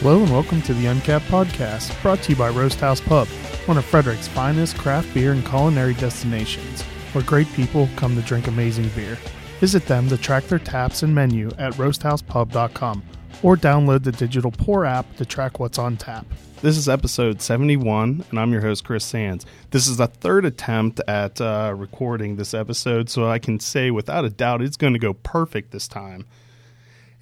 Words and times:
Hello 0.00 0.22
and 0.22 0.32
welcome 0.32 0.62
to 0.62 0.72
the 0.72 0.86
Uncapped 0.86 1.26
Podcast, 1.26 2.00
brought 2.00 2.22
to 2.22 2.30
you 2.30 2.36
by 2.36 2.48
Roast 2.48 2.80
House 2.80 3.02
Pub, 3.02 3.28
one 3.66 3.76
of 3.76 3.84
Frederick's 3.84 4.26
finest 4.26 4.78
craft 4.78 5.12
beer 5.12 5.32
and 5.32 5.44
culinary 5.44 5.92
destinations, 5.92 6.80
where 7.12 7.22
great 7.22 7.46
people 7.52 7.86
come 7.96 8.16
to 8.16 8.22
drink 8.22 8.46
amazing 8.46 8.88
beer. 8.96 9.18
Visit 9.58 9.84
them 9.84 10.08
to 10.08 10.16
track 10.16 10.44
their 10.44 10.58
taps 10.58 11.02
and 11.02 11.14
menu 11.14 11.50
at 11.58 11.74
roasthousepub.com 11.74 13.02
or 13.42 13.58
download 13.58 14.02
the 14.02 14.12
digital 14.12 14.50
pour 14.50 14.86
app 14.86 15.04
to 15.16 15.26
track 15.26 15.60
what's 15.60 15.78
on 15.78 15.98
tap. 15.98 16.24
This 16.62 16.78
is 16.78 16.88
episode 16.88 17.42
71, 17.42 18.24
and 18.30 18.40
I'm 18.40 18.52
your 18.52 18.62
host, 18.62 18.84
Chris 18.84 19.04
Sands. 19.04 19.44
This 19.70 19.86
is 19.86 19.98
the 19.98 20.06
third 20.06 20.46
attempt 20.46 21.02
at 21.08 21.42
uh, 21.42 21.74
recording 21.76 22.36
this 22.36 22.54
episode, 22.54 23.10
so 23.10 23.28
I 23.28 23.38
can 23.38 23.60
say 23.60 23.90
without 23.90 24.24
a 24.24 24.30
doubt 24.30 24.62
it's 24.62 24.78
going 24.78 24.94
to 24.94 24.98
go 24.98 25.12
perfect 25.12 25.72
this 25.72 25.86
time. 25.86 26.24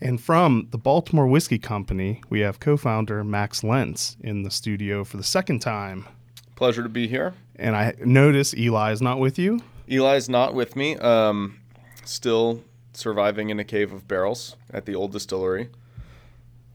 And 0.01 0.21
from 0.21 0.69
the 0.71 0.79
Baltimore 0.79 1.27
Whiskey 1.27 1.59
Company, 1.59 2.23
we 2.31 2.41
have 2.41 2.61
co 2.61 2.77
founder 2.77 3.25
Max 3.25 3.65
Lents 3.65 4.17
in 4.21 4.43
the 4.43 4.51
studio 4.51 5.05
for 5.05 5.17
the 5.17 5.25
second 5.25 5.61
time. 5.61 6.07
Pleasure 6.55 6.83
to 6.83 6.89
be 6.89 7.09
here. 7.09 7.35
And 7.57 7.75
I 7.75 7.95
notice 8.05 8.55
Eli 8.55 8.93
is 8.93 9.03
not 9.03 9.19
with 9.19 9.39
you. 9.39 9.61
Eli 9.91 10.17
is 10.17 10.29
not 10.29 10.55
with 10.55 10.77
me. 10.77 10.97
Um, 10.97 11.59
still 12.05 12.63
surviving 12.93 13.51
in 13.51 13.59
a 13.59 13.65
cave 13.65 13.93
of 13.93 14.07
barrels 14.07 14.57
at 14.73 14.87
the 14.87 14.95
old 14.95 15.13
distillery. 15.13 15.71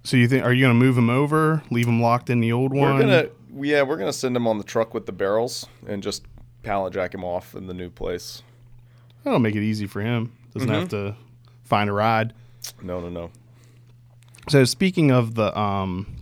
So 0.03 0.17
you 0.17 0.27
think 0.27 0.43
are 0.43 0.51
you 0.51 0.63
going 0.65 0.77
to 0.77 0.85
move 0.85 0.97
him 0.97 1.09
over, 1.09 1.63
leave 1.69 1.87
him 1.87 2.01
locked 2.01 2.29
in 2.29 2.41
the 2.41 2.51
old 2.51 2.73
one? 2.73 2.95
We're 2.95 3.01
gonna 3.01 3.29
yeah, 3.55 3.83
we're 3.83 3.97
gonna 3.97 4.11
send 4.11 4.35
him 4.35 4.47
on 4.47 4.57
the 4.57 4.63
truck 4.63 4.93
with 4.93 5.05
the 5.05 5.11
barrels 5.13 5.65
and 5.87 6.03
just 6.03 6.23
pallet 6.61 6.93
jack 6.93 7.13
him 7.13 7.23
off 7.23 7.55
in 7.55 7.67
the 7.67 7.73
new 7.73 7.89
place. 7.89 8.41
That'll 9.23 9.39
make 9.39 9.55
it 9.55 9.63
easy 9.63 9.87
for 9.87 10.01
him. 10.01 10.33
Doesn't 10.53 10.69
have 10.69 10.89
to 10.89 11.15
find 11.63 11.89
a 11.89 11.93
ride. 11.93 12.33
No, 12.81 12.99
no, 12.99 13.09
no. 13.09 13.31
So 14.49 14.63
speaking 14.65 15.11
of 15.11 15.35
the 15.35 15.57
um 15.57 16.17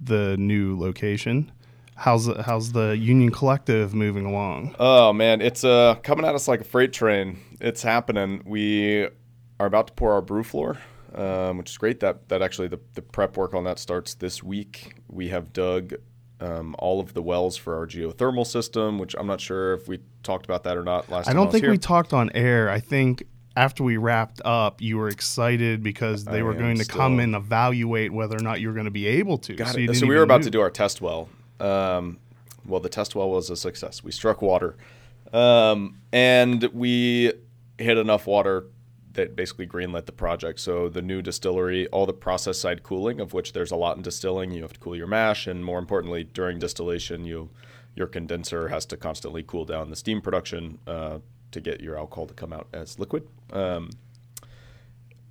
the 0.00 0.36
new 0.36 0.78
location, 0.78 1.52
how's 1.94 2.26
the, 2.26 2.42
how's 2.42 2.72
the 2.72 2.96
Union 2.98 3.30
Collective 3.30 3.94
moving 3.94 4.26
along? 4.26 4.74
Oh 4.78 5.12
man, 5.12 5.40
it's 5.40 5.64
uh 5.64 5.96
coming 6.02 6.24
at 6.24 6.34
us 6.34 6.48
like 6.48 6.60
a 6.60 6.64
freight 6.64 6.92
train. 6.92 7.38
It's 7.60 7.82
happening. 7.82 8.42
We 8.44 9.08
are 9.60 9.66
about 9.66 9.86
to 9.88 9.92
pour 9.92 10.12
our 10.12 10.22
brew 10.22 10.42
floor, 10.42 10.78
um, 11.14 11.58
which 11.58 11.70
is 11.70 11.78
great. 11.78 12.00
That 12.00 12.28
that 12.28 12.42
actually 12.42 12.68
the, 12.68 12.80
the 12.94 13.02
prep 13.02 13.36
work 13.36 13.54
on 13.54 13.64
that 13.64 13.78
starts 13.78 14.14
this 14.14 14.42
week. 14.42 14.94
We 15.08 15.28
have 15.28 15.52
dug 15.52 15.94
um, 16.40 16.74
all 16.80 16.98
of 16.98 17.14
the 17.14 17.22
wells 17.22 17.56
for 17.56 17.76
our 17.76 17.86
geothermal 17.86 18.46
system, 18.46 18.98
which 18.98 19.14
I'm 19.16 19.28
not 19.28 19.40
sure 19.40 19.74
if 19.74 19.86
we 19.86 20.00
talked 20.24 20.44
about 20.44 20.64
that 20.64 20.76
or 20.76 20.82
not 20.82 21.08
last. 21.08 21.28
I 21.28 21.32
don't 21.32 21.46
was 21.46 21.52
think 21.52 21.64
here. 21.64 21.70
we 21.70 21.78
talked 21.78 22.12
on 22.12 22.30
air. 22.34 22.68
I 22.68 22.80
think 22.80 23.22
after 23.56 23.82
we 23.82 23.96
wrapped 23.96 24.40
up, 24.44 24.80
you 24.80 24.96
were 24.98 25.08
excited 25.08 25.82
because 25.82 26.24
they 26.24 26.40
I 26.40 26.42
were 26.42 26.54
going 26.54 26.78
to 26.78 26.84
come 26.84 27.20
and 27.20 27.34
evaluate 27.34 28.12
whether 28.12 28.36
or 28.36 28.42
not 28.42 28.60
you 28.60 28.68
were 28.68 28.74
going 28.74 28.86
to 28.86 28.90
be 28.90 29.06
able 29.06 29.38
to. 29.38 29.54
Got 29.54 29.74
so 29.74 29.78
it. 29.78 29.96
So 29.96 30.06
we 30.06 30.14
were 30.14 30.22
about 30.22 30.40
move. 30.40 30.44
to 30.44 30.50
do 30.50 30.60
our 30.60 30.70
test 30.70 31.00
well. 31.00 31.28
Um, 31.60 32.18
well, 32.66 32.80
the 32.80 32.88
test 32.88 33.14
well 33.14 33.30
was 33.30 33.50
a 33.50 33.56
success. 33.56 34.02
We 34.02 34.12
struck 34.12 34.40
water, 34.40 34.76
um, 35.32 35.98
and 36.12 36.62
we 36.72 37.32
hit 37.78 37.98
enough 37.98 38.26
water 38.26 38.66
that 39.12 39.36
basically 39.36 39.66
greenlit 39.66 40.06
the 40.06 40.12
project. 40.12 40.58
So 40.60 40.88
the 40.88 41.02
new 41.02 41.20
distillery, 41.20 41.86
all 41.88 42.06
the 42.06 42.14
process 42.14 42.58
side 42.58 42.82
cooling, 42.82 43.20
of 43.20 43.34
which 43.34 43.52
there's 43.52 43.70
a 43.70 43.76
lot 43.76 43.96
in 43.96 44.02
distilling. 44.02 44.52
You 44.52 44.62
have 44.62 44.72
to 44.72 44.80
cool 44.80 44.96
your 44.96 45.06
mash, 45.06 45.46
and 45.46 45.64
more 45.64 45.78
importantly, 45.78 46.24
during 46.24 46.58
distillation, 46.58 47.24
you 47.24 47.50
your 47.94 48.06
condenser 48.06 48.68
has 48.68 48.86
to 48.86 48.96
constantly 48.96 49.42
cool 49.42 49.66
down 49.66 49.90
the 49.90 49.96
steam 49.96 50.22
production 50.22 50.78
uh, 50.86 51.18
to 51.52 51.60
get 51.60 51.80
your 51.80 51.96
alcohol 51.98 52.26
to 52.26 52.34
come 52.34 52.52
out 52.52 52.66
as 52.72 52.98
liquid. 52.98 53.26
Um, 53.52 53.90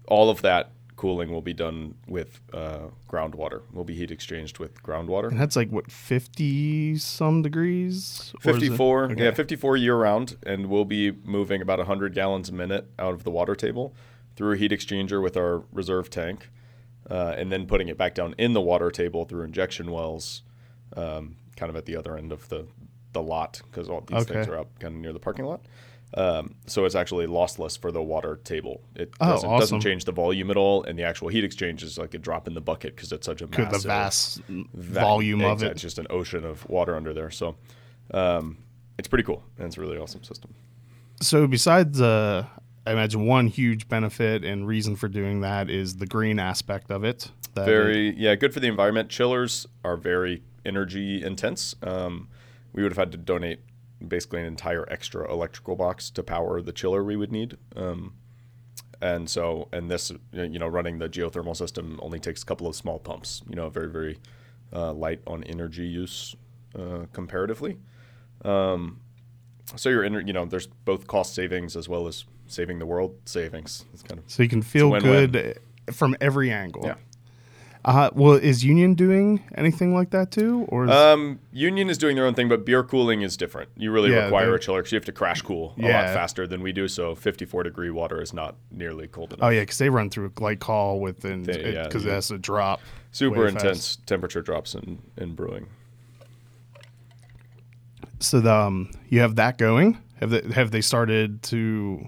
all 0.08 0.30
of 0.30 0.42
that 0.42 0.72
cooling 0.96 1.32
will 1.32 1.42
be 1.42 1.54
done 1.54 1.96
with 2.08 2.42
uh, 2.54 2.88
groundwater. 3.09 3.62
Will 3.74 3.84
be 3.84 3.96
heat 3.96 4.12
exchanged 4.12 4.60
with 4.60 4.81
groundwater. 4.84 5.30
And 5.30 5.40
that's 5.40 5.56
like 5.56 5.70
what 5.72 5.92
fifty 5.92 6.98
some 6.98 7.42
degrees. 7.42 8.34
It- 8.36 8.42
54, 8.44 9.04
Okay. 9.12 9.24
yeah, 9.26 9.31
54 9.31 9.78
year 9.78 9.96
round, 9.96 10.38
and 10.44 10.68
we'll 10.68 10.86
be 10.86 11.12
moving 11.24 11.62
about 11.62 11.80
100 11.80 12.14
gallons 12.14 12.50
a 12.50 12.54
minute 12.54 12.88
out 13.00 13.14
of 13.14 13.24
the 13.24 13.31
water 13.31 13.56
table 13.56 13.94
through 14.36 14.54
a 14.54 14.58
heat 14.58 14.72
exchanger 14.72 15.22
with 15.22 15.36
our 15.38 15.64
reserve 15.72 16.10
tank, 16.10 16.50
uh, 17.10 17.34
and 17.38 17.52
then 17.52 17.66
putting 17.66 17.88
it 17.88 17.98
back 17.98 18.14
down 18.16 18.36
in 18.38 18.54
the 18.54 18.62
water 18.62 18.90
table 18.92 19.26
through 19.26 19.44
injection 19.44 19.92
wells, 19.92 20.44
um, 20.96 21.36
kind 21.56 21.70
of 21.70 21.76
at 21.76 21.86
the 21.86 21.96
other 21.96 22.16
end 22.18 22.31
of 22.31 22.48
the, 22.50 22.66
the 23.14 23.22
lot, 23.22 23.62
because 23.66 23.90
all 23.90 24.02
these 24.02 24.24
things 24.26 24.48
are 24.48 24.58
up 24.60 24.80
kind 24.80 24.96
of 24.96 25.02
near 25.02 25.12
the 25.14 25.20
parking 25.20 25.46
lot. 25.46 25.62
Um, 26.14 26.56
so 26.66 26.84
it's 26.86 26.96
actually 26.96 27.26
lossless 27.28 27.78
for 27.80 27.92
the 27.92 28.02
water 28.02 28.40
table. 28.44 28.82
It 28.96 29.14
Oh, 29.22 29.28
doesn't, 29.32 29.50
awesome. 29.50 29.60
doesn't 29.60 29.80
change 29.82 30.04
the 30.06 30.12
volume 30.12 30.52
at 30.52 30.58
all, 30.58 30.84
and 30.84 31.00
the 31.00 31.04
actual 31.04 31.30
heat 31.30 31.44
exchange 31.46 31.84
is 31.84 31.98
like 31.98 32.14
a 32.14 32.18
drop 32.18 32.48
in 32.48 32.54
the 32.54 32.60
bucket 32.62 32.96
because 32.96 33.12
it's 33.14 33.26
such 33.26 33.42
a 33.42 33.48
massive 33.48 33.72
the 33.72 33.88
vast 33.88 34.42
va- 34.48 35.00
volume 35.00 35.42
of 35.44 35.64
it. 35.64 35.72
It's 35.72 35.82
just 35.82 36.00
an 36.00 36.08
ocean 36.10 36.44
of 36.44 36.68
water 36.70 36.96
under 36.96 37.14
there. 37.14 37.32
So 37.32 37.56
um, 38.14 38.58
it's 38.98 39.08
pretty 39.08 39.24
cool, 39.24 39.44
and 39.58 39.68
it's 39.68 39.78
a 39.78 39.82
really 39.82 39.98
awesome 39.98 40.24
system. 40.24 40.54
So 41.22 41.48
besides, 41.48 42.02
uh, 42.02 42.46
I 42.86 42.92
imagine 42.92 43.26
one 43.26 43.48
huge 43.48 43.88
benefit 43.88 44.44
and 44.44 44.68
reason 44.68 44.96
for 44.98 45.08
doing 45.08 45.42
that 45.42 45.70
is 45.70 45.96
the 45.98 46.08
green 46.08 46.40
aspect 46.40 46.92
of 46.92 47.04
it. 47.06 47.32
That 47.54 47.62
it- 47.62 47.72
Very, 47.72 48.16
yeah, 48.18 48.36
good 48.36 48.54
for 48.54 48.60
the 48.60 48.68
environment. 48.68 49.10
Chillers 49.10 49.66
are 49.86 49.96
very 49.96 50.42
energy 50.66 51.24
intense. 51.24 51.76
Um, 51.84 52.28
we 52.74 52.84
would 52.84 52.92
have 52.92 52.98
had 52.98 53.12
to 53.14 53.18
donate 53.18 53.60
basically 54.07 54.41
an 54.41 54.45
entire 54.45 54.85
extra 54.91 55.31
electrical 55.31 55.75
box 55.75 56.09
to 56.12 56.23
power 56.23 56.62
the 56.62 56.72
chiller 56.72 57.03
we 57.03 57.16
would 57.16 57.31
need. 57.31 57.57
Um, 57.75 58.13
and 59.01 59.29
so, 59.29 59.67
and 59.72 59.89
this, 59.89 60.12
you 60.31 60.59
know, 60.59 60.67
running 60.67 61.00
the 61.00 61.09
geothermal 61.09 61.56
system 61.56 62.00
only 62.01 62.19
takes 62.19 62.44
a 62.44 62.45
couple 62.45 62.67
of 62.67 62.75
small 62.75 63.00
pumps. 63.00 63.41
You 63.50 63.56
know, 63.56 63.69
very, 63.69 63.89
very 63.89 64.19
uh, 64.72 64.94
light 64.94 65.22
on 65.25 65.44
energy 65.45 65.88
use 65.88 66.35
uh, 66.78 67.06
comparatively. 67.12 67.78
Um, 68.45 69.01
so 69.75 69.89
you're, 69.89 70.03
in, 70.03 70.28
you 70.28 70.33
know, 70.33 70.45
there's 70.45 70.68
both 70.68 71.07
cost 71.07 71.33
savings 71.33 71.75
as 71.75 71.89
well 71.89 72.07
as 72.07 72.25
saving 72.47 72.79
the 72.79 72.85
world 72.85 73.16
savings. 73.25 73.85
It's 73.94 74.03
kind 74.03 74.19
of 74.19 74.25
so 74.28 74.44
you 74.44 74.50
can 74.50 74.62
feel 74.62 74.91
good 75.00 75.59
from 75.91 76.16
every 76.22 76.51
angle. 76.51 76.85
Yeah. 76.85 76.95
Uh, 77.84 78.12
well, 78.14 78.34
is 78.34 78.64
Union 78.64 78.94
doing 78.94 79.44
anything 79.56 79.96
like 79.96 80.12
that 80.12 80.30
too, 80.30 80.66
or 80.69 80.86
is, 80.86 80.92
Um, 80.92 81.40
Union 81.52 81.90
is 81.90 81.97
doing 81.97 82.16
their 82.16 82.25
own 82.28 82.36
thing, 82.36 82.47
but 82.47 82.64
beer 82.66 82.84
cooling 82.84 83.24
is 83.24 83.36
different. 83.36 83.69
You 83.75 83.92
really 83.92 84.12
Yeah, 84.12 84.25
require 84.25 84.50
they- 84.52 84.56
a 84.56 84.59
chiller 84.59 84.80
because 84.81 84.92
you 84.92 84.97
have 84.97 85.06
to 85.06 85.12
crash 85.12 85.42
cool 85.42 85.74
a 85.80 85.81
lot 85.81 86.06
faster 86.14 86.46
than 86.46 86.62
we 86.62 86.72
do. 86.74 86.88
So 86.88 87.16
54 87.16 87.64
degree 87.64 87.90
water 87.90 88.22
is 88.22 88.34
not 88.34 88.56
nearly 88.69 89.08
cold 89.08 89.34
enough. 89.34 89.47
oh 89.47 89.50
yeah, 89.50 89.62
because 89.62 89.80
they 89.80 89.90
run 89.90 90.12
through 90.12 90.25
a 90.25 90.30
glycol 90.30 91.00
within 91.00 91.42
They- 91.44 91.74
yeah, 91.74 91.88
because 91.88 92.06
it 92.06 92.12
has 92.12 92.28
to 92.28 92.38
drop. 92.38 92.81
Super 93.12 93.47
intense 93.47 93.96
temperature 94.06 94.42
drops 94.44 94.75
in, 94.75 95.00
in 95.18 95.34
brewing. 95.34 95.66
So 98.19 98.40
the, 98.40 98.53
um, 98.53 98.92
you 99.09 99.22
have 99.22 99.36
that 99.38 99.58
going. 99.58 99.98
Have 100.19 100.30
they, 100.30 100.42
have 100.53 100.69
they 100.69 100.81
started 100.81 101.42
to 101.44 102.08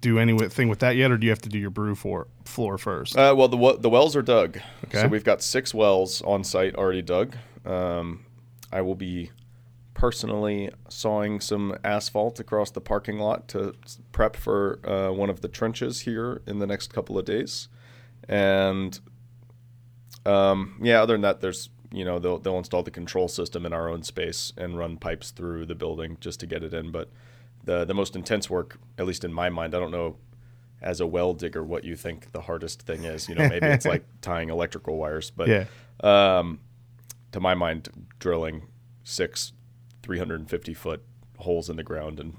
do 0.00 0.18
anything 0.18 0.68
with 0.68 0.80
that 0.80 0.96
yet, 0.96 1.10
or 1.10 1.16
do 1.16 1.26
you 1.26 1.30
have 1.30 1.42
to 1.42 1.48
do 1.48 1.58
your 1.58 1.70
brew 1.70 1.94
for, 1.94 2.28
floor 2.44 2.78
first? 2.78 3.16
Uh, 3.16 3.34
well, 3.36 3.48
the 3.48 3.76
the 3.78 3.90
wells 3.90 4.16
are 4.16 4.22
dug. 4.22 4.58
Okay. 4.86 5.02
So 5.02 5.08
we've 5.08 5.24
got 5.24 5.42
six 5.42 5.74
wells 5.74 6.22
on 6.22 6.44
site 6.44 6.74
already 6.74 7.02
dug. 7.02 7.36
Um, 7.64 8.24
I 8.72 8.82
will 8.82 8.94
be 8.94 9.30
personally 9.94 10.70
sawing 10.88 11.40
some 11.40 11.76
asphalt 11.84 12.40
across 12.40 12.70
the 12.70 12.80
parking 12.80 13.18
lot 13.18 13.48
to 13.48 13.74
prep 14.12 14.36
for 14.36 14.80
uh, 14.84 15.12
one 15.12 15.30
of 15.30 15.40
the 15.40 15.48
trenches 15.48 16.00
here 16.00 16.42
in 16.46 16.58
the 16.58 16.66
next 16.66 16.92
couple 16.92 17.16
of 17.16 17.24
days. 17.24 17.68
And 18.28 18.98
um, 20.26 20.78
yeah, 20.82 21.02
other 21.02 21.14
than 21.14 21.22
that, 21.22 21.40
there's 21.40 21.70
you 21.92 22.04
know 22.04 22.18
they'll 22.18 22.38
they'll 22.38 22.58
install 22.58 22.82
the 22.82 22.90
control 22.90 23.28
system 23.28 23.64
in 23.64 23.72
our 23.72 23.88
own 23.88 24.02
space 24.02 24.52
and 24.56 24.76
run 24.76 24.96
pipes 24.96 25.30
through 25.30 25.66
the 25.66 25.74
building 25.74 26.16
just 26.20 26.40
to 26.40 26.46
get 26.46 26.62
it 26.62 26.74
in. 26.74 26.90
But 26.90 27.10
the 27.64 27.84
the 27.84 27.94
most 27.94 28.16
intense 28.16 28.48
work, 28.48 28.78
at 28.98 29.06
least 29.06 29.24
in 29.24 29.32
my 29.32 29.48
mind, 29.50 29.74
I 29.74 29.80
don't 29.80 29.90
know 29.90 30.16
as 30.82 31.00
a 31.00 31.06
well 31.06 31.32
digger 31.32 31.64
what 31.64 31.82
you 31.82 31.96
think 31.96 32.30
the 32.32 32.42
hardest 32.42 32.82
thing 32.82 33.04
is. 33.04 33.28
You 33.28 33.34
know, 33.34 33.48
maybe 33.48 33.66
it's 33.66 33.86
like 33.94 34.04
tying 34.20 34.50
electrical 34.50 34.96
wires, 34.96 35.30
but 35.30 35.48
yeah. 35.48 35.64
um, 36.00 36.60
to 37.32 37.40
my 37.40 37.54
mind, 37.54 37.88
drilling 38.18 38.68
six 39.02 39.52
350 40.02 40.74
foot 40.74 41.02
holes 41.38 41.70
in 41.70 41.76
the 41.76 41.82
ground 41.82 42.20
and 42.20 42.36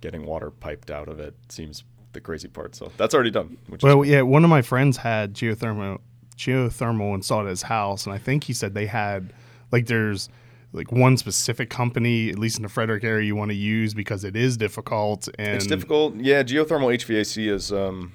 getting 0.00 0.24
water 0.24 0.50
piped 0.50 0.90
out 0.90 1.08
of 1.08 1.18
it 1.18 1.34
seems 1.48 1.84
the 2.12 2.20
crazy 2.20 2.48
part. 2.48 2.74
So 2.76 2.92
that's 2.96 3.14
already 3.14 3.30
done. 3.30 3.58
Which 3.66 3.80
is 3.80 3.84
Well, 3.84 4.04
yeah, 4.04 4.22
one 4.22 4.44
of 4.44 4.50
my 4.50 4.62
friends 4.62 4.98
had 4.98 5.34
geothermal 5.34 5.98
geothermal 6.36 7.14
installed 7.14 7.46
at 7.46 7.50
his 7.50 7.62
house, 7.62 8.06
and 8.06 8.14
I 8.14 8.18
think 8.18 8.44
he 8.44 8.52
said 8.52 8.74
they 8.74 8.86
had 8.86 9.32
like 9.70 9.86
there's 9.86 10.28
like 10.72 10.90
one 10.90 11.16
specific 11.16 11.68
company, 11.70 12.30
at 12.30 12.38
least 12.38 12.56
in 12.56 12.62
the 12.62 12.68
Frederick 12.68 13.04
area, 13.04 13.26
you 13.26 13.36
want 13.36 13.50
to 13.50 13.56
use 13.56 13.92
because 13.94 14.24
it 14.24 14.34
is 14.36 14.56
difficult 14.56 15.28
and 15.38 15.56
It's 15.56 15.66
difficult. 15.66 16.16
Yeah, 16.16 16.42
geothermal 16.42 16.94
HVAC 16.94 17.50
is 17.50 17.72
um, 17.72 18.12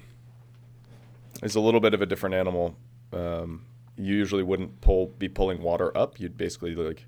is 1.42 1.54
a 1.54 1.60
little 1.60 1.80
bit 1.80 1.94
of 1.94 2.02
a 2.02 2.06
different 2.06 2.34
animal. 2.34 2.76
Um, 3.12 3.64
you 3.96 4.14
usually 4.14 4.42
wouldn't 4.42 4.80
pull 4.80 5.06
be 5.18 5.28
pulling 5.28 5.62
water 5.62 5.96
up. 5.96 6.18
You'd 6.20 6.36
basically 6.36 6.74
like 6.74 7.06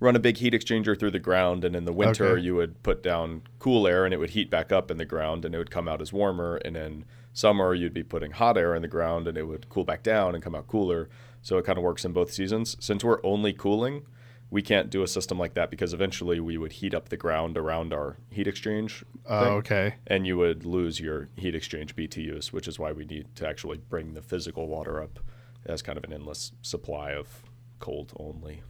run 0.00 0.16
a 0.16 0.18
big 0.18 0.38
heat 0.38 0.54
exchanger 0.54 0.98
through 0.98 1.10
the 1.10 1.18
ground, 1.18 1.64
and 1.64 1.74
in 1.76 1.84
the 1.84 1.92
winter 1.92 2.28
Okay. 2.30 2.42
you 2.42 2.54
would 2.56 2.82
put 2.82 3.02
down 3.02 3.42
cool 3.58 3.86
air, 3.86 4.04
and 4.04 4.14
it 4.14 4.16
would 4.18 4.30
heat 4.30 4.50
back 4.50 4.72
up 4.72 4.90
in 4.90 4.96
the 4.96 5.04
ground, 5.04 5.44
and 5.44 5.54
it 5.54 5.58
would 5.58 5.70
come 5.70 5.88
out 5.88 6.00
as 6.00 6.12
warmer. 6.12 6.56
And 6.56 6.76
in 6.76 7.04
summer 7.32 7.74
you'd 7.74 7.94
be 7.94 8.02
putting 8.02 8.32
hot 8.32 8.56
air 8.58 8.74
in 8.74 8.82
the 8.82 8.88
ground, 8.88 9.28
and 9.28 9.36
it 9.38 9.44
would 9.44 9.68
cool 9.68 9.84
back 9.84 10.02
down 10.02 10.34
and 10.34 10.42
come 10.44 10.54
out 10.54 10.66
cooler. 10.66 11.08
so 11.42 11.56
it 11.56 11.64
kind 11.64 11.78
of 11.78 11.84
works 11.84 12.04
in 12.04 12.12
both 12.12 12.30
seasons. 12.32 12.76
Since 12.80 13.02
we're 13.02 13.20
only 13.24 13.52
cooling, 13.54 14.02
we 14.50 14.62
can't 14.62 14.90
do 14.90 15.02
a 15.02 15.08
system 15.08 15.38
like 15.38 15.54
that 15.54 15.70
because 15.70 15.92
eventually 15.94 16.40
we 16.40 16.58
would 16.58 16.72
heat 16.72 16.92
up 16.92 17.08
the 17.08 17.16
ground 17.16 17.56
around 17.56 17.92
our 17.92 18.16
heat 18.30 18.46
exchange. 18.48 19.04
Oh, 19.26 19.38
thing, 19.44 19.52
okay. 19.58 19.94
And 20.08 20.26
you 20.26 20.36
would 20.38 20.64
lose 20.66 20.98
your 21.00 21.28
heat 21.36 21.54
exchange 21.54 21.94
BTUs, 21.94 22.52
which 22.52 22.66
is 22.66 22.78
why 22.78 22.90
we 22.92 23.04
need 23.04 23.34
to 23.36 23.46
actually 23.48 23.78
bring 23.78 24.14
the 24.14 24.22
physical 24.22 24.66
water 24.66 25.00
up 25.02 25.20
as 25.66 25.82
kind 25.82 25.96
of 25.96 26.04
an 26.04 26.12
endless 26.12 26.52
supply 26.62 27.12
of 27.12 27.42
cold 27.78 28.12
only. 28.18 28.62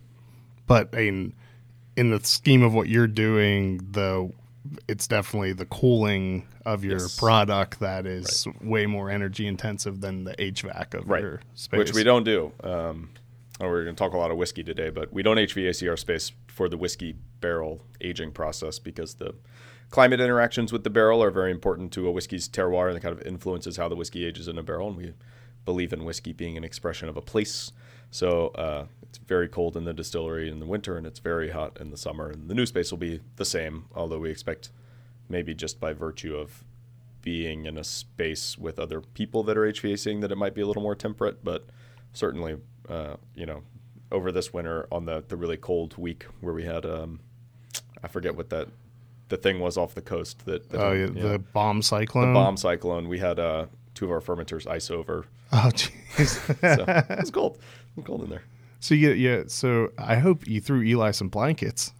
But 0.67 0.91
I 0.93 0.99
mean, 1.11 1.33
in 1.97 2.11
the 2.11 2.21
scheme 2.21 2.63
of 2.63 2.75
what 2.75 2.89
you're 2.89 3.07
doing, 3.07 3.79
the 3.91 4.31
it's 4.87 5.09
definitely 5.09 5.55
the 5.55 5.65
cooling 5.65 6.47
of 6.67 6.85
your 6.85 6.99
Yes. 6.99 7.19
product 7.19 7.81
that 7.81 8.05
is 8.07 8.47
way 8.61 8.85
more 8.85 9.11
energy 9.11 9.47
intensive 9.47 10.03
than 10.03 10.25
the 10.25 10.35
HVAC 10.39 10.93
of 10.93 11.09
Right. 11.09 11.23
your 11.23 11.41
space. 11.55 11.79
Which 11.79 11.95
we 11.95 12.05
don't 12.05 12.25
do. 12.25 12.53
Um, 12.63 13.09
oh, 13.61 13.69
we're 13.69 13.85
going 13.85 13.95
to 13.95 13.99
talk 13.99 14.13
a 14.13 14.19
lot 14.19 14.31
of 14.31 14.37
whiskey 14.37 14.63
today, 14.63 14.91
but 14.91 15.13
we 15.13 15.23
don't 15.23 15.37
HVAC 15.37 15.89
our 15.89 15.97
space 15.97 16.33
for 16.49 16.69
the 16.69 16.77
whiskey 16.77 17.17
barrel 17.41 17.85
aging 18.01 18.33
process 18.33 18.79
because 18.79 19.15
the 19.15 19.35
climate 19.91 20.21
interactions 20.21 20.73
with 20.73 20.85
the 20.85 20.91
barrel 20.91 21.23
are 21.23 21.31
very 21.31 21.51
important 21.51 21.93
to 21.93 22.07
a 22.07 22.11
whiskey's 22.11 22.49
terroir 22.49 22.89
and 22.89 22.97
it 22.97 23.01
kind 23.01 23.19
of 23.19 23.27
influences 23.27 23.77
how 23.77 23.89
the 23.89 23.97
whiskey 23.97 24.25
ages 24.25 24.49
in 24.49 24.57
a 24.57 24.63
barrel. 24.63 24.89
And 24.89 24.97
we 24.97 25.13
believe 25.65 25.93
in 25.93 26.05
whiskey 26.05 26.33
being 26.33 26.57
an 26.57 26.65
expression 26.65 27.09
of 27.09 27.17
a 27.17 27.21
place. 27.21 27.73
So 28.11 28.49
uh, 28.49 28.87
it's 29.03 29.19
very 29.19 29.49
cold 29.49 29.77
in 29.77 29.85
the 29.85 29.93
distillery 29.93 30.51
in 30.51 30.59
the 30.59 30.67
winter 30.67 30.97
and 30.97 31.07
it's 31.07 31.19
very 31.19 31.51
hot 31.51 31.79
in 31.81 31.91
the 31.91 31.97
summer. 31.97 32.31
And 32.31 32.49
the 32.49 32.55
new 32.55 32.67
space 32.67 32.91
will 32.91 32.99
be 32.99 33.21
the 33.37 33.45
same, 33.45 33.87
although 33.95 34.19
we 34.19 34.31
expect 34.31 34.71
maybe 35.29 35.55
just 35.55 35.79
by 35.79 35.93
virtue 35.93 36.37
of 36.37 36.65
being 37.23 37.67
in 37.67 37.77
a 37.77 37.85
space 37.85 38.57
with 38.57 38.79
other 38.79 39.01
people 39.01 39.43
that 39.43 39.57
are 39.57 39.71
HVACing 39.71 40.23
that 40.23 40.33
it 40.33 40.39
might 40.39 40.55
be 40.55 40.63
a 40.63 40.67
little 40.67 40.83
more 40.83 40.95
temperate, 40.95 41.45
but 41.45 41.67
certainly, 42.13 42.57
uh, 42.91 43.17
you 43.35 43.47
know, 43.47 43.63
over 44.13 44.33
this 44.33 44.53
winter 44.53 44.87
on 44.91 45.05
the, 45.07 45.25
the 45.29 45.37
really 45.37 45.57
cold 45.57 45.97
week 45.97 46.27
where 46.41 46.53
we 46.53 46.65
had, 46.65 46.85
um, 46.85 47.21
I 48.03 48.09
forget 48.09 48.37
what 48.37 48.51
that 48.51 48.69
the 49.29 49.37
thing 49.37 49.61
was 49.61 49.77
off 49.77 49.95
the 49.95 50.03
coast 50.03 50.45
that, 50.47 50.69
that 50.71 50.81
Oh, 50.81 50.93
yeah, 50.93 51.07
the 51.07 51.39
bomb 51.39 51.83
cyclone. 51.83 52.33
The 52.33 52.35
bomb 52.35 52.57
cyclone. 52.57 53.09
We 53.09 53.21
had 53.21 53.39
uh, 53.39 53.67
two 53.95 54.07
of 54.07 54.11
our 54.11 54.21
fermenters 54.21 54.67
ice 54.67 54.91
over, 54.91 55.27
Oh, 55.53 55.71
jeez. 55.73 56.27
so 56.77 56.85
it 57.15 57.21
was 57.21 57.31
cold. 57.31 57.57
It 57.57 57.97
was 57.97 58.05
cold 58.07 58.25
in 58.25 58.31
there. 58.31 58.43
so 58.81 58.95
yeah, 58.95 59.11
yeah. 59.11 59.43
So 59.47 59.93
I 59.99 60.17
hope 60.17 60.49
you 60.49 60.61
threw 60.61 60.83
Eli 60.83 61.13
some 61.13 61.29
blankets, 61.29 61.93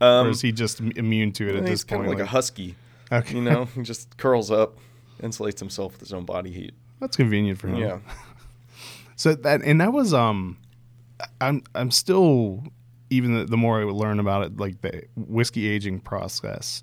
Um, 0.00 0.28
or 0.28 0.30
is 0.30 0.40
he 0.40 0.50
just 0.52 0.80
immune 0.80 1.32
to 1.32 1.48
it 1.48 1.56
at 1.56 1.66
this 1.66 1.84
kind 1.84 2.00
point? 2.00 2.12
of 2.12 2.18
like 2.18 2.26
a 2.26 2.30
husky, 2.30 2.74
okay, 3.12 3.34
you 3.34 3.42
know. 3.42 3.64
he 3.74 3.82
just 3.82 4.16
curls 4.16 4.50
up, 4.50 4.78
insulates 5.22 5.58
himself 5.58 5.92
with 5.92 6.00
his 6.00 6.12
own 6.14 6.24
body 6.24 6.50
heat. 6.52 6.72
that's 7.00 7.16
convenient 7.16 7.58
for 7.58 7.68
him. 7.68 7.76
Yeah. 7.76 7.98
So 9.18 9.34
that 9.34 9.62
and 9.62 9.80
that 9.80 9.92
was 9.92 10.14
um, 10.14 10.56
I'm 11.40 11.62
I'm 11.74 11.90
still 11.90 12.62
even 13.10 13.34
the, 13.34 13.44
the 13.44 13.56
more 13.56 13.80
I 13.80 13.84
would 13.84 13.96
learn 13.96 14.20
about 14.20 14.44
it, 14.44 14.56
like 14.58 14.80
the 14.80 15.02
whiskey 15.16 15.68
aging 15.68 16.00
process, 16.00 16.82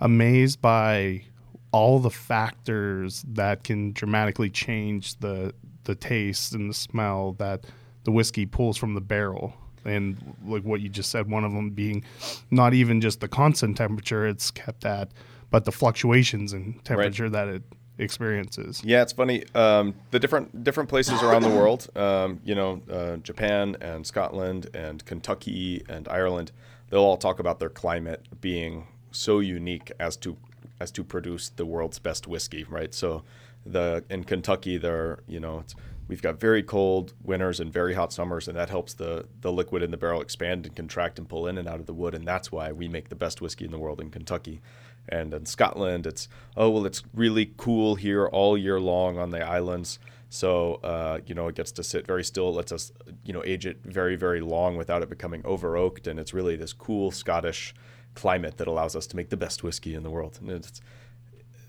amazed 0.00 0.60
by 0.60 1.22
all 1.70 2.00
the 2.00 2.10
factors 2.10 3.24
that 3.28 3.62
can 3.62 3.92
dramatically 3.92 4.50
change 4.50 5.16
the 5.20 5.54
the 5.84 5.94
taste 5.94 6.54
and 6.54 6.68
the 6.68 6.74
smell 6.74 7.34
that 7.34 7.64
the 8.02 8.10
whiskey 8.10 8.46
pulls 8.46 8.76
from 8.76 8.94
the 8.94 9.00
barrel. 9.00 9.54
And 9.84 10.36
like 10.44 10.64
what 10.64 10.80
you 10.80 10.88
just 10.88 11.10
said, 11.10 11.30
one 11.30 11.44
of 11.44 11.52
them 11.52 11.70
being 11.70 12.04
not 12.50 12.74
even 12.74 13.00
just 13.00 13.20
the 13.20 13.28
constant 13.28 13.76
temperature 13.76 14.26
it's 14.26 14.50
kept 14.50 14.84
at, 14.84 15.12
but 15.50 15.64
the 15.64 15.72
fluctuations 15.72 16.52
in 16.52 16.80
temperature 16.82 17.30
that 17.30 17.46
it 17.46 17.62
experiences. 18.00 18.82
Yeah, 18.84 19.02
it's 19.02 19.12
funny. 19.12 19.44
Um, 19.54 19.94
the 20.10 20.18
different 20.18 20.64
different 20.64 20.88
places 20.88 21.22
around 21.22 21.42
the 21.42 21.50
world, 21.50 21.88
um, 21.96 22.40
you 22.44 22.54
know, 22.54 22.80
uh, 22.90 23.16
Japan 23.18 23.76
and 23.80 24.06
Scotland 24.06 24.68
and 24.74 25.04
Kentucky 25.04 25.84
and 25.88 26.08
Ireland, 26.08 26.52
they'll 26.88 27.00
all 27.00 27.16
talk 27.18 27.38
about 27.38 27.58
their 27.60 27.68
climate 27.68 28.26
being 28.40 28.86
so 29.12 29.40
unique 29.40 29.92
as 30.00 30.16
to 30.16 30.36
as 30.80 30.90
to 30.92 31.04
produce 31.04 31.50
the 31.50 31.66
world's 31.66 31.98
best 31.98 32.26
whiskey, 32.26 32.64
right? 32.64 32.94
So, 32.94 33.22
the 33.66 34.02
in 34.08 34.24
Kentucky, 34.24 34.78
there, 34.78 35.20
you 35.28 35.38
know, 35.38 35.64
we've 36.08 36.22
got 36.22 36.40
very 36.40 36.62
cold 36.62 37.12
winters 37.22 37.60
and 37.60 37.72
very 37.72 37.94
hot 37.94 38.12
summers, 38.12 38.48
and 38.48 38.56
that 38.56 38.70
helps 38.70 38.94
the 38.94 39.26
the 39.42 39.52
liquid 39.52 39.82
in 39.82 39.90
the 39.90 39.96
barrel 39.96 40.20
expand 40.22 40.66
and 40.66 40.74
contract 40.74 41.18
and 41.18 41.28
pull 41.28 41.46
in 41.46 41.58
and 41.58 41.68
out 41.68 41.80
of 41.80 41.86
the 41.86 41.94
wood, 41.94 42.14
and 42.14 42.26
that's 42.26 42.50
why 42.50 42.72
we 42.72 42.88
make 42.88 43.10
the 43.10 43.14
best 43.14 43.40
whiskey 43.40 43.64
in 43.64 43.70
the 43.70 43.78
world 43.78 44.00
in 44.00 44.10
Kentucky. 44.10 44.62
And 45.08 45.34
in 45.34 45.46
Scotland, 45.46 46.06
it's 46.06 46.28
oh 46.56 46.70
well, 46.70 46.86
it's 46.86 47.02
really 47.14 47.52
cool 47.56 47.96
here 47.96 48.26
all 48.26 48.56
year 48.56 48.78
long 48.80 49.18
on 49.18 49.30
the 49.30 49.44
islands. 49.44 49.98
So 50.28 50.74
uh, 50.84 51.20
you 51.26 51.34
know 51.34 51.48
it 51.48 51.56
gets 51.56 51.72
to 51.72 51.82
sit 51.82 52.06
very 52.06 52.22
still. 52.22 52.48
It 52.50 52.52
lets 52.52 52.72
us 52.72 52.92
you 53.24 53.32
know 53.32 53.42
age 53.44 53.66
it 53.66 53.80
very 53.84 54.16
very 54.16 54.40
long 54.40 54.76
without 54.76 55.02
it 55.02 55.08
becoming 55.08 55.42
over 55.44 55.76
oaked, 55.76 56.06
and 56.06 56.20
it's 56.20 56.32
really 56.32 56.56
this 56.56 56.72
cool 56.72 57.10
Scottish 57.10 57.74
climate 58.14 58.56
that 58.58 58.68
allows 58.68 58.94
us 58.96 59.06
to 59.08 59.16
make 59.16 59.30
the 59.30 59.36
best 59.36 59.62
whiskey 59.62 59.94
in 59.94 60.02
the 60.02 60.10
world. 60.10 60.38
And 60.40 60.50
it's 60.50 60.80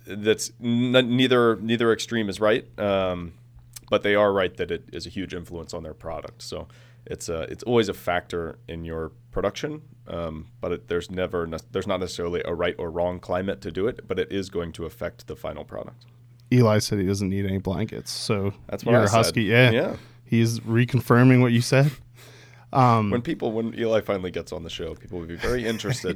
that's 0.06 0.52
n- 0.62 0.92
neither 0.92 1.56
neither 1.58 1.92
extreme 1.92 2.30
is 2.30 2.40
right, 2.40 2.68
um, 2.80 3.34
but 3.90 4.04
they 4.04 4.16
are 4.16 4.32
right 4.32 4.56
that 4.58 4.72
it 4.72 4.84
is 4.92 5.06
a 5.06 5.10
huge 5.10 5.34
influence 5.34 5.74
on 5.74 5.84
their 5.84 5.94
product. 5.94 6.42
So 6.42 6.68
it's 7.06 7.30
a, 7.30 7.42
it's 7.44 7.64
always 7.64 7.90
a 7.90 7.94
factor 7.94 8.60
in 8.68 8.86
your 8.86 9.12
production, 9.32 9.82
um, 10.08 10.48
but 10.60 10.72
it, 10.72 10.88
there's 10.88 11.10
never 11.10 11.48
ne- 11.48 11.58
there's 11.72 11.88
not 11.88 12.00
necessarily 12.00 12.42
a 12.46 12.54
right 12.54 12.76
or 12.78 12.92
wrong 12.92 13.20
climate 13.20 13.62
to 13.62 13.72
do 13.72 13.88
it, 13.88 14.08
but 14.08 14.20
it 14.20 14.32
is 14.32 14.50
going 14.50 14.72
to 14.74 14.86
affect 14.86 15.28
the 15.28 15.36
final 15.36 15.64
product. 15.64 16.06
Eli 16.54 16.80
said 16.80 17.00
he 17.00 17.06
doesn't 17.06 17.30
need 17.30 17.46
any 17.46 17.60
blankets, 17.60 18.12
so 18.12 18.54
That's 18.68 18.84
what 18.84 18.92
you're 18.92 19.02
I 19.02 19.06
a 19.06 19.08
said. 19.08 19.16
husky. 19.18 19.44
Yeah, 19.44 19.72
Yeah. 19.72 19.96
He's 20.26 20.60
reconfirming 20.62 21.42
what 21.42 21.52
you 21.52 21.62
said. 21.62 21.92
When 22.72 23.22
people 23.22 23.52
when 23.52 23.78
Eli 23.78 24.00
finally 24.00 24.32
gets 24.32 24.54
on 24.54 24.64
the 24.64 24.70
show, 24.70 24.96
people 24.96 25.20
will 25.20 25.28
be 25.28 25.36
very 25.36 25.66
interested 25.72 26.16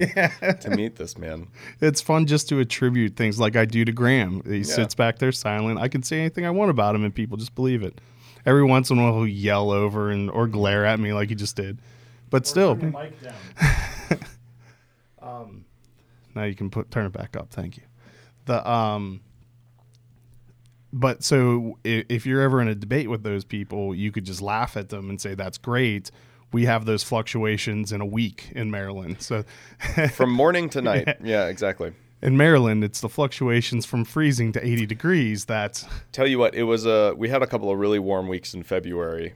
to 0.61 0.69
meet 0.69 0.95
this 0.95 1.17
man. 1.17 1.47
It's 1.81 1.99
fun 1.99 2.25
just 2.25 2.47
to 2.49 2.59
attribute 2.59 3.17
things 3.17 3.39
like 3.39 3.57
I 3.57 3.65
do 3.65 3.83
to 3.83 3.91
Graham. 3.91 4.41
He 4.45 4.63
sits 4.63 4.95
back 4.95 5.19
there 5.19 5.33
silent. 5.33 5.79
I 5.79 5.89
can 5.89 6.01
say 6.01 6.19
anything 6.19 6.45
I 6.45 6.51
want 6.51 6.71
about 6.71 6.95
him, 6.95 7.03
and 7.03 7.13
people 7.13 7.35
just 7.37 7.55
believe 7.55 7.83
it. 7.83 7.99
Every 8.45 8.63
once 8.63 8.89
in 8.89 8.99
a 8.99 9.01
while, 9.01 9.13
he'll 9.13 9.27
yell 9.27 9.71
over 9.71 10.11
and 10.11 10.29
or 10.29 10.47
glare 10.47 10.85
at 10.85 10.99
me 10.99 11.13
like 11.13 11.29
he 11.29 11.35
just 11.35 11.55
did, 11.55 11.79
but 12.29 12.45
still, 12.45 12.75
Turn 12.75 12.91
the 12.91 12.97
mic 12.97 13.21
down. 13.21 14.19
now 16.35 16.43
you 16.43 16.55
can 16.55 16.69
put 16.69 16.91
turn 16.91 17.05
it 17.05 17.13
back 17.13 17.35
up. 17.35 17.49
Thank 17.49 17.77
you. 17.77 17.83
The 18.45 18.69
um, 18.69 19.21
but 20.93 21.23
so 21.23 21.77
if, 21.83 22.05
if 22.09 22.25
you're 22.25 22.41
ever 22.41 22.61
in 22.61 22.67
a 22.67 22.75
debate 22.75 23.09
with 23.09 23.23
those 23.23 23.43
people, 23.43 23.95
you 23.95 24.11
could 24.11 24.25
just 24.25 24.41
laugh 24.41 24.77
at 24.77 24.89
them 24.89 25.09
and 25.09 25.19
say 25.19 25.33
that's 25.33 25.57
great. 25.57 26.11
We 26.53 26.65
have 26.65 26.85
those 26.85 27.03
fluctuations 27.03 27.91
in 27.91 27.99
a 27.99 28.05
week 28.05 28.51
in 28.55 28.71
Maryland. 28.71 29.21
So 29.21 29.43
From 30.13 30.31
morning 30.31 30.69
to 30.69 30.81
night. 30.83 31.17
Yeah, 31.23 31.47
exactly. 31.47 31.93
In 32.25 32.35
Maryland, 32.35 32.83
it's 32.83 33.01
the 33.01 33.07
fluctuations 33.07 33.85
from 33.85 34.03
freezing 34.03 34.51
to 34.53 34.65
80 34.65 34.87
degrees. 34.87 35.45
That's 35.45 35.85
Tell 36.11 36.25
you 36.25 36.39
what, 36.39 36.55
it 36.55 36.63
was 36.63 36.85
a 36.85 37.13
we 37.15 37.29
had 37.29 37.43
a 37.43 37.47
couple 37.47 37.69
of 37.69 37.77
really 37.77 37.99
warm 37.99 38.27
weeks 38.27 38.53
in 38.55 38.63
February 38.63 39.35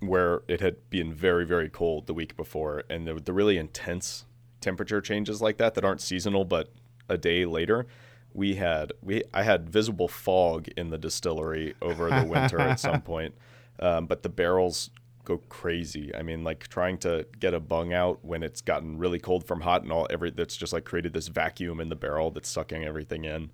where 0.00 0.42
it 0.46 0.60
had 0.60 0.76
been 0.90 1.14
very 1.14 1.46
very 1.46 1.70
cold 1.70 2.06
the 2.06 2.12
week 2.12 2.36
before 2.36 2.84
and 2.90 3.06
the, 3.06 3.14
the 3.14 3.32
really 3.32 3.56
intense 3.56 4.26
temperature 4.60 5.00
changes 5.00 5.40
like 5.40 5.56
that 5.56 5.72
that 5.74 5.84
aren't 5.84 6.00
seasonal 6.00 6.44
but 6.44 6.68
a 7.08 7.16
day 7.16 7.46
later 7.46 7.86
we 8.34 8.56
had 8.56 8.92
we 9.00 9.22
I 9.32 9.44
had 9.44 9.70
visible 9.70 10.08
fog 10.08 10.68
in 10.76 10.90
the 10.90 10.98
distillery 10.98 11.74
over 11.80 12.10
the 12.10 12.26
winter 12.28 12.60
at 12.60 12.80
some 12.80 13.00
point 13.14 13.34
um, 13.80 14.04
but 14.04 14.22
the 14.22 14.28
barrels 14.28 14.90
go 15.24 15.38
crazy 15.48 16.14
I 16.14 16.22
mean 16.22 16.44
like 16.44 16.68
trying 16.68 16.98
to 16.98 17.26
get 17.40 17.54
a 17.54 17.60
bung 17.60 17.92
out 17.92 18.24
when 18.24 18.42
it's 18.42 18.60
gotten 18.60 18.98
really 18.98 19.18
cold 19.18 19.44
from 19.46 19.62
hot 19.62 19.82
and 19.82 19.92
all 19.92 20.06
every 20.10 20.30
that's 20.30 20.56
just 20.56 20.72
like 20.72 20.84
created 20.84 21.12
this 21.12 21.28
vacuum 21.28 21.80
in 21.80 21.88
the 21.88 21.96
barrel 21.96 22.30
that's 22.30 22.48
sucking 22.48 22.84
everything 22.84 23.24
in 23.24 23.50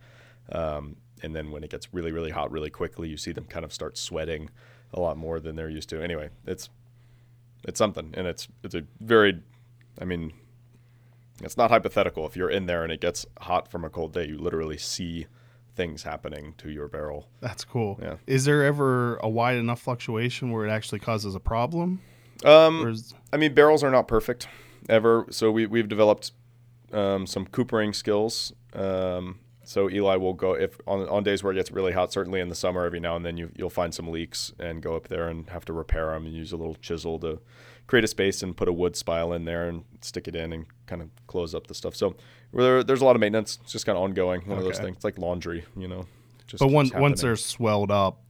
um, 0.53 0.97
and 1.23 1.35
then 1.35 1.51
when 1.51 1.65
it 1.65 1.71
gets 1.71 1.93
really, 1.93 2.13
really 2.13 2.31
hot 2.31 2.51
really 2.51 2.71
quickly, 2.71 3.09
you 3.09 3.17
see 3.17 3.33
them 3.33 3.45
kind 3.45 3.65
of 3.65 3.73
start 3.73 3.97
sweating 3.97 4.51
a 4.93 5.01
lot 5.01 5.17
more 5.17 5.41
than 5.41 5.57
they're 5.57 5.69
used 5.69 5.89
to. 5.91 6.03
Anyway, 6.03 6.31
it's 6.47 6.69
it's 7.67 7.79
something, 7.79 8.15
and 8.17 8.27
it's 8.27 8.49
it's 8.63 8.75
a 8.75 8.85
very, 9.01 9.41
I 10.01 10.05
mean, 10.05 10.33
it's 11.43 11.57
not 11.57 11.71
hypothetical. 11.71 12.27
If 12.27 12.37
you're 12.37 12.51
in 12.51 12.67
there 12.67 12.83
and 12.83 12.93
it 12.93 13.01
gets 13.01 13.27
hot 13.41 13.71
from 13.71 13.85
a 13.85 13.91
cold 13.91 14.13
day, 14.13 14.27
you 14.27 14.39
literally 14.39 14.79
see 14.79 15.27
things 15.81 16.03
happening 16.03 16.53
to 16.59 16.69
your 16.69 16.89
barrel. 16.89 17.27
that's 17.41 17.65
cool. 17.65 17.99
Yeah. 18.03 18.17
Is 18.27 18.45
there 18.45 18.65
ever 18.67 19.17
a 19.17 19.29
wide 19.31 19.57
enough 19.57 19.81
fluctuation 19.81 20.51
where 20.51 20.67
it 20.67 20.71
actually 20.71 20.99
causes 20.99 21.35
a 21.35 21.41
problem? 21.41 22.03
Um, 22.45 22.87
is, 22.87 23.15
I 23.33 23.39
mean, 23.39 23.55
barrels 23.55 23.83
are 23.83 23.91
not 23.91 24.07
perfect 24.07 24.47
ever. 24.91 25.25
So 25.31 25.51
we 25.51 25.65
we've 25.65 25.89
developed 25.89 26.33
um, 26.93 27.27
some 27.27 27.47
coopering 27.47 27.95
skills. 27.95 28.53
Um, 28.75 29.39
so 29.65 29.89
Eli 29.89 30.17
will 30.17 30.35
go 30.35 30.53
if 30.53 30.79
on 30.87 31.09
on 31.09 31.23
days 31.23 31.43
where 31.43 31.53
it 31.53 31.57
gets 31.57 31.71
really 31.71 31.93
hot. 31.93 32.13
Certainly 32.13 32.41
in 32.41 32.51
the 32.51 32.55
summer, 32.55 32.85
every 32.85 33.01
now 33.01 33.17
and 33.17 33.25
then 33.25 33.39
you 33.39 33.51
you'll 33.57 33.71
find 33.71 33.95
some 33.95 34.09
leaks 34.09 34.53
and 34.59 34.83
go 34.83 34.97
up 34.97 35.09
there 35.09 35.29
and 35.29 35.49
have 35.49 35.65
to 35.65 35.73
repair 35.73 36.11
them 36.11 36.27
and 36.27 36.35
use 36.35 36.53
a 36.53 36.59
little 36.59 36.75
chisel 36.75 37.19
to 37.21 37.41
create 37.87 38.05
a 38.05 38.09
space 38.09 38.43
and 38.43 38.55
put 38.55 38.69
a 38.69 38.73
wood 38.73 38.97
spile 38.97 39.33
in 39.33 39.47
there 39.47 39.67
and 39.67 39.85
stick 40.03 40.29
it 40.29 40.37
in 40.37 40.53
and 40.53 40.67
kind 40.87 41.01
of 41.01 41.09
close 41.27 41.55
up 41.55 41.69
the 41.69 41.75
stuff. 41.75 41.97
So 41.97 42.17
there, 42.53 42.83
there's 42.85 43.01
a 43.01 43.05
lot 43.05 43.17
of 43.17 43.21
maintenance. 43.21 43.59
It's 43.63 43.73
just 43.73 43.87
kind 43.87 43.97
of 43.97 44.05
ongoing. 44.05 44.43
One 44.43 44.59
of 44.59 44.65
those 44.65 44.79
things. 44.79 44.97
It's 44.97 45.05
like 45.05 45.19
laundry, 45.19 45.65
you 45.77 45.89
know. 45.89 46.07
Just 46.47 46.61
but 46.61 46.69
once 46.69 46.93
once 46.93 47.21
they're 47.23 47.37
swelled 47.37 47.91
up 47.93 48.21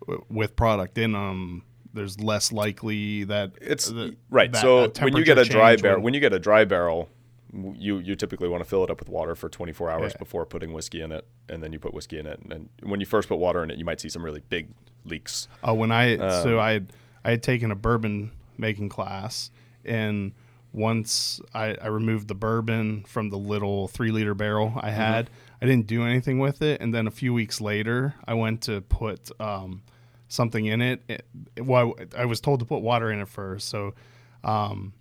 w- 0.00 0.24
with 0.28 0.56
product 0.56 0.98
in 0.98 1.12
them, 1.12 1.62
there's 1.94 2.20
less 2.20 2.52
likely 2.52 3.24
that 3.24 3.52
It's 3.60 3.88
that- 3.88 4.16
right. 4.28 4.52
that 4.52 4.60
So 4.60 4.84
a 4.84 4.88
when 5.04 5.16
you 5.16 5.24
get 5.24 5.38
a 5.38 5.44
dry 5.44 5.76
barrel, 5.76 6.02
when 6.02 6.12
you 6.14 6.20
get 6.20 6.32
a 6.34 6.38
dry 6.38 6.64
barrel, 6.64 7.08
you 7.52 7.98
you 7.98 8.14
typically 8.14 8.48
want 8.48 8.62
to 8.62 8.68
fill 8.68 8.84
it 8.84 8.90
up 8.90 9.00
with 9.00 9.08
water 9.08 9.34
for 9.34 9.48
24 9.48 9.90
hours 9.90 10.12
Yeah. 10.12 10.18
before 10.18 10.44
putting 10.46 10.72
whiskey 10.72 11.00
in 11.00 11.10
it, 11.12 11.26
and 11.48 11.62
then 11.62 11.72
you 11.72 11.78
put 11.78 11.94
whiskey 11.94 12.18
in 12.18 12.26
it. 12.26 12.38
And 12.42 12.50
then 12.52 12.68
when 12.82 13.00
you 13.00 13.06
first 13.06 13.28
put 13.28 13.36
water 13.38 13.62
in 13.64 13.70
it, 13.70 13.78
you 13.78 13.84
might 13.84 14.00
see 14.00 14.08
some 14.10 14.24
really 14.24 14.42
big 14.50 14.68
leaks. 15.04 15.48
Oh, 15.64 15.74
when 15.74 15.90
I 15.90 16.16
Um, 16.16 16.42
so 16.42 16.60
I 16.60 16.72
had, 16.72 16.92
I 17.24 17.30
had 17.30 17.42
taken 17.42 17.70
a 17.70 17.74
bourbon 17.74 18.32
making 18.58 18.90
class, 18.90 19.50
and 19.84 20.32
once 20.72 21.40
I, 21.54 21.74
I 21.82 21.88
removed 21.88 22.28
the 22.28 22.34
bourbon 22.34 23.04
from 23.04 23.30
the 23.30 23.38
little 23.38 23.88
three 23.88 24.10
liter 24.12 24.34
barrel 24.34 24.72
I 24.76 24.88
Mm-hmm. 24.90 24.96
had, 24.96 25.30
I 25.60 25.66
didn't 25.66 25.86
do 25.86 26.04
anything 26.04 26.38
with 26.38 26.62
it. 26.62 26.80
And 26.80 26.94
then 26.94 27.06
a 27.06 27.10
few 27.10 27.34
weeks 27.34 27.60
later, 27.60 28.14
I 28.26 28.34
went 28.34 28.62
to 28.62 28.80
put 28.82 29.30
um, 29.40 29.82
something 30.28 30.66
in 30.66 30.80
it. 30.80 31.02
it. 31.08 31.24
Well, 31.60 31.94
I 32.16 32.24
was 32.24 32.40
told 32.40 32.60
to 32.60 32.66
put 32.66 32.78
water 32.82 33.10
in 33.10 33.20
it 33.20 33.28
first, 33.28 33.68
so. 33.68 33.94
Um, 34.44 34.92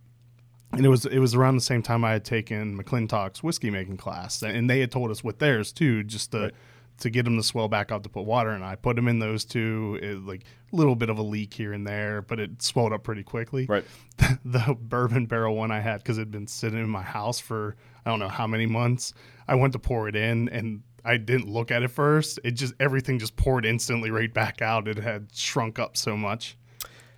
and 0.72 0.86
it 0.86 0.90
was 0.90 1.06
it 1.06 1.18
was 1.18 1.34
around 1.34 1.56
the 1.56 1.62
same 1.62 1.82
time 1.82 2.06
I 2.06 2.12
had 2.12 2.24
taken 2.24 2.78
McClintock's 2.78 3.42
whiskey 3.42 3.72
making 3.72 3.98
class, 3.98 4.44
and 4.44 4.70
they 4.70 4.82
had 4.82 4.92
told 4.92 5.10
us 5.10 5.24
with 5.24 5.40
theirs 5.40 5.72
too, 5.72 6.04
just 6.04 6.32
to 6.32 6.40
Right. 6.40 6.54
To 7.00 7.10
get 7.10 7.24
them 7.24 7.38
to 7.38 7.44
swell 7.44 7.68
back 7.68 7.91
up 7.91 8.03
to 8.03 8.10
put 8.10 8.25
water 8.25 8.51
in. 8.51 8.63
I 8.63 8.75
put 8.75 8.96
them 8.96 9.08
in 9.08 9.20
those 9.20 9.46
two, 9.46 10.00
it, 10.01 10.25
like 10.25 10.44
a 10.72 10.75
little 10.75 10.96
bit 10.96 11.10
of 11.10 11.18
a 11.18 11.22
leak 11.22 11.53
here 11.53 11.74
and 11.74 11.86
there, 11.86 12.22
but 12.22 12.39
it 12.39 12.62
swelled 12.62 12.94
up 12.94 13.03
pretty 13.03 13.24
quickly. 13.24 13.65
Right. 13.65 13.86
the 14.46 14.75
bourbon 14.79 15.25
barrel 15.25 15.56
one 15.56 15.72
I 15.72 15.79
had 15.79 15.98
because 15.98 16.18
it 16.18 16.22
had 16.22 16.32
been 16.32 16.48
sitting 16.48 16.79
in 16.79 16.89
my 16.89 17.01
house 17.01 17.39
for 17.39 17.75
I 18.06 18.10
don't 18.10 18.20
know 18.20 18.29
how 18.29 18.48
many 18.48 18.65
months. 18.65 19.13
I 19.48 19.56
went 19.56 19.74
to 19.74 19.79
pour 19.79 20.08
it 20.08 20.15
in 20.15 20.50
and 20.50 20.84
I 21.06 21.18
didn't 21.18 21.50
look 21.50 21.72
at 21.72 21.84
it 21.84 21.89
first. 21.89 22.39
It 22.44 22.51
just 22.51 22.74
everything 22.79 23.20
just 23.20 23.36
poured 23.36 23.65
instantly 23.65 24.12
right 24.12 24.34
back 24.34 24.62
out. 24.62 24.88
It 24.88 24.98
had 24.98 25.29
shrunk 25.34 25.79
up 25.79 25.98
so 25.98 26.18
much. 26.18 26.58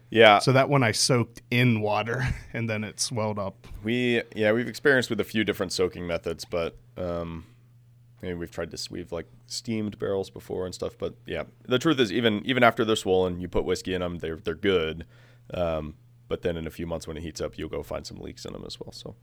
Yeah. 0.10 0.40
So 0.40 0.52
that 0.52 0.70
one 0.70 0.84
I 0.84 0.92
soaked 0.92 1.42
in 1.50 1.82
water 1.82 2.28
and 2.54 2.70
then 2.70 2.84
it 2.84 3.00
swelled 3.00 3.40
up. 3.40 3.68
We 3.84 4.22
yeah 4.36 4.52
we've 4.52 4.68
experienced 4.68 5.10
with 5.10 5.20
a 5.20 5.26
few 5.26 5.44
different 5.44 5.72
soaking 5.72 6.06
methods, 6.06 6.46
but 6.46 6.78
um, 6.98 7.46
mean, 8.28 8.38
we've 8.40 8.52
tried 8.52 8.72
this. 8.72 8.90
We've 8.92 9.12
like 9.12 9.28
steamed 9.48 9.98
barrels 10.00 10.30
before 10.30 10.66
and 10.66 10.74
stuff, 10.76 10.98
but 10.98 11.16
yeah, 11.26 11.44
the 11.68 11.80
truth 11.80 12.00
is 12.00 12.12
even 12.12 12.42
even 12.46 12.64
after 12.64 12.86
they're 12.86 12.96
swollen, 12.96 13.40
you 13.42 13.48
put 13.48 13.66
whiskey 13.66 13.94
in 13.94 14.02
them, 14.02 14.18
they're 14.20 14.38
they're 14.38 14.56
good. 14.56 15.06
Um, 15.54 15.96
but 16.28 16.44
then 16.44 16.56
in 16.58 16.66
a 16.68 16.70
few 16.70 16.88
months 16.88 17.08
when 17.08 17.18
it 17.18 17.22
heats 17.24 17.42
up, 17.42 17.58
you'll 17.58 17.70
go 17.70 17.84
find 17.84 18.06
some 18.06 18.18
leaks 18.18 18.46
in 18.46 18.54
them 18.54 18.64
as 18.66 18.80
well. 18.80 18.92
So 18.92 19.16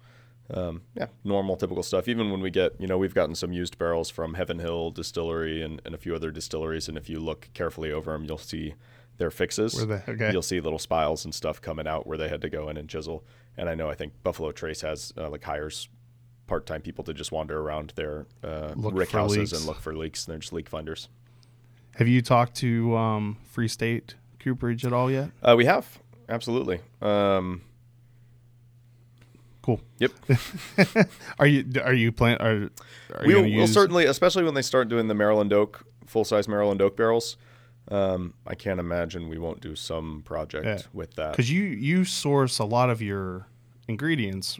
um, 0.52 0.82
yeah, 0.94 1.06
normal 1.24 1.56
typical 1.56 1.82
stuff. 1.82 2.08
Even 2.08 2.30
when 2.30 2.40
we 2.40 2.50
get 2.50 2.72
you 2.80 2.86
know 2.86 2.98
we've 2.98 3.14
gotten 3.14 3.34
some 3.34 3.52
used 3.52 3.78
barrels 3.78 4.10
from 4.10 4.34
Heaven 4.34 4.58
Hill 4.58 4.90
Distillery 4.90 5.62
and, 5.62 5.80
and 5.84 5.94
a 5.94 5.98
few 5.98 6.14
other 6.14 6.30
distilleries, 6.30 6.88
and 6.88 6.96
if 6.98 7.08
you 7.08 7.18
look 7.20 7.48
carefully 7.54 7.92
over 7.92 8.12
them, 8.12 8.24
you'll 8.24 8.38
see 8.38 8.74
their 9.18 9.30
fixes. 9.30 9.86
They- 9.86 10.02
okay. 10.08 10.32
You'll 10.32 10.42
see 10.42 10.60
little 10.60 10.78
spiles 10.78 11.24
and 11.24 11.34
stuff 11.34 11.60
coming 11.60 11.86
out 11.88 12.06
where 12.06 12.16
they 12.18 12.28
had 12.28 12.40
to 12.42 12.48
go 12.48 12.68
in 12.68 12.76
and 12.76 12.88
chisel. 12.88 13.24
And 13.56 13.68
I 13.68 13.74
know 13.74 13.90
I 13.90 13.94
think 13.94 14.12
Buffalo 14.22 14.52
Trace 14.52 14.82
has 14.82 15.12
uh, 15.18 15.28
like 15.28 15.42
hires 15.42 15.88
part-time 16.48 16.80
people 16.80 17.04
to 17.04 17.14
just 17.14 17.30
wander 17.30 17.60
around 17.60 17.92
their 17.94 18.26
uh, 18.42 18.72
rick 18.76 19.10
houses 19.12 19.36
leaks. 19.38 19.52
and 19.52 19.64
look 19.66 19.78
for 19.80 19.94
leaks. 19.94 20.26
And 20.26 20.32
they're 20.32 20.40
just 20.40 20.52
leak 20.52 20.68
finders. 20.68 21.08
Have 21.96 22.08
you 22.08 22.22
talked 22.22 22.54
to 22.56 22.96
um, 22.96 23.36
Free 23.44 23.68
State 23.68 24.14
Cooperage 24.40 24.84
at 24.84 24.92
all 24.92 25.10
yet? 25.10 25.30
Uh, 25.42 25.54
we 25.56 25.64
have 25.66 25.98
absolutely. 26.28 26.80
Um, 27.00 27.62
Cool. 29.62 29.80
yep. 29.98 30.12
Are 31.38 31.46
you 31.46 31.62
are 31.84 31.92
you 31.92 32.10
plan 32.10 32.38
are, 32.40 32.70
are 33.14 33.26
you 33.26 33.26
we 33.26 33.34
will 33.34 33.46
use 33.46 33.70
certainly, 33.74 34.06
especially 34.06 34.42
when 34.44 34.54
they 34.54 34.62
start 34.62 34.88
doing 34.88 35.08
the 35.08 35.14
Maryland 35.14 35.52
oak 35.52 35.84
full-size 36.06 36.48
Maryland 36.48 36.80
oak 36.80 36.96
barrels. 36.96 37.36
Um, 37.90 38.32
I 38.46 38.54
can't 38.54 38.80
imagine 38.80 39.28
we 39.28 39.36
won't 39.38 39.60
do 39.60 39.74
some 39.76 40.22
project 40.24 40.64
Yeah. 40.64 40.78
with 40.94 41.14
that. 41.16 41.32
because 41.32 41.50
you 41.50 41.64
you 41.64 42.06
source 42.06 42.58
a 42.58 42.64
lot 42.64 42.88
of 42.88 43.02
your 43.02 43.46
ingredients 43.88 44.58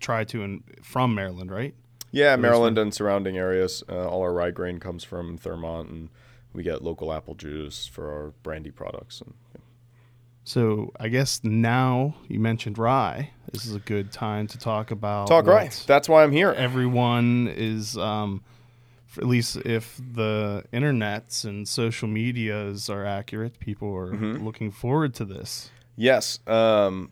try 0.00 0.24
to 0.24 0.42
in, 0.42 0.64
from 0.82 1.14
Maryland, 1.14 1.50
right? 1.50 1.74
Yeah, 2.12 2.34
Maryland 2.36 2.76
and 2.78 2.92
surrounding 2.92 3.36
areas. 3.38 3.82
Uh, 3.88 4.08
all 4.08 4.22
our 4.22 4.32
rye 4.32 4.50
grain 4.50 4.80
comes 4.80 5.04
from 5.04 5.38
Thurmont, 5.38 5.90
and 5.90 6.08
we 6.52 6.62
get 6.64 6.82
local 6.82 7.12
apple 7.12 7.34
juice 7.36 7.86
for 7.86 8.10
our 8.10 8.30
brandy 8.42 8.70
products. 8.72 9.20
And, 9.20 9.34
So 10.44 10.92
I 10.98 11.08
guess 11.08 11.40
now 11.44 12.14
you 12.26 12.40
mentioned 12.40 12.78
rye. 12.78 13.30
This 13.52 13.64
is 13.66 13.74
a 13.74 13.78
good 13.80 14.10
time 14.10 14.46
to 14.48 14.58
talk 14.58 14.90
about 14.90 15.28
Talk 15.28 15.46
rye. 15.46 15.70
That's 15.86 16.08
why 16.08 16.24
I'm 16.24 16.32
here. 16.32 16.50
Everyone 16.52 17.46
is, 17.54 17.96
um, 17.96 18.42
at 19.16 19.26
least 19.26 19.56
if 19.58 20.00
the 20.14 20.64
internets 20.72 21.44
and 21.44 21.68
social 21.68 22.08
medias 22.08 22.88
are 22.90 23.04
accurate, 23.04 23.58
people 23.60 23.94
are 23.94 24.12
Mm-hmm. 24.12 24.44
looking 24.44 24.70
forward 24.72 25.14
to 25.14 25.24
this. 25.24 25.70
Yes. 25.96 26.40
Um, 26.46 27.10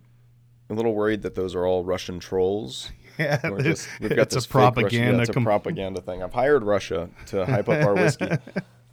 a 0.71 0.75
little 0.75 0.95
worried 0.95 1.23
that 1.23 1.35
those 1.35 1.55
are 1.55 1.67
all 1.67 1.85
Russian 1.85 2.19
trolls. 2.21 2.91
Yeah, 3.19 3.41
We're 3.51 3.63
just- 3.63 3.89
we've 4.01 4.15
got 4.15 4.31
this 4.31 4.45
a 4.45 4.49
fake 4.49 4.55
yeah, 4.55 4.71
propaganda. 4.71 5.21
it's 5.23 5.31
a 5.31 5.33
com- 5.33 5.43
propaganda 5.43 6.01
thing. 6.01 6.23
I've 6.23 6.33
hired 6.33 6.63
Russia 6.63 7.11
to 7.27 7.45
hype 7.53 7.69
up 7.69 7.85
our 7.85 7.93
whiskey. 7.95 8.29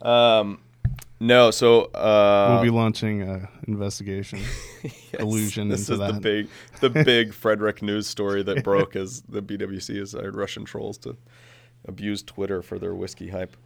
Um, 0.02 0.58
no, 1.20 1.52
so 1.52 1.82
uh, 1.92 2.48
we'll 2.54 2.64
be 2.64 2.76
launching 2.76 3.22
an 3.22 3.46
investigation. 3.68 4.40
yes, 4.82 4.92
allusion 5.20 5.68
This 5.68 5.88
into 5.88 6.02
is 6.04 6.12
the 6.12 6.18
big, 6.20 6.48
the 6.80 6.90
big 6.90 7.32
Frederick 7.34 7.82
news 7.82 8.08
story 8.08 8.42
that 8.42 8.64
broke 8.64 8.96
as 8.96 9.22
the 9.28 9.40
BWC 9.40 9.96
has 10.00 10.10
hired 10.12 10.34
Russian 10.34 10.64
trolls 10.64 10.98
to 10.98 11.16
abuse 11.86 12.24
Twitter 12.24 12.62
for 12.62 12.80
their 12.80 12.96
whiskey 12.96 13.28
hype. 13.28 13.56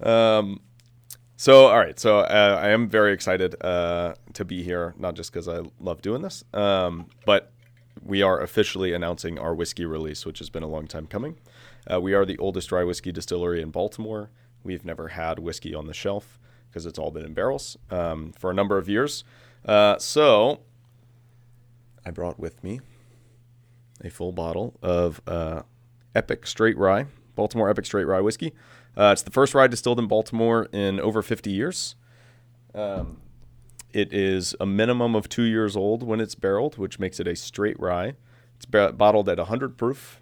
Um, 0.00 0.60
so 1.36 1.66
all 1.66 1.78
right, 1.78 1.98
so 1.98 2.20
uh, 2.20 2.60
I 2.62 2.68
am 2.68 2.88
very 2.88 3.12
excited 3.12 3.54
uh, 3.62 4.14
to 4.34 4.44
be 4.44 4.62
here, 4.62 4.94
not 4.98 5.14
just 5.14 5.32
because 5.32 5.48
I 5.48 5.62
love 5.80 6.02
doing 6.02 6.22
this, 6.22 6.44
um, 6.52 7.10
but 7.24 7.52
we 8.04 8.22
are 8.22 8.40
officially 8.40 8.92
announcing 8.92 9.38
our 9.38 9.54
whiskey 9.54 9.84
release, 9.84 10.24
which 10.24 10.38
has 10.38 10.50
been 10.50 10.62
a 10.62 10.68
long 10.68 10.86
time 10.86 11.06
coming. 11.06 11.38
Uh, 11.90 12.00
we 12.00 12.14
are 12.14 12.24
the 12.24 12.38
oldest 12.38 12.68
dry 12.68 12.84
whiskey 12.84 13.12
distillery 13.12 13.62
in 13.62 13.70
Baltimore. 13.70 14.30
We've 14.62 14.84
never 14.84 15.08
had 15.08 15.38
whiskey 15.38 15.74
on 15.74 15.86
the 15.86 15.94
shelf 15.94 16.38
because 16.68 16.86
it's 16.86 16.98
all 16.98 17.10
been 17.10 17.24
in 17.24 17.34
barrels 17.34 17.76
um, 17.90 18.32
for 18.38 18.50
a 18.50 18.54
number 18.54 18.78
of 18.78 18.88
years. 18.88 19.24
Uh, 19.64 19.98
so 19.98 20.60
I 22.04 22.10
brought 22.10 22.38
with 22.38 22.62
me 22.62 22.80
a 24.04 24.10
full 24.10 24.32
bottle 24.32 24.74
of 24.82 25.20
uh, 25.26 25.62
Epic 26.14 26.46
Straight 26.46 26.76
Rye, 26.76 27.06
Baltimore 27.36 27.70
Epic 27.70 27.86
Straight 27.86 28.06
Rye 28.06 28.20
whiskey. 28.20 28.52
Uh, 28.96 29.10
it's 29.12 29.22
the 29.22 29.30
first 29.30 29.54
rye 29.54 29.68
distilled 29.68 30.00
in 30.00 30.08
Baltimore 30.08 30.68
in 30.72 30.98
over 30.98 31.22
50 31.22 31.50
years. 31.50 31.94
Um, 32.74 33.18
it 33.92 34.12
is 34.12 34.56
a 34.58 34.66
minimum 34.66 35.14
of 35.14 35.28
two 35.28 35.44
years 35.44 35.76
old 35.76 36.02
when 36.02 36.20
it's 36.20 36.34
barreled, 36.34 36.76
which 36.76 36.98
makes 36.98 37.20
it 37.20 37.28
a 37.28 37.36
straight 37.36 37.78
rye. 37.78 38.14
It's 38.56 38.66
ba- 38.66 38.92
bottled 38.92 39.28
at 39.28 39.38
100 39.38 39.76
proof, 39.76 40.20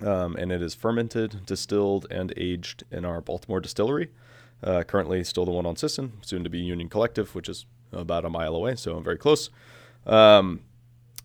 um, 0.00 0.34
and 0.36 0.50
it 0.50 0.60
is 0.60 0.74
fermented, 0.74 1.46
distilled, 1.46 2.06
and 2.10 2.32
aged 2.36 2.82
in 2.90 3.04
our 3.04 3.20
Baltimore 3.20 3.60
distillery. 3.60 4.10
Uh, 4.62 4.82
currently, 4.82 5.22
still 5.24 5.44
the 5.44 5.50
one 5.50 5.66
on 5.66 5.76
Sisson, 5.76 6.12
soon 6.22 6.44
to 6.44 6.50
be 6.50 6.58
Union 6.58 6.88
Collective, 6.88 7.34
which 7.34 7.48
is 7.48 7.66
about 7.92 8.24
a 8.24 8.30
mile 8.30 8.54
away, 8.54 8.74
so 8.74 8.96
I'm 8.96 9.04
very 9.04 9.18
close. 9.18 9.50
Um, 10.06 10.60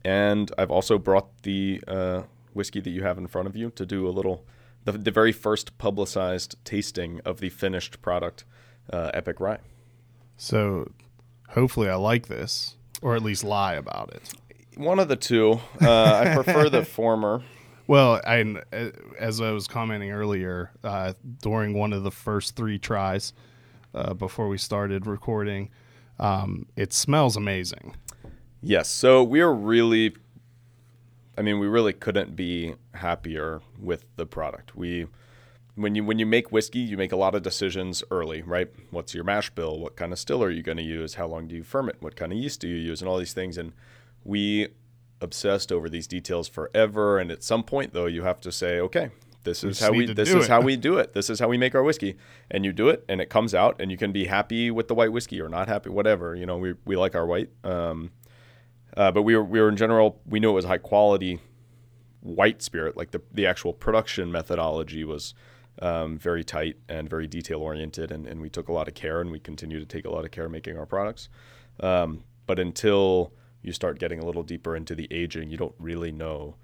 and 0.04 0.52
I've 0.58 0.72
also 0.72 0.98
brought 0.98 1.44
the 1.44 1.82
uh, 1.88 2.24
whiskey 2.54 2.80
that 2.82 2.90
you 2.90 3.04
have 3.04 3.18
in 3.18 3.28
front 3.28 3.48
of 3.48 3.56
you 3.56 3.72
to 3.72 3.86
do 3.86 4.08
a 4.08 4.10
little, 4.12 4.46
the, 4.88 4.98
the 4.98 5.12
very 5.12 5.34
first 5.34 5.78
publicized 5.78 6.56
tasting 6.64 7.20
of 7.26 7.42
the 7.42 7.50
finished 7.50 8.02
product, 8.02 8.46
uh, 8.92 9.12
Epic 9.14 9.42
Rye. 9.42 9.60
So 10.38 10.92
hopefully 11.50 11.90
I 11.90 11.96
like 11.96 12.28
this, 12.28 12.78
or 13.02 13.16
at 13.16 13.22
least 13.22 13.44
lie 13.44 13.74
about 13.74 14.14
it. 14.14 14.34
One 14.78 15.00
of 15.00 15.10
the 15.10 15.18
two. 15.18 15.60
Uh, 15.82 16.24
I 16.26 16.34
prefer 16.34 16.70
the 16.70 16.86
former. 17.00 17.44
Well, 17.88 18.22
I, 18.26 18.56
as 19.20 19.42
I 19.42 19.52
was 19.52 19.68
commenting 19.68 20.12
earlier, 20.12 20.72
uh, 20.84 21.14
during 21.42 21.74
one 21.74 21.92
of 21.92 22.04
the 22.04 22.12
first 22.12 22.56
three 22.56 22.80
tries 22.80 23.34
uh, 23.94 24.14
before 24.14 24.48
we 24.48 24.58
started 24.58 25.06
recording, 25.06 25.70
um, 26.18 26.66
it 26.78 26.94
smells 26.94 27.36
amazing. 27.36 27.96
Yes. 28.62 28.88
So 28.88 29.22
we 29.22 29.42
are 29.42 29.54
really, 29.54 30.16
I 31.38 31.42
mean, 31.42 31.60
we 31.60 31.68
really 31.68 31.94
couldn't 31.94 32.36
be 32.36 32.76
happier 32.96 33.62
with 33.80 34.06
the 34.16 34.26
product. 34.26 34.76
We, 34.76 35.08
when 35.76 35.94
you 35.94 36.04
when 36.04 36.18
you 36.18 36.26
make 36.26 36.52
whiskey, 36.52 36.80
you 36.80 36.98
make 36.98 37.12
a 37.12 37.16
lot 37.16 37.36
of 37.36 37.44
decisions 37.44 38.04
early, 38.10 38.42
right? 38.42 38.70
What's 38.90 39.14
your 39.14 39.24
mash 39.24 39.52
bill? 39.52 39.80
What 39.80 39.96
kind 39.96 40.12
of 40.12 40.20
still 40.20 40.44
are 40.44 40.50
you 40.50 40.64
going 40.64 40.78
to 40.78 40.84
use? 40.84 41.14
How 41.16 41.28
long 41.28 41.48
do 41.48 41.56
you 41.56 41.64
ferment? 41.64 42.02
What 42.02 42.16
kind 42.16 42.32
of 42.32 42.40
yeast 42.40 42.62
do 42.62 42.68
you 42.68 42.78
use? 42.78 43.02
And 43.02 43.10
all 43.10 43.18
these 43.20 43.34
things. 43.34 43.58
And 43.58 43.74
we 44.24 44.70
obsessed 45.22 45.72
over 45.72 45.90
these 45.90 46.08
details 46.08 46.48
forever. 46.48 47.20
And 47.20 47.32
at 47.32 47.44
some 47.44 47.64
point, 47.64 47.94
though, 47.94 48.06
you 48.08 48.24
have 48.24 48.42
to 48.42 48.52
say, 48.52 48.80
okay, 48.80 49.12
this 49.44 49.64
is 49.64 49.80
how 49.80 49.92
we 49.92 50.06
this 50.08 50.30
do 50.30 50.40
is 50.40 50.46
it. 50.46 50.50
how 50.50 50.62
we 50.62 50.76
do 50.90 50.98
it. 50.98 51.14
This 51.14 51.30
is 51.30 51.40
how 51.40 51.48
we 51.48 51.58
make 51.58 51.76
our 51.76 51.84
whiskey. 51.84 52.18
And 52.52 52.66
you 52.66 52.74
do 52.74 52.90
it, 52.90 53.06
and 53.08 53.22
it 53.22 53.30
comes 53.30 53.54
out, 53.56 53.80
and 53.80 53.92
you 53.92 53.98
can 53.98 54.12
be 54.12 54.26
happy 54.26 54.72
with 54.72 54.88
the 54.88 54.96
white 54.96 55.12
whiskey 55.12 55.40
or 55.42 55.50
not 55.50 55.68
happy, 55.68 55.90
whatever. 55.90 56.36
You 56.36 56.46
know, 56.46 56.58
we 56.58 56.74
we 56.86 56.96
like 56.96 57.16
our 57.16 57.26
white. 57.26 57.50
Um, 57.64 58.12
uh, 58.98 59.12
but 59.12 59.22
we 59.22 59.36
were 59.36 59.44
we 59.44 59.62
were 59.62 59.70
in 59.70 59.78
general 59.78 60.20
we 60.26 60.40
knew 60.40 60.50
it 60.50 60.54
was 60.54 60.66
high 60.66 60.78
quality 60.78 61.40
white 62.22 62.62
spirit. 62.62 62.98
Like 62.98 63.12
the 63.12 63.22
the 63.32 63.46
actual 63.46 63.72
production 63.72 64.32
methodology 64.32 65.04
was 65.04 65.34
um, 65.82 66.18
very 66.18 66.44
tight 66.44 66.78
and 66.90 67.10
very 67.10 67.28
detail 67.28 67.60
oriented, 67.60 68.12
and, 68.12 68.26
and 68.28 68.42
we 68.42 68.50
took 68.50 68.68
a 68.68 68.74
lot 68.74 68.88
of 68.88 68.96
care, 68.96 69.22
and 69.22 69.32
we 69.32 69.40
continue 69.40 69.80
to 69.80 69.86
take 69.86 70.06
a 70.06 70.10
lot 70.10 70.26
of 70.26 70.32
care 70.32 70.50
making 70.50 70.78
our 70.78 70.86
products. 70.86 71.30
Um, 71.80 72.24
but 72.46 72.60
until 72.60 73.32
you 73.62 73.72
start 73.72 74.00
getting 74.00 74.20
a 74.20 74.26
little 74.26 74.44
deeper 74.44 74.76
into 74.76 74.96
the 74.96 75.08
aging, 75.12 75.50
you 75.50 75.58
don't 75.58 75.76
really 75.78 76.12
know 76.12 76.56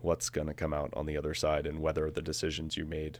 what's 0.00 0.30
going 0.30 0.46
to 0.46 0.54
come 0.54 0.72
out 0.72 0.90
on 0.94 1.06
the 1.06 1.16
other 1.16 1.34
side 1.34 1.66
and 1.66 1.80
whether 1.80 2.10
the 2.10 2.22
decisions 2.22 2.76
you 2.76 2.84
made 2.84 3.18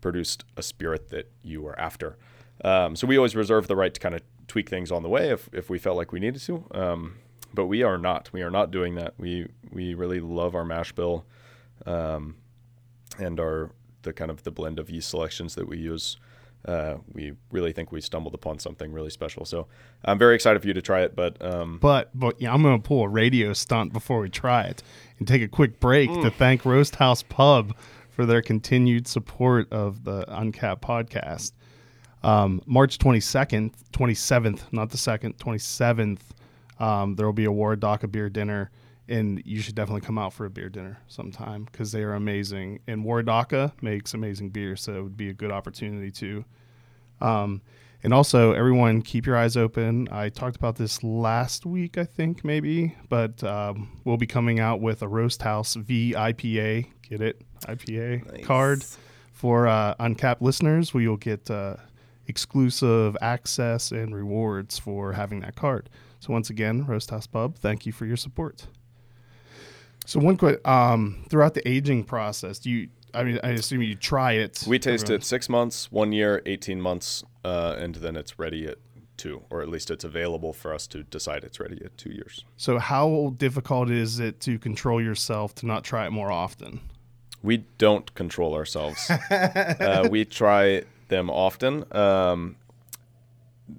produced 0.00 0.44
a 0.56 0.62
spirit 0.62 1.10
that 1.10 1.30
you 1.42 1.62
were 1.62 1.78
after. 1.78 2.16
Um, 2.64 2.96
so 2.96 3.06
we 3.06 3.16
always 3.16 3.36
reserve 3.36 3.66
the 3.66 3.76
right 3.76 3.94
to 3.94 4.00
kind 4.00 4.14
of 4.14 4.22
tweak 4.46 4.68
things 4.68 4.90
on 4.90 5.02
the 5.02 5.08
way 5.08 5.30
if, 5.30 5.48
if 5.52 5.70
we 5.70 5.78
felt 5.78 5.96
like 5.96 6.12
we 6.12 6.20
needed 6.20 6.40
to. 6.42 6.64
Um, 6.72 7.14
but 7.54 7.66
we 7.66 7.82
are 7.82 7.98
not. 7.98 8.30
We 8.32 8.42
are 8.42 8.50
not 8.50 8.70
doing 8.70 8.94
that. 8.96 9.14
We 9.18 9.48
we 9.72 9.94
really 9.94 10.20
love 10.20 10.54
our 10.54 10.64
mash 10.64 10.92
bill, 10.92 11.24
um, 11.86 12.36
and 13.18 13.38
our 13.40 13.70
the 14.02 14.12
kind 14.12 14.30
of 14.30 14.42
the 14.44 14.50
blend 14.50 14.78
of 14.78 14.90
yeast 14.90 15.08
selections 15.10 15.54
that 15.56 15.68
we 15.68 15.78
use. 15.78 16.16
Uh, 16.66 16.96
we 17.12 17.32
really 17.52 17.72
think 17.72 17.92
we 17.92 18.00
stumbled 18.00 18.34
upon 18.34 18.58
something 18.58 18.92
really 18.92 19.10
special. 19.10 19.44
So 19.44 19.68
I'm 20.04 20.18
very 20.18 20.34
excited 20.34 20.60
for 20.60 20.66
you 20.68 20.74
to 20.74 20.82
try 20.82 21.02
it. 21.02 21.14
But 21.14 21.42
um, 21.44 21.78
But 21.78 22.10
but 22.18 22.40
yeah, 22.40 22.52
I'm 22.52 22.62
gonna 22.62 22.78
pull 22.80 23.04
a 23.04 23.08
radio 23.08 23.52
stunt 23.52 23.92
before 23.92 24.20
we 24.20 24.28
try 24.28 24.62
it 24.64 24.82
and 25.18 25.26
take 25.26 25.42
a 25.42 25.48
quick 25.48 25.80
break 25.80 26.12
to 26.22 26.30
thank 26.30 26.64
Roast 26.64 26.96
House 26.96 27.22
Pub 27.22 27.74
for 28.10 28.26
their 28.26 28.42
continued 28.42 29.06
support 29.06 29.72
of 29.72 30.04
the 30.04 30.24
Uncapped 30.28 30.82
podcast. 30.82 31.52
Um, 32.24 32.60
March 32.66 32.98
22nd, 32.98 33.72
27th, 33.92 34.62
not 34.72 34.90
the 34.90 34.98
second, 34.98 35.38
27th. 35.38 36.18
Um, 36.78 37.16
there 37.16 37.26
will 37.26 37.32
be 37.32 37.44
a 37.46 37.50
Waredaca 37.50 38.10
beer 38.10 38.28
dinner, 38.30 38.70
and 39.08 39.42
you 39.44 39.60
should 39.60 39.74
definitely 39.74 40.02
come 40.02 40.18
out 40.18 40.32
for 40.32 40.44
a 40.46 40.50
beer 40.50 40.68
dinner 40.68 40.98
sometime 41.08 41.64
because 41.64 41.92
they 41.92 42.02
are 42.02 42.14
amazing. 42.14 42.80
And 42.86 43.04
Waredaca 43.04 43.72
makes 43.82 44.14
amazing 44.14 44.50
beer, 44.50 44.76
so 44.76 44.94
it 44.94 45.02
would 45.02 45.16
be 45.16 45.28
a 45.30 45.34
good 45.34 45.50
opportunity 45.50 46.10
to. 46.12 46.44
Um, 47.20 47.62
and 48.04 48.14
also, 48.14 48.52
everyone, 48.52 49.02
keep 49.02 49.26
your 49.26 49.36
eyes 49.36 49.56
open. 49.56 50.06
I 50.12 50.28
talked 50.28 50.54
about 50.54 50.76
this 50.76 51.02
last 51.02 51.66
week, 51.66 51.98
I 51.98 52.04
think, 52.04 52.44
maybe, 52.44 52.94
but 53.08 53.42
um, 53.42 54.00
we'll 54.04 54.16
be 54.16 54.26
coming 54.26 54.60
out 54.60 54.80
with 54.80 55.02
a 55.02 55.08
Roast 55.08 55.42
House 55.42 55.74
VIPA, 55.74 56.86
Get 57.08 57.20
it? 57.20 57.42
IPA 57.62 58.32
Nice. 58.32 58.44
card 58.46 58.84
for 59.32 59.66
uh, 59.66 59.94
uncapped 59.98 60.42
listeners. 60.42 60.94
We 60.94 61.08
will 61.08 61.16
get 61.16 61.50
uh, 61.50 61.74
exclusive 62.28 63.16
access 63.20 63.90
and 63.90 64.14
rewards 64.14 64.78
for 64.78 65.12
having 65.14 65.40
that 65.40 65.56
card. 65.56 65.88
So, 66.20 66.32
once 66.32 66.50
again, 66.50 66.84
Roast 66.84 67.10
House 67.10 67.26
Pub, 67.26 67.56
thank 67.56 67.86
you 67.86 67.92
for 67.92 68.06
your 68.06 68.16
support. 68.16 68.66
So, 70.06 70.18
one 70.20 70.36
quick 70.36 70.66
um, 70.66 71.24
throughout 71.28 71.54
the 71.54 71.66
aging 71.68 72.04
process, 72.04 72.58
do 72.58 72.70
you, 72.70 72.88
I 73.14 73.24
mean, 73.24 73.38
I 73.42 73.50
assume 73.50 73.82
you 73.82 73.94
try 73.94 74.32
it. 74.32 74.64
we 74.66 74.78
taste 74.78 75.04
everyone- 75.04 75.20
it 75.20 75.24
six 75.24 75.48
months, 75.48 75.92
one 75.92 76.12
year, 76.12 76.42
18 76.46 76.80
months, 76.80 77.24
uh, 77.44 77.76
and 77.78 77.94
then 77.96 78.16
it's 78.16 78.38
ready 78.38 78.66
at 78.66 78.78
two, 79.16 79.42
or 79.50 79.60
at 79.62 79.68
least 79.68 79.90
it's 79.90 80.04
available 80.04 80.52
for 80.52 80.72
us 80.72 80.86
to 80.86 81.02
decide 81.02 81.44
it's 81.44 81.58
ready 81.60 81.80
at 81.84 81.96
two 81.98 82.10
years. 82.10 82.44
So, 82.56 82.78
how 82.78 83.34
difficult 83.36 83.90
is 83.90 84.18
it 84.18 84.40
to 84.40 84.58
control 84.58 85.00
yourself 85.02 85.54
to 85.56 85.66
not 85.66 85.84
try 85.84 86.06
it 86.06 86.10
more 86.10 86.32
often? 86.32 86.80
We 87.42 87.58
don't 87.78 88.12
control 88.14 88.54
ourselves. 88.54 89.10
uh, 89.30 90.08
we 90.10 90.24
try 90.24 90.82
them 91.08 91.30
often. 91.30 91.84
Um, 91.94 92.56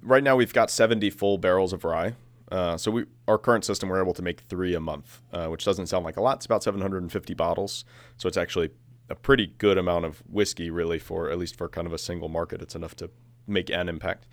right 0.02 0.22
now, 0.22 0.36
we've 0.36 0.52
got 0.52 0.70
70 0.70 1.10
full 1.10 1.38
barrels 1.38 1.72
of 1.72 1.84
rye. 1.84 2.14
Uh, 2.50 2.76
so 2.76 2.90
we, 2.90 3.04
our 3.28 3.38
current 3.38 3.64
system, 3.64 3.88
we're 3.88 4.02
able 4.02 4.14
to 4.14 4.22
make 4.22 4.40
three 4.40 4.74
a 4.74 4.80
month, 4.80 5.22
uh, 5.32 5.46
which 5.46 5.64
doesn't 5.64 5.86
sound 5.86 6.04
like 6.04 6.16
a 6.16 6.20
lot. 6.20 6.36
It's 6.36 6.46
about 6.46 6.62
750 6.62 7.34
bottles. 7.34 7.84
So 8.16 8.28
it's 8.28 8.36
actually 8.36 8.70
a 9.08 9.14
pretty 9.14 9.54
good 9.58 9.78
amount 9.78 10.04
of 10.04 10.22
whiskey, 10.28 10.70
really, 10.70 10.98
for 10.98 11.30
at 11.30 11.38
least 11.38 11.56
for 11.56 11.68
kind 11.68 11.86
of 11.86 11.92
a 11.92 11.98
single 11.98 12.28
market. 12.28 12.60
It's 12.60 12.74
enough 12.74 12.96
to 12.96 13.10
make 13.46 13.70
an 13.70 13.88
impact. 13.88 14.26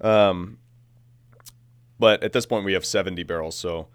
Um, 0.00 0.58
but 1.98 2.22
at 2.22 2.32
this 2.32 2.46
point, 2.46 2.64
we 2.64 2.74
have 2.74 2.84
70 2.84 3.22
barrels. 3.24 3.56
So 3.56 3.88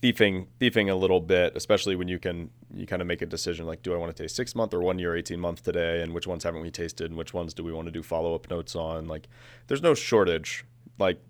thieving 0.00 0.46
thieving 0.60 0.88
a 0.88 0.94
little 0.94 1.20
bit, 1.20 1.56
especially 1.56 1.96
when 1.96 2.08
you 2.08 2.18
can 2.18 2.50
you 2.72 2.86
kind 2.86 3.02
of 3.02 3.08
make 3.08 3.22
a 3.22 3.26
decision 3.26 3.66
like, 3.66 3.82
do 3.82 3.92
I 3.94 3.96
want 3.96 4.14
to 4.14 4.22
taste 4.22 4.36
six 4.36 4.54
month 4.54 4.72
or 4.74 4.80
one 4.80 4.98
year, 4.98 5.16
eighteen 5.16 5.40
month 5.40 5.62
today, 5.62 6.02
and 6.02 6.12
which 6.14 6.26
ones 6.26 6.44
haven't 6.44 6.60
we 6.62 6.70
tasted, 6.70 7.10
and 7.10 7.18
which 7.18 7.34
ones 7.34 7.54
do 7.54 7.64
we 7.64 7.72
want 7.72 7.86
to 7.86 7.92
do 7.92 8.02
follow 8.02 8.34
up 8.34 8.48
notes 8.50 8.76
on? 8.76 9.06
Like, 9.06 9.28
there's 9.66 9.82
no 9.82 9.94
shortage. 9.94 10.64
Like, 10.98 11.20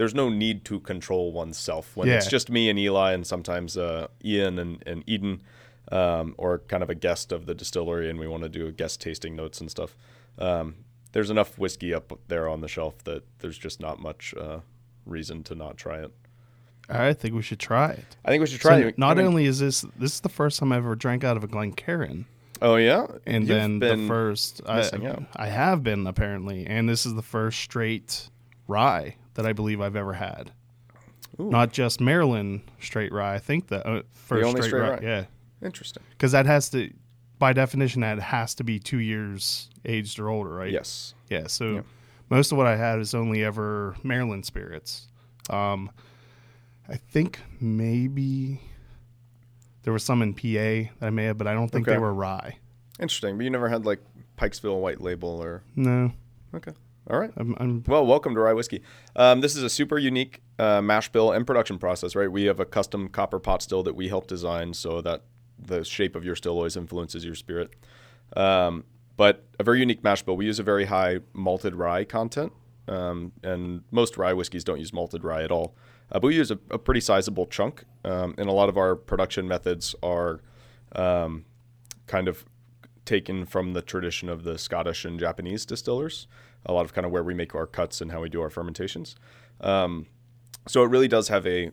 there's 0.00 0.14
no 0.14 0.30
need 0.30 0.64
to 0.64 0.80
control 0.80 1.30
oneself 1.30 1.94
when 1.94 2.08
it's 2.08 2.26
just 2.26 2.48
me 2.48 2.70
and 2.70 2.78
Eli, 2.78 3.12
and 3.12 3.26
sometimes 3.26 3.76
uh, 3.76 4.06
Ian 4.24 4.58
and, 4.58 4.82
and 4.86 5.04
Eden, 5.06 5.42
um, 5.92 6.34
or 6.38 6.60
kind 6.60 6.82
of 6.82 6.88
a 6.88 6.94
guest 6.94 7.32
of 7.32 7.44
the 7.44 7.54
distillery, 7.54 8.08
and 8.08 8.18
we 8.18 8.26
want 8.26 8.42
to 8.42 8.48
do 8.48 8.66
a 8.66 8.72
guest 8.72 9.02
tasting 9.02 9.36
notes 9.36 9.60
and 9.60 9.70
stuff. 9.70 9.94
Um, 10.38 10.76
there's 11.12 11.28
enough 11.28 11.58
whiskey 11.58 11.92
up 11.92 12.18
there 12.28 12.48
on 12.48 12.62
the 12.62 12.66
shelf 12.68 13.04
that 13.04 13.24
there's 13.40 13.58
just 13.58 13.78
not 13.78 14.00
much 14.00 14.32
uh, 14.40 14.60
reason 15.04 15.42
to 15.44 15.54
not 15.54 15.76
try 15.76 15.98
it. 15.98 16.12
I 16.88 17.12
think 17.12 17.34
we 17.34 17.42
should 17.42 17.60
try 17.60 17.90
it. 17.90 18.16
I 18.24 18.30
think 18.30 18.40
we 18.40 18.46
should 18.46 18.60
try 18.62 18.80
So 18.80 18.86
it. 18.88 18.96
not 18.98 19.10
I 19.10 19.14
mean- 19.16 19.26
only 19.26 19.44
is 19.44 19.58
this 19.58 19.82
this 19.98 20.14
is 20.14 20.20
the 20.20 20.30
first 20.30 20.58
time 20.58 20.72
I 20.72 20.78
ever 20.78 20.96
drank 20.96 21.24
out 21.24 21.36
of 21.36 21.44
a 21.44 21.46
Glencairn, 21.46 22.24
Oh 22.62 22.76
yeah, 22.76 23.06
and 23.26 23.46
You've 23.46 23.48
then 23.48 23.78
the 23.80 24.06
first 24.08 24.62
I. 24.66 24.82
I 25.36 25.46
have 25.48 25.82
been 25.82 26.06
apparently, 26.06 26.66
and 26.66 26.88
this 26.88 27.04
is 27.04 27.12
the 27.14 27.22
first 27.22 27.60
straight 27.60 28.30
rye 28.66 29.16
that 29.40 29.48
I 29.48 29.52
believe 29.52 29.80
I've 29.80 29.96
ever 29.96 30.12
had. 30.14 30.52
Ooh. 31.40 31.48
Not 31.50 31.72
just 31.72 32.00
Maryland 32.00 32.60
straight 32.80 33.12
rye. 33.12 33.34
I 33.34 33.38
think 33.38 33.68
the 33.68 33.86
uh, 33.86 34.02
first 34.12 34.46
only 34.46 34.60
straight, 34.60 34.68
straight 34.68 34.80
rye. 34.80 34.90
rye. 34.96 34.98
Yeah, 35.02 35.24
Interesting. 35.62 36.02
because 36.10 36.32
that 36.32 36.44
has 36.46 36.68
to, 36.70 36.92
by 37.38 37.52
definition, 37.54 38.02
that 38.02 38.18
has 38.18 38.54
to 38.56 38.64
be 38.64 38.78
two 38.78 38.98
years 38.98 39.70
aged 39.84 40.18
or 40.18 40.28
older, 40.28 40.50
right? 40.50 40.70
Yes. 40.70 41.14
Yeah, 41.30 41.46
so 41.46 41.70
Yeah. 41.76 41.80
most 42.28 42.52
of 42.52 42.58
what 42.58 42.66
I 42.66 42.76
had 42.76 42.98
is 42.98 43.14
only 43.14 43.42
ever 43.44 43.96
Maryland 44.02 44.44
spirits. 44.44 45.08
Um, 45.48 45.90
I 46.88 46.96
think 46.96 47.38
maybe 47.60 48.60
there 49.84 49.92
was 49.94 50.02
some 50.04 50.20
in 50.20 50.34
PA 50.34 50.90
that 50.98 51.06
I 51.06 51.10
may 51.10 51.24
have, 51.24 51.38
but 51.38 51.46
I 51.46 51.54
don't 51.54 51.68
think 51.70 51.88
Okay. 51.88 51.94
they 51.94 52.00
were 52.00 52.12
rye. 52.12 52.58
Interesting. 52.98 53.38
But 53.38 53.44
you 53.44 53.50
never 53.50 53.68
had 53.70 53.86
like 53.86 54.00
Pikesville 54.36 54.80
White 54.80 55.00
Label 55.00 55.28
or 55.42 55.62
No, 55.76 56.12
okay. 56.54 56.72
All 57.10 57.18
right. 57.18 57.32
I'm, 57.36 57.56
I'm 57.58 57.82
Well, 57.88 58.06
welcome 58.06 58.34
to 58.36 58.40
Rye 58.40 58.52
Whiskey. 58.52 58.82
Um, 59.16 59.40
this 59.40 59.56
is 59.56 59.64
a 59.64 59.68
super 59.68 59.98
unique 59.98 60.42
uh, 60.60 60.80
mash 60.80 61.08
bill 61.10 61.32
and 61.32 61.44
production 61.44 61.76
process, 61.76 62.14
right? 62.14 62.30
We 62.30 62.44
have 62.44 62.60
a 62.60 62.64
custom 62.64 63.08
copper 63.08 63.40
pot 63.40 63.62
still 63.62 63.82
that 63.82 63.96
we 63.96 64.08
help 64.08 64.28
design 64.28 64.74
so 64.74 65.00
that 65.00 65.24
the 65.58 65.84
shape 65.84 66.14
of 66.14 66.24
your 66.24 66.36
still 66.36 66.52
always 66.52 66.76
influences 66.76 67.24
your 67.24 67.34
spirit. 67.34 67.74
Um, 68.36 68.84
but 69.16 69.44
a 69.58 69.64
very 69.64 69.80
unique 69.80 70.04
mash 70.04 70.22
bill. 70.22 70.36
We 70.36 70.46
use 70.46 70.60
a 70.60 70.62
very 70.62 70.84
high 70.84 71.18
malted 71.32 71.74
rye 71.74 72.04
content, 72.04 72.52
um, 72.86 73.32
and 73.42 73.82
most 73.90 74.16
rye 74.16 74.32
whiskeys 74.32 74.62
don't 74.62 74.78
use 74.78 74.92
malted 74.92 75.24
rye 75.24 75.42
at 75.42 75.50
all. 75.50 75.74
Uh, 76.12 76.20
but 76.20 76.28
we 76.28 76.36
use 76.36 76.52
a, 76.52 76.58
a 76.70 76.78
pretty 76.78 77.00
sizable 77.00 77.46
chunk, 77.46 77.84
um, 78.04 78.36
and 78.38 78.48
a 78.48 78.52
lot 78.52 78.68
of 78.68 78.78
our 78.78 78.94
production 78.94 79.48
methods 79.48 79.96
are 80.00 80.42
um, 80.94 81.44
kind 82.06 82.28
of 82.28 82.44
taken 83.04 83.44
from 83.44 83.72
the 83.72 83.82
tradition 83.82 84.28
of 84.28 84.44
the 84.44 84.56
Scottish 84.56 85.04
and 85.04 85.18
Japanese 85.18 85.66
distillers. 85.66 86.28
A 86.66 86.72
lot 86.72 86.84
of 86.84 86.92
kind 86.92 87.06
of 87.06 87.10
where 87.12 87.22
we 87.22 87.34
make 87.34 87.54
our 87.54 87.66
cuts 87.66 88.00
and 88.00 88.12
how 88.12 88.20
we 88.20 88.28
do 88.28 88.40
our 88.42 88.50
fermentations. 88.50 89.16
Um, 89.60 90.06
so 90.68 90.82
it 90.84 90.88
really 90.88 91.08
does 91.08 91.28
have 91.28 91.46
a 91.46 91.70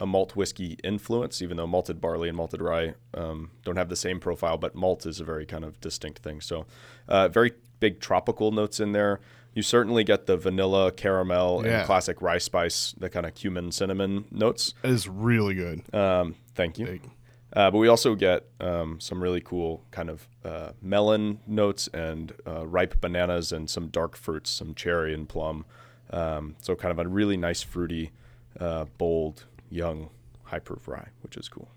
a 0.00 0.06
malt 0.06 0.34
whiskey 0.34 0.76
influence, 0.82 1.40
even 1.42 1.56
though 1.56 1.66
malted 1.66 2.00
barley 2.00 2.28
and 2.28 2.36
malted 2.36 2.60
rye 2.60 2.94
um, 3.14 3.50
don't 3.64 3.76
have 3.76 3.88
the 3.88 3.94
same 3.94 4.18
profile, 4.18 4.56
but 4.58 4.74
malt 4.74 5.06
is 5.06 5.20
a 5.20 5.24
very 5.24 5.46
kind 5.46 5.64
of 5.64 5.80
distinct 5.80 6.22
thing. 6.22 6.40
So, 6.40 6.66
uh, 7.08 7.28
very 7.28 7.52
big 7.78 8.00
tropical 8.00 8.50
notes 8.50 8.80
in 8.80 8.92
there. 8.92 9.20
You 9.54 9.62
certainly 9.62 10.02
get 10.02 10.26
the 10.26 10.36
vanilla, 10.36 10.90
caramel, 10.90 11.62
Yeah. 11.64 11.78
and 11.80 11.86
classic 11.86 12.20
rye 12.20 12.38
spice, 12.38 12.94
the 12.98 13.10
kind 13.10 13.26
of 13.26 13.34
cumin, 13.34 13.70
cinnamon 13.70 14.24
notes. 14.32 14.74
it 14.82 14.90
is 14.90 15.08
really 15.08 15.54
good. 15.54 15.94
Um, 15.94 16.34
thank 16.56 16.78
you. 16.78 16.86
Big. 16.86 17.10
Uh, 17.54 17.70
but 17.70 17.78
we 17.78 17.88
also 17.88 18.14
get 18.14 18.46
um, 18.60 18.98
some 18.98 19.22
really 19.22 19.40
cool 19.40 19.84
kind 19.90 20.08
of 20.08 20.26
uh, 20.44 20.72
melon 20.80 21.38
notes 21.46 21.88
and 21.92 22.32
uh, 22.46 22.66
ripe 22.66 23.00
bananas 23.00 23.52
and 23.52 23.68
some 23.68 23.88
dark 23.88 24.16
fruits, 24.16 24.50
some 24.50 24.74
cherry 24.74 25.12
and 25.12 25.28
plum. 25.28 25.64
Um, 26.10 26.56
so 26.62 26.74
kind 26.74 26.98
of 26.98 27.04
a 27.04 27.08
really 27.08 27.36
nice 27.36 27.62
fruity, 27.62 28.10
uh, 28.58 28.86
bold, 28.96 29.44
young, 29.70 30.08
high 30.44 30.60
proof 30.60 30.88
rye, 30.88 31.08
which 31.22 31.36
is 31.36 31.48
cool. 31.48 31.68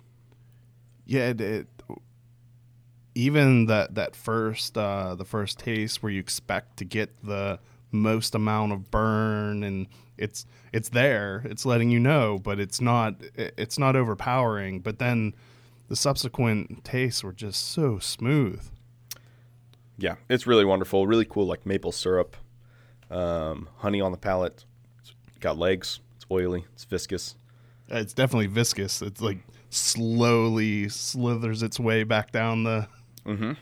Yeah, 1.05 1.29
it, 1.29 1.41
it, 1.41 1.67
even 3.13 3.67
that 3.67 3.95
that 3.95 4.15
first 4.15 4.77
uh, 4.77 5.15
the 5.15 5.25
first 5.25 5.59
taste 5.59 6.01
where 6.01 6.11
you 6.11 6.19
expect 6.19 6.77
to 6.77 6.85
get 6.85 7.09
the 7.23 7.59
most 7.91 8.35
amount 8.35 8.73
of 8.73 8.91
burn 8.91 9.63
and 9.63 9.87
it's 10.17 10.45
it's 10.73 10.89
there, 10.89 11.43
it's 11.45 11.65
letting 11.65 11.89
you 11.89 11.99
know, 11.99 12.39
but 12.39 12.59
it's 12.59 12.81
not 12.81 13.15
it's 13.35 13.77
not 13.77 13.95
overpowering. 13.95 14.79
But 14.79 14.99
then 14.99 15.33
the 15.87 15.95
subsequent 15.95 16.83
tastes 16.83 17.23
were 17.23 17.33
just 17.33 17.69
so 17.69 17.99
smooth. 17.99 18.61
Yeah, 19.97 20.15
it's 20.29 20.45
really 20.45 20.65
wonderful. 20.65 21.07
Really 21.07 21.25
cool, 21.25 21.45
like 21.45 21.65
maple 21.65 21.91
syrup, 21.91 22.35
um, 23.09 23.69
honey 23.77 24.01
on 24.01 24.11
the 24.11 24.17
palate. 24.17 24.65
It's 24.99 25.13
got 25.39 25.57
legs. 25.57 25.99
It's 26.15 26.25
oily. 26.29 26.65
It's 26.73 26.85
viscous. 26.85 27.35
It's 27.87 28.13
definitely 28.13 28.47
viscous. 28.47 29.01
It's 29.01 29.21
like 29.21 29.37
slowly 29.69 30.89
slithers 30.89 31.63
its 31.63 31.79
way 31.79 32.03
back 32.03 32.31
down 32.31 32.63
the. 32.63 32.87
Mm-hmm. 33.25 33.53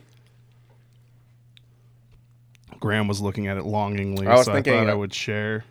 Graham 2.80 3.08
was 3.08 3.22
looking 3.22 3.48
at 3.48 3.56
it 3.58 3.64
longingly, 3.64 4.28
I 4.28 4.36
was 4.36 4.46
so 4.46 4.54
thinking, 4.54 4.74
I 4.74 4.80
thought 4.80 4.90
I 4.90 4.94
uh, 4.94 4.98
would 4.98 5.14
share. 5.14 5.64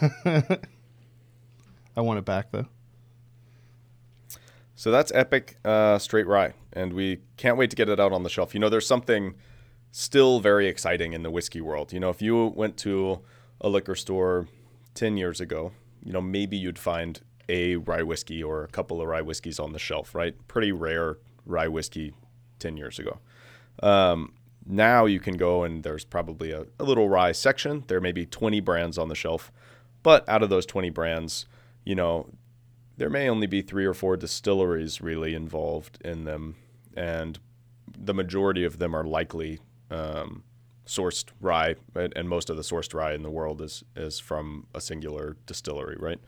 I 0.24 2.00
want 2.00 2.18
it 2.18 2.24
back 2.24 2.50
though. 2.52 2.66
So 4.80 4.90
that's 4.90 5.12
Epic 5.14 5.56
uh, 5.62 5.98
Straight 5.98 6.26
Rye, 6.26 6.54
and 6.72 6.94
we 6.94 7.18
can't 7.36 7.58
wait 7.58 7.68
to 7.68 7.76
get 7.76 7.90
it 7.90 8.00
out 8.00 8.14
on 8.14 8.22
the 8.22 8.30
shelf. 8.30 8.54
You 8.54 8.60
know, 8.60 8.70
there's 8.70 8.86
something 8.86 9.34
still 9.92 10.40
very 10.40 10.68
exciting 10.68 11.12
in 11.12 11.22
the 11.22 11.30
whiskey 11.30 11.60
world. 11.60 11.92
You 11.92 12.00
know, 12.00 12.08
if 12.08 12.22
you 12.22 12.46
went 12.46 12.78
to 12.78 13.20
a 13.60 13.68
liquor 13.68 13.94
store 13.94 14.48
10 14.94 15.18
years 15.18 15.38
ago, 15.38 15.72
you 16.02 16.14
know, 16.14 16.22
maybe 16.22 16.56
you'd 16.56 16.78
find 16.78 17.20
a 17.46 17.76
rye 17.76 18.02
whiskey 18.02 18.42
or 18.42 18.64
a 18.64 18.68
couple 18.68 19.02
of 19.02 19.08
rye 19.08 19.20
whiskeys 19.20 19.60
on 19.60 19.74
the 19.74 19.78
shelf, 19.78 20.14
right? 20.14 20.34
Pretty 20.48 20.72
rare 20.72 21.18
rye 21.44 21.68
whiskey 21.68 22.14
10 22.58 22.78
years 22.78 22.98
ago. 22.98 23.18
Um, 23.82 24.32
now 24.64 25.04
you 25.04 25.20
can 25.20 25.36
go 25.36 25.62
and 25.62 25.82
there's 25.82 26.06
probably 26.06 26.52
a, 26.52 26.64
a 26.78 26.84
little 26.84 27.10
rye 27.10 27.32
section. 27.32 27.84
There 27.88 28.00
may 28.00 28.12
be 28.12 28.24
20 28.24 28.60
brands 28.60 28.96
on 28.96 29.08
the 29.08 29.14
shelf, 29.14 29.52
but 30.02 30.26
out 30.26 30.42
of 30.42 30.48
those 30.48 30.64
20 30.64 30.88
brands, 30.88 31.44
you 31.84 31.94
know, 31.94 32.30
there 33.00 33.08
may 33.08 33.30
only 33.30 33.46
be 33.46 33.62
three 33.62 33.86
or 33.86 33.94
four 33.94 34.14
distilleries 34.14 35.00
really 35.00 35.34
involved 35.34 35.96
in 36.04 36.24
them, 36.24 36.54
and 36.94 37.38
the 37.98 38.12
majority 38.12 38.62
of 38.62 38.78
them 38.78 38.94
are 38.94 39.04
likely 39.04 39.58
um, 39.90 40.42
sourced 40.86 41.24
rye, 41.40 41.76
and 41.94 42.28
most 42.28 42.50
of 42.50 42.58
the 42.58 42.62
sourced 42.62 42.92
rye 42.92 43.14
in 43.14 43.22
the 43.22 43.30
world 43.30 43.62
is 43.62 43.82
is 43.96 44.20
from 44.20 44.66
a 44.74 44.82
singular 44.82 45.38
distillery, 45.46 45.96
right? 45.98 46.20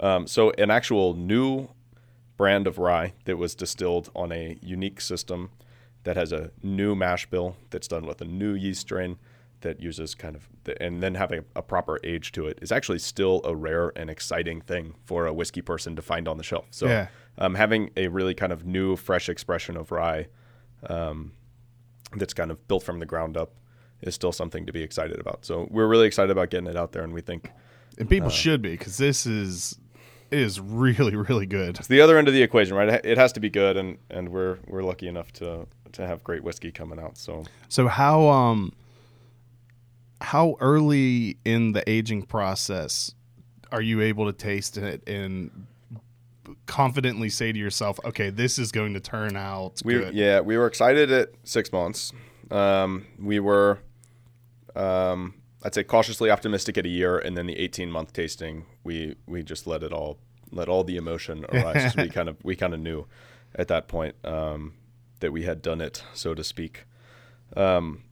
Um, 0.00 0.26
so 0.26 0.50
an 0.52 0.70
actual 0.70 1.12
new 1.12 1.68
brand 2.38 2.66
of 2.66 2.78
rye 2.78 3.12
that 3.26 3.36
was 3.36 3.54
distilled 3.54 4.10
on 4.16 4.32
a 4.32 4.56
unique 4.62 5.02
system 5.02 5.50
that 6.04 6.16
has 6.16 6.32
a 6.32 6.52
new 6.62 6.94
mash 6.94 7.26
bill 7.26 7.54
that's 7.68 7.86
done 7.86 8.06
with 8.06 8.22
a 8.22 8.24
new 8.24 8.54
yeast 8.54 8.80
strain 8.80 9.18
that 9.64 9.80
uses 9.80 10.14
kind 10.14 10.36
of 10.36 10.48
the, 10.64 10.80
and 10.80 11.02
then 11.02 11.14
having 11.16 11.40
a, 11.40 11.58
a, 11.58 11.62
proper 11.62 11.98
age 12.04 12.30
to 12.32 12.46
it 12.46 12.58
is 12.62 12.70
actually 12.70 12.98
still 12.98 13.40
a 13.44 13.54
rare 13.54 13.92
and 13.96 14.08
exciting 14.08 14.60
thing 14.60 14.94
for 15.04 15.26
a 15.26 15.32
whiskey 15.32 15.62
person 15.62 15.96
to 15.96 16.02
find 16.02 16.28
on 16.28 16.36
the 16.36 16.42
shelf. 16.44 16.66
So 16.70 16.86
yeah. 16.86 17.08
um, 17.38 17.54
having 17.54 17.90
a 17.96 18.08
really 18.08 18.34
kind 18.34 18.52
of 18.52 18.64
new, 18.64 18.94
fresh 18.94 19.28
expression 19.28 19.76
of 19.76 19.90
rye 19.90 20.28
um, 20.88 21.32
that's 22.14 22.34
kind 22.34 22.50
of 22.50 22.68
built 22.68 22.84
from 22.84 23.00
the 23.00 23.06
ground 23.06 23.36
up 23.36 23.54
is 24.02 24.14
still 24.14 24.32
something 24.32 24.66
to 24.66 24.72
be 24.72 24.82
excited 24.82 25.18
about. 25.18 25.44
So 25.44 25.66
we're 25.70 25.88
really 25.88 26.06
excited 26.06 26.30
about 26.30 26.50
getting 26.50 26.68
it 26.68 26.76
out 26.76 26.92
there, 26.92 27.02
and 27.02 27.12
we 27.12 27.22
think 27.22 27.50
and 27.98 28.08
people 28.08 28.28
uh, 28.28 28.32
should 28.32 28.60
be 28.60 28.72
because 28.72 28.98
this 28.98 29.26
is 29.26 29.78
is 30.30 30.60
really 30.60 31.16
really 31.16 31.46
good. 31.46 31.78
It's 31.78 31.88
the 31.88 32.02
other 32.02 32.18
end 32.18 32.28
of 32.28 32.34
the 32.34 32.42
equation, 32.42 32.76
right? 32.76 33.04
It 33.04 33.16
has 33.18 33.32
to 33.32 33.40
be 33.40 33.48
good, 33.48 33.76
and 33.76 33.98
and 34.10 34.28
we're 34.28 34.58
we're 34.66 34.82
lucky 34.82 35.08
enough 35.08 35.32
to 35.34 35.66
to 35.92 36.06
have 36.06 36.22
great 36.22 36.44
whiskey 36.44 36.70
coming 36.70 36.98
out. 36.98 37.16
So 37.16 37.44
so 37.68 37.88
how 37.88 38.28
um 38.28 38.72
how 40.24 40.56
early 40.60 41.38
in 41.44 41.72
the 41.72 41.88
aging 41.88 42.22
process 42.22 43.14
are 43.70 43.82
you 43.82 44.00
able 44.00 44.26
to 44.26 44.32
taste 44.32 44.76
it 44.76 45.06
and 45.08 45.66
confidently 46.66 47.28
say 47.28 47.52
to 47.52 47.58
yourself, 47.58 47.98
okay, 48.04 48.30
this 48.30 48.58
is 48.58 48.72
going 48.72 48.94
to 48.94 49.00
turn 49.00 49.36
out 49.36 49.82
we, 49.84 49.94
good? 49.94 50.14
Yeah, 50.14 50.40
we 50.40 50.56
were 50.56 50.66
excited 50.66 51.12
at 51.12 51.30
six 51.44 51.72
months. 51.72 52.12
Um, 52.50 53.06
we 53.18 53.38
were, 53.38 53.80
um, 54.74 55.34
I'd 55.62 55.74
say, 55.74 55.84
cautiously 55.84 56.30
optimistic 56.30 56.78
at 56.78 56.86
a 56.86 56.88
year, 56.88 57.18
and 57.18 57.36
then 57.36 57.46
the 57.46 57.56
18 57.56 57.90
month 57.90 58.12
tasting, 58.12 58.66
we 58.82 59.16
we 59.26 59.42
just 59.42 59.66
let 59.66 59.82
it 59.82 59.92
all 59.92 60.18
let 60.50 60.68
all 60.68 60.84
the 60.84 60.96
emotion 60.96 61.44
arise. 61.52 61.96
we 61.96 62.08
kind 62.08 62.28
of 62.28 62.36
we 62.42 62.56
kind 62.56 62.74
of 62.74 62.80
knew 62.80 63.06
at 63.54 63.68
that 63.68 63.88
point 63.88 64.14
um, 64.24 64.74
that 65.20 65.32
we 65.32 65.42
had 65.42 65.62
done 65.62 65.80
it, 65.80 66.02
so 66.12 66.34
to 66.34 66.44
speak. 66.44 66.84
Um, 67.56 68.02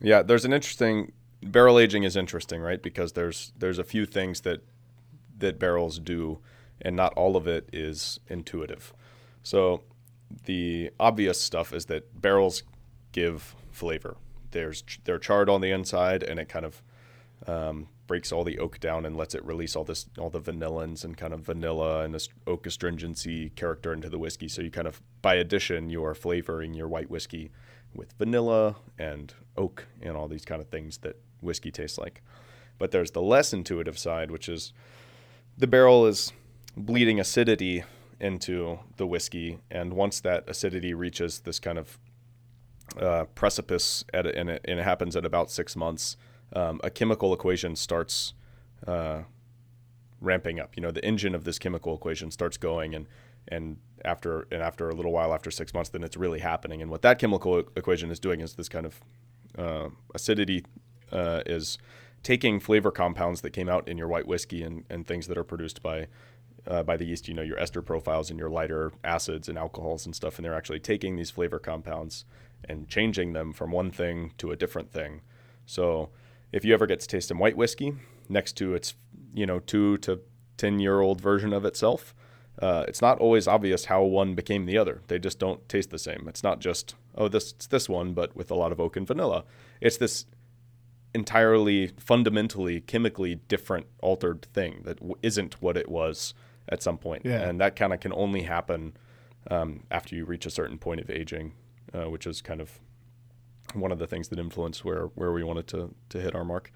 yeah, 0.00 0.22
there's 0.22 0.44
an 0.44 0.52
interesting 0.52 1.12
barrel 1.42 1.78
aging 1.78 2.04
is 2.04 2.16
interesting, 2.16 2.60
right? 2.60 2.82
Because 2.82 3.12
there's 3.12 3.52
there's 3.58 3.78
a 3.78 3.84
few 3.84 4.06
things 4.06 4.42
that 4.42 4.60
that 5.38 5.58
barrels 5.58 5.98
do, 5.98 6.38
and 6.80 6.96
not 6.96 7.12
all 7.14 7.36
of 7.36 7.46
it 7.46 7.68
is 7.72 8.20
intuitive. 8.28 8.92
So 9.42 9.82
the 10.44 10.90
obvious 10.98 11.40
stuff 11.40 11.72
is 11.72 11.86
that 11.86 12.20
barrels 12.20 12.62
give 13.12 13.54
flavor. 13.70 14.16
There's 14.50 14.82
they're 15.04 15.18
charred 15.18 15.48
on 15.48 15.60
the 15.60 15.70
inside, 15.70 16.22
and 16.22 16.38
it 16.38 16.48
kind 16.48 16.64
of 16.64 16.82
um, 17.46 17.88
breaks 18.06 18.32
all 18.32 18.44
the 18.44 18.58
oak 18.58 18.80
down 18.80 19.04
and 19.04 19.16
lets 19.16 19.34
it 19.34 19.44
release 19.44 19.76
all 19.76 19.84
this 19.84 20.06
all 20.18 20.30
the 20.30 20.40
vanillins 20.40 21.04
and 21.04 21.16
kind 21.16 21.32
of 21.32 21.40
vanilla 21.40 22.04
and 22.04 22.14
this 22.14 22.28
oak 22.46 22.66
astringency 22.66 23.50
character 23.50 23.92
into 23.92 24.08
the 24.08 24.18
whiskey. 24.18 24.48
So 24.48 24.62
you 24.62 24.70
kind 24.70 24.88
of 24.88 25.02
by 25.22 25.34
addition 25.34 25.90
you 25.90 26.04
are 26.04 26.14
flavoring 26.14 26.74
your 26.74 26.88
white 26.88 27.10
whiskey 27.10 27.50
with 27.94 28.12
vanilla 28.18 28.76
and 28.98 29.34
oak 29.56 29.86
and 30.02 30.16
all 30.16 30.28
these 30.28 30.44
kind 30.44 30.60
of 30.60 30.68
things 30.68 30.98
that 30.98 31.16
whiskey 31.40 31.70
tastes 31.70 31.98
like. 31.98 32.22
But 32.78 32.90
there's 32.90 33.12
the 33.12 33.22
less 33.22 33.52
intuitive 33.52 33.98
side, 33.98 34.30
which 34.30 34.48
is 34.48 34.72
the 35.56 35.66
barrel 35.66 36.06
is 36.06 36.32
bleeding 36.76 37.20
acidity 37.20 37.84
into 38.20 38.78
the 38.96 39.06
whiskey, 39.06 39.58
and 39.70 39.92
once 39.92 40.20
that 40.20 40.48
acidity 40.48 40.94
reaches 40.94 41.40
this 41.40 41.60
kind 41.60 41.78
of 41.78 41.98
uh, 42.98 43.24
precipice, 43.34 44.04
at 44.12 44.26
and, 44.26 44.50
it, 44.50 44.64
and 44.64 44.80
it 44.80 44.82
happens 44.82 45.16
at 45.16 45.24
about 45.24 45.50
six 45.50 45.76
months, 45.76 46.16
um, 46.52 46.80
a 46.82 46.90
chemical 46.90 47.32
equation 47.32 47.76
starts 47.76 48.34
uh, 48.86 49.22
ramping 50.20 50.60
up. 50.60 50.76
You 50.76 50.82
know, 50.82 50.90
the 50.90 51.04
engine 51.04 51.34
of 51.34 51.44
this 51.44 51.58
chemical 51.58 51.94
equation 51.94 52.30
starts 52.30 52.56
going, 52.56 52.94
and 52.94 53.06
and 53.48 53.78
after 54.04 54.46
and 54.50 54.62
after 54.62 54.88
a 54.88 54.94
little 54.94 55.12
while, 55.12 55.32
after 55.34 55.50
six 55.50 55.72
months, 55.74 55.90
then 55.90 56.02
it's 56.02 56.16
really 56.16 56.40
happening. 56.40 56.82
And 56.82 56.90
what 56.90 57.02
that 57.02 57.18
chemical 57.18 57.58
equation 57.76 58.10
is 58.10 58.20
doing 58.20 58.40
is 58.40 58.54
this 58.54 58.68
kind 58.68 58.86
of 58.86 59.00
uh, 59.56 59.88
acidity 60.14 60.64
uh, 61.12 61.42
is 61.46 61.78
taking 62.22 62.60
flavor 62.60 62.90
compounds 62.90 63.40
that 63.42 63.50
came 63.50 63.68
out 63.68 63.86
in 63.88 63.98
your 63.98 64.08
white 64.08 64.26
whiskey 64.26 64.62
and, 64.62 64.84
and 64.90 65.06
things 65.06 65.26
that 65.28 65.38
are 65.38 65.44
produced 65.44 65.82
by 65.82 66.06
uh, 66.66 66.82
by 66.82 66.96
the 66.96 67.04
yeast, 67.04 67.28
you 67.28 67.34
know, 67.34 67.42
your 67.42 67.58
ester 67.58 67.82
profiles 67.82 68.30
and 68.30 68.38
your 68.38 68.48
lighter 68.48 68.92
acids 69.02 69.48
and 69.48 69.58
alcohols 69.58 70.06
and 70.06 70.16
stuff, 70.16 70.38
and 70.38 70.44
they're 70.44 70.54
actually 70.54 70.80
taking 70.80 71.16
these 71.16 71.30
flavor 71.30 71.58
compounds 71.58 72.24
and 72.66 72.88
changing 72.88 73.34
them 73.34 73.52
from 73.52 73.70
one 73.70 73.90
thing 73.90 74.32
to 74.38 74.50
a 74.50 74.56
different 74.56 74.90
thing. 74.90 75.20
So 75.66 76.08
if 76.52 76.64
you 76.64 76.72
ever 76.72 76.86
get 76.86 77.00
to 77.00 77.06
taste 77.06 77.28
some 77.28 77.38
white 77.38 77.56
whiskey 77.56 77.92
next 78.28 78.54
to 78.54 78.74
its, 78.74 78.94
you 79.34 79.44
know, 79.44 79.58
two 79.58 79.98
to 79.98 80.20
ten 80.56 80.78
year 80.78 81.00
old 81.00 81.20
version 81.20 81.52
of 81.52 81.64
itself, 81.66 82.14
uh, 82.60 82.84
it's 82.86 83.02
not 83.02 83.18
always 83.18 83.48
obvious 83.48 83.86
how 83.86 84.02
one 84.02 84.34
became 84.34 84.66
the 84.66 84.78
other. 84.78 85.02
They 85.08 85.18
just 85.18 85.38
don't 85.38 85.68
taste 85.68 85.90
the 85.90 85.98
same. 85.98 86.26
It's 86.28 86.42
not 86.42 86.60
just 86.60 86.94
oh 87.16 87.28
this 87.28 87.52
it's 87.52 87.66
this 87.66 87.88
one, 87.88 88.14
but 88.14 88.34
with 88.36 88.50
a 88.50 88.54
lot 88.54 88.72
of 88.72 88.80
oak 88.80 88.96
and 88.96 89.06
vanilla. 89.06 89.44
It's 89.80 89.96
this 89.96 90.26
entirely 91.14 91.88
fundamentally 91.98 92.80
chemically 92.80 93.36
different 93.36 93.86
altered 94.00 94.46
thing 94.52 94.82
that 94.84 94.96
w- 94.98 95.16
not 95.22 95.60
what 95.60 95.76
it 95.76 95.88
was 95.88 96.34
at 96.68 96.82
some 96.82 96.98
point. 96.98 97.22
Yeah. 97.24 97.42
and 97.48 97.60
that 97.60 97.76
kind 97.76 97.92
of 97.92 98.00
can 98.00 98.12
only 98.12 98.42
happen 98.42 98.96
um, 99.50 99.84
after 99.90 100.16
you 100.16 100.24
reach 100.24 100.46
a 100.46 100.50
certain 100.50 100.78
point 100.78 101.00
of 101.00 101.10
aging, 101.10 101.52
uh, 101.92 102.08
which 102.08 102.26
is 102.26 102.40
kind 102.42 102.60
of 102.60 102.80
one 103.74 103.92
of 103.92 103.98
the 103.98 104.06
things 104.06 104.28
that 104.28 104.38
influenced 104.38 104.84
where 104.84 105.06
where 105.14 105.32
we 105.32 105.42
wanted 105.42 105.66
to 105.68 105.94
to 106.10 106.20
hit 106.20 106.34
our 106.34 106.44
mark 106.44 106.70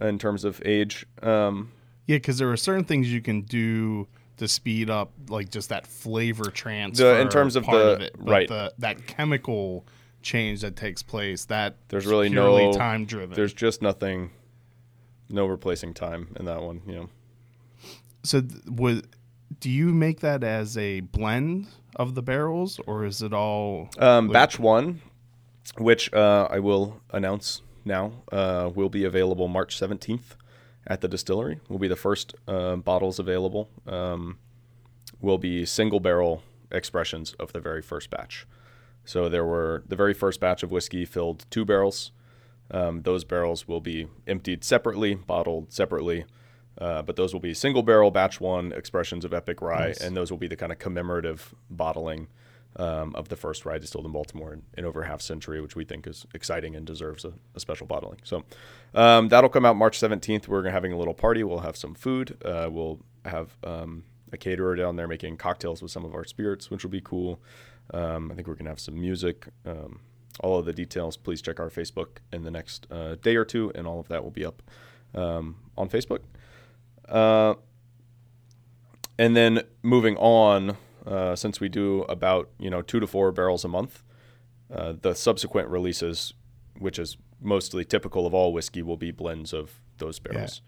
in 0.00 0.18
terms 0.18 0.44
of 0.44 0.60
age. 0.64 1.06
Um, 1.22 1.72
yeah, 2.06 2.16
because 2.16 2.38
there 2.38 2.50
are 2.50 2.56
certain 2.56 2.84
things 2.84 3.12
you 3.12 3.22
can 3.22 3.42
do 3.42 4.06
to 4.36 4.48
speed 4.48 4.90
up 4.90 5.12
like 5.28 5.50
just 5.50 5.68
that 5.68 5.86
flavor 5.86 6.50
transfer. 6.50 7.14
The, 7.14 7.20
in 7.20 7.28
terms 7.28 7.56
of 7.56 7.64
the 7.64 7.72
of 7.72 8.00
it, 8.00 8.14
right 8.18 8.48
the, 8.48 8.72
that 8.78 9.06
chemical 9.06 9.86
change 10.22 10.62
that 10.62 10.74
takes 10.76 11.02
place 11.02 11.44
that 11.46 11.76
there's 11.88 12.06
really 12.06 12.28
no 12.28 12.72
time 12.72 13.04
driven. 13.04 13.34
There's 13.34 13.52
just 13.52 13.82
nothing, 13.82 14.30
no 15.28 15.46
replacing 15.46 15.94
time 15.94 16.34
in 16.38 16.46
that 16.46 16.62
one. 16.62 16.82
You 16.86 16.94
know. 16.94 17.08
So 18.24 18.42
would 18.66 19.06
do 19.60 19.70
you 19.70 19.86
make 19.92 20.20
that 20.20 20.42
as 20.42 20.76
a 20.76 21.00
blend 21.00 21.68
of 21.96 22.14
the 22.14 22.22
barrels 22.22 22.80
or 22.86 23.04
is 23.04 23.22
it 23.22 23.32
all 23.32 23.88
um, 23.98 24.28
batch 24.28 24.58
one, 24.58 25.00
which 25.78 26.12
uh, 26.12 26.48
I 26.50 26.58
will 26.58 27.00
announce 27.10 27.62
now 27.84 28.12
uh, 28.32 28.70
will 28.74 28.88
be 28.88 29.04
available 29.04 29.46
March 29.46 29.78
seventeenth 29.78 30.36
at 30.86 31.00
the 31.00 31.08
distillery. 31.08 31.60
Will 31.68 31.78
be 31.78 31.88
the 31.88 31.96
first 31.96 32.34
uh, 32.46 32.76
bottles 32.76 33.18
available. 33.18 33.68
Um, 33.86 34.38
will 35.20 35.38
be 35.38 35.64
single 35.64 36.00
barrel 36.00 36.42
expressions 36.70 37.34
of 37.34 37.52
the 37.52 37.60
very 37.60 37.82
first 37.82 38.10
batch. 38.10 38.46
So 39.04 39.28
there 39.28 39.44
were 39.44 39.82
the 39.86 39.96
very 39.96 40.14
first 40.14 40.40
batch 40.40 40.62
of 40.62 40.70
whiskey 40.70 41.04
filled 41.04 41.46
two 41.50 41.64
barrels. 41.64 42.10
Um, 42.70 43.02
those 43.02 43.24
barrels 43.24 43.68
will 43.68 43.80
be 43.80 44.08
emptied 44.26 44.64
separately, 44.64 45.14
bottled 45.14 45.72
separately, 45.72 46.24
uh, 46.78 47.02
but 47.02 47.16
those 47.16 47.32
will 47.32 47.40
be 47.40 47.52
single 47.54 47.82
barrel 47.82 48.10
batch 48.10 48.40
one 48.40 48.72
expressions 48.72 49.24
of 49.24 49.34
Epic 49.34 49.60
Rye, 49.60 49.88
nice. 49.88 50.00
and 50.00 50.16
those 50.16 50.30
will 50.30 50.38
be 50.38 50.48
the 50.48 50.56
kind 50.56 50.72
of 50.72 50.78
commemorative 50.78 51.54
bottling 51.70 52.28
um, 52.76 53.14
of 53.14 53.28
the 53.28 53.36
first 53.36 53.64
rye 53.64 53.78
distilled 53.78 54.06
in 54.06 54.12
Baltimore 54.12 54.52
in, 54.52 54.62
in, 54.76 54.84
over 54.84 55.04
half 55.04 55.20
century, 55.20 55.60
which 55.60 55.76
we 55.76 55.84
think 55.84 56.06
is 56.06 56.26
exciting 56.34 56.74
and 56.74 56.86
deserves 56.86 57.24
a, 57.24 57.32
a 57.54 57.60
special 57.60 57.86
bottling. 57.86 58.18
So 58.24 58.44
um, 58.94 59.28
that'll 59.28 59.50
come 59.50 59.64
out 59.64 59.76
March 59.76 59.98
17th. 59.98 60.48
We're 60.48 60.68
having 60.68 60.92
a 60.92 60.98
little 60.98 61.14
party. 61.14 61.44
We'll 61.44 61.60
have 61.60 61.76
some 61.76 61.94
food. 61.94 62.36
Uh, 62.44 62.68
we'll 62.70 63.00
have 63.24 63.56
um, 63.62 64.04
a 64.32 64.36
caterer 64.36 64.74
down 64.74 64.96
there 64.96 65.08
making 65.08 65.36
cocktails 65.36 65.82
with 65.82 65.90
some 65.90 66.04
of 66.04 66.14
our 66.14 66.24
spirits, 66.24 66.70
which 66.70 66.82
will 66.82 66.90
be 66.90 67.00
cool. 67.00 67.40
Um, 67.92 68.30
I 68.30 68.34
think 68.34 68.48
we're 68.48 68.54
going 68.54 68.64
to 68.64 68.70
have 68.70 68.80
some 68.80 69.00
music. 69.00 69.48
Um, 69.64 70.00
all 70.40 70.58
of 70.58 70.64
the 70.64 70.72
details, 70.72 71.16
please 71.16 71.40
check 71.40 71.60
our 71.60 71.70
Facebook 71.70 72.18
in 72.32 72.42
the 72.42 72.50
next 72.50 72.86
uh, 72.90 73.14
day 73.16 73.36
or 73.36 73.44
two, 73.44 73.70
and 73.74 73.86
all 73.86 74.00
of 74.00 74.08
that 74.08 74.24
will 74.24 74.32
be 74.32 74.44
up 74.44 74.62
um, 75.14 75.56
on 75.76 75.88
Facebook. 75.88 76.20
Uh, 77.08 77.54
and 79.18 79.36
then 79.36 79.62
moving 79.82 80.16
on, 80.16 80.76
uh, 81.06 81.36
since 81.36 81.60
we 81.60 81.68
do 81.68 82.02
about 82.02 82.50
you 82.58 82.70
know 82.70 82.82
two 82.82 83.00
to 83.00 83.06
four 83.06 83.32
barrels 83.32 83.64
a 83.64 83.68
month, 83.68 84.02
uh, 84.72 84.94
the 85.00 85.14
subsequent 85.14 85.68
releases, 85.68 86.34
which 86.78 86.98
is 86.98 87.16
mostly 87.40 87.84
typical 87.84 88.26
of 88.26 88.34
all 88.34 88.52
whiskey, 88.52 88.82
will 88.82 88.96
be 88.96 89.10
blends 89.10 89.52
of 89.52 89.80
those 89.98 90.18
barrels. 90.18 90.62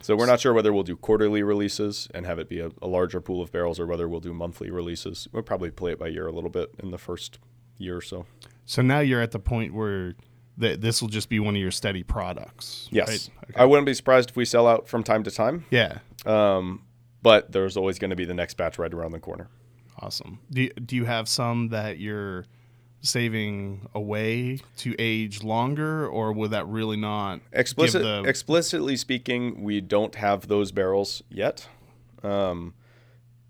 So 0.00 0.14
we're 0.14 0.26
not 0.26 0.40
sure 0.40 0.52
whether 0.52 0.72
we'll 0.72 0.84
do 0.84 0.96
quarterly 0.96 1.42
releases 1.42 2.08
and 2.14 2.26
have 2.26 2.38
it 2.38 2.48
be 2.48 2.60
a, 2.60 2.70
a 2.80 2.86
larger 2.86 3.20
pool 3.20 3.42
of 3.42 3.50
barrels, 3.50 3.80
or 3.80 3.86
whether 3.86 4.08
we'll 4.08 4.20
do 4.20 4.32
monthly 4.32 4.70
releases. 4.70 5.26
We'll 5.32 5.42
probably 5.42 5.70
play 5.70 5.92
it 5.92 5.98
by 5.98 6.08
year 6.08 6.26
a 6.26 6.32
little 6.32 6.50
bit 6.50 6.74
in 6.78 6.90
the 6.90 6.98
first 6.98 7.38
year 7.78 7.96
or 7.96 8.02
so. 8.02 8.26
So 8.66 8.82
now 8.82 9.00
you're 9.00 9.20
at 9.20 9.32
the 9.32 9.38
point 9.38 9.74
where 9.74 10.14
th- 10.60 10.80
this 10.80 11.00
will 11.00 11.08
just 11.08 11.28
be 11.28 11.40
one 11.40 11.56
of 11.56 11.60
your 11.60 11.70
steady 11.70 12.02
products. 12.02 12.88
Yes, 12.90 13.08
right? 13.08 13.56
I 13.56 13.64
wouldn't 13.64 13.86
be 13.86 13.94
surprised 13.94 14.30
if 14.30 14.36
we 14.36 14.44
sell 14.44 14.66
out 14.66 14.88
from 14.88 15.02
time 15.02 15.22
to 15.24 15.30
time. 15.30 15.64
Yeah. 15.70 15.98
Um, 16.24 16.82
but 17.26 17.50
there's 17.50 17.76
always 17.76 17.98
going 17.98 18.10
to 18.10 18.16
be 18.16 18.24
the 18.24 18.34
next 18.34 18.56
batch 18.56 18.78
right 18.78 18.94
around 18.94 19.10
the 19.10 19.18
corner. 19.18 19.48
Awesome. 19.98 20.38
Do 20.48 20.62
you, 20.62 20.70
do 20.70 20.94
you 20.94 21.04
have 21.06 21.28
some 21.28 21.70
that 21.70 21.98
you're 21.98 22.44
saving 23.00 23.88
away 23.96 24.60
to 24.76 24.94
age 24.96 25.42
longer, 25.42 26.06
or 26.06 26.32
would 26.32 26.52
that 26.52 26.68
really 26.68 26.96
not 26.96 27.40
Explicit, 27.52 28.02
the 28.02 28.22
explicitly 28.22 28.96
speaking, 28.96 29.64
we 29.64 29.80
don't 29.80 30.14
have 30.14 30.46
those 30.46 30.70
barrels 30.70 31.24
yet. 31.28 31.68
Um, 32.22 32.74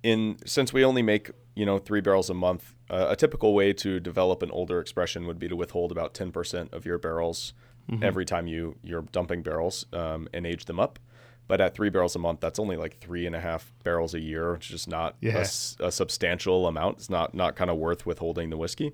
in 0.03 0.39
since 0.47 0.73
we 0.73 0.83
only 0.83 1.03
make 1.03 1.31
you 1.55 1.67
know 1.67 1.79
three 1.79 2.01
barrels 2.01 2.31
a 2.31 2.35
month, 2.35 2.75
uh, 2.89 3.09
a 3.11 3.17
typical 3.17 3.53
way 3.53 3.75
to 3.75 4.01
develop 4.01 4.43
an 4.43 4.51
older 4.53 4.81
expression 4.81 5.27
would 5.27 5.39
be 5.39 5.49
to 5.49 5.57
withhold 5.57 5.93
about 5.93 6.15
ten 6.15 6.33
percent 6.33 6.73
of 6.73 6.87
your 6.87 6.97
barrels 6.99 7.53
Mm-hmm. 7.89 8.03
every 8.03 8.25
time 8.25 8.49
you 8.49 8.75
you're 8.83 9.03
dumping 9.12 9.43
barrels 9.43 9.87
um, 9.93 10.27
and 10.35 10.45
age 10.45 10.65
them 10.65 10.81
up. 10.81 10.99
But 11.48 11.61
at 11.61 11.74
three 11.74 11.90
barrels 11.90 12.16
a 12.16 12.18
month, 12.18 12.40
that's 12.40 12.59
only 12.59 12.76
like 12.76 12.98
three 12.98 13.24
and 13.26 13.37
a 13.37 13.40
half 13.40 13.72
barrels 13.85 14.14
a 14.14 14.20
year. 14.20 14.54
It's 14.54 14.66
just 14.66 14.88
not 14.88 15.14
a 15.22 15.26
Yeah. 15.26 15.38
s- 15.38 15.76
a, 15.78 15.92
substantial 15.92 16.66
amount. 16.66 16.98
It's 16.98 17.11
not 17.11 17.35
not 17.35 17.54
kind 17.56 17.70
of 17.70 17.76
worth 17.76 18.04
withholding 18.06 18.50
the 18.50 18.56
whiskey. 18.56 18.92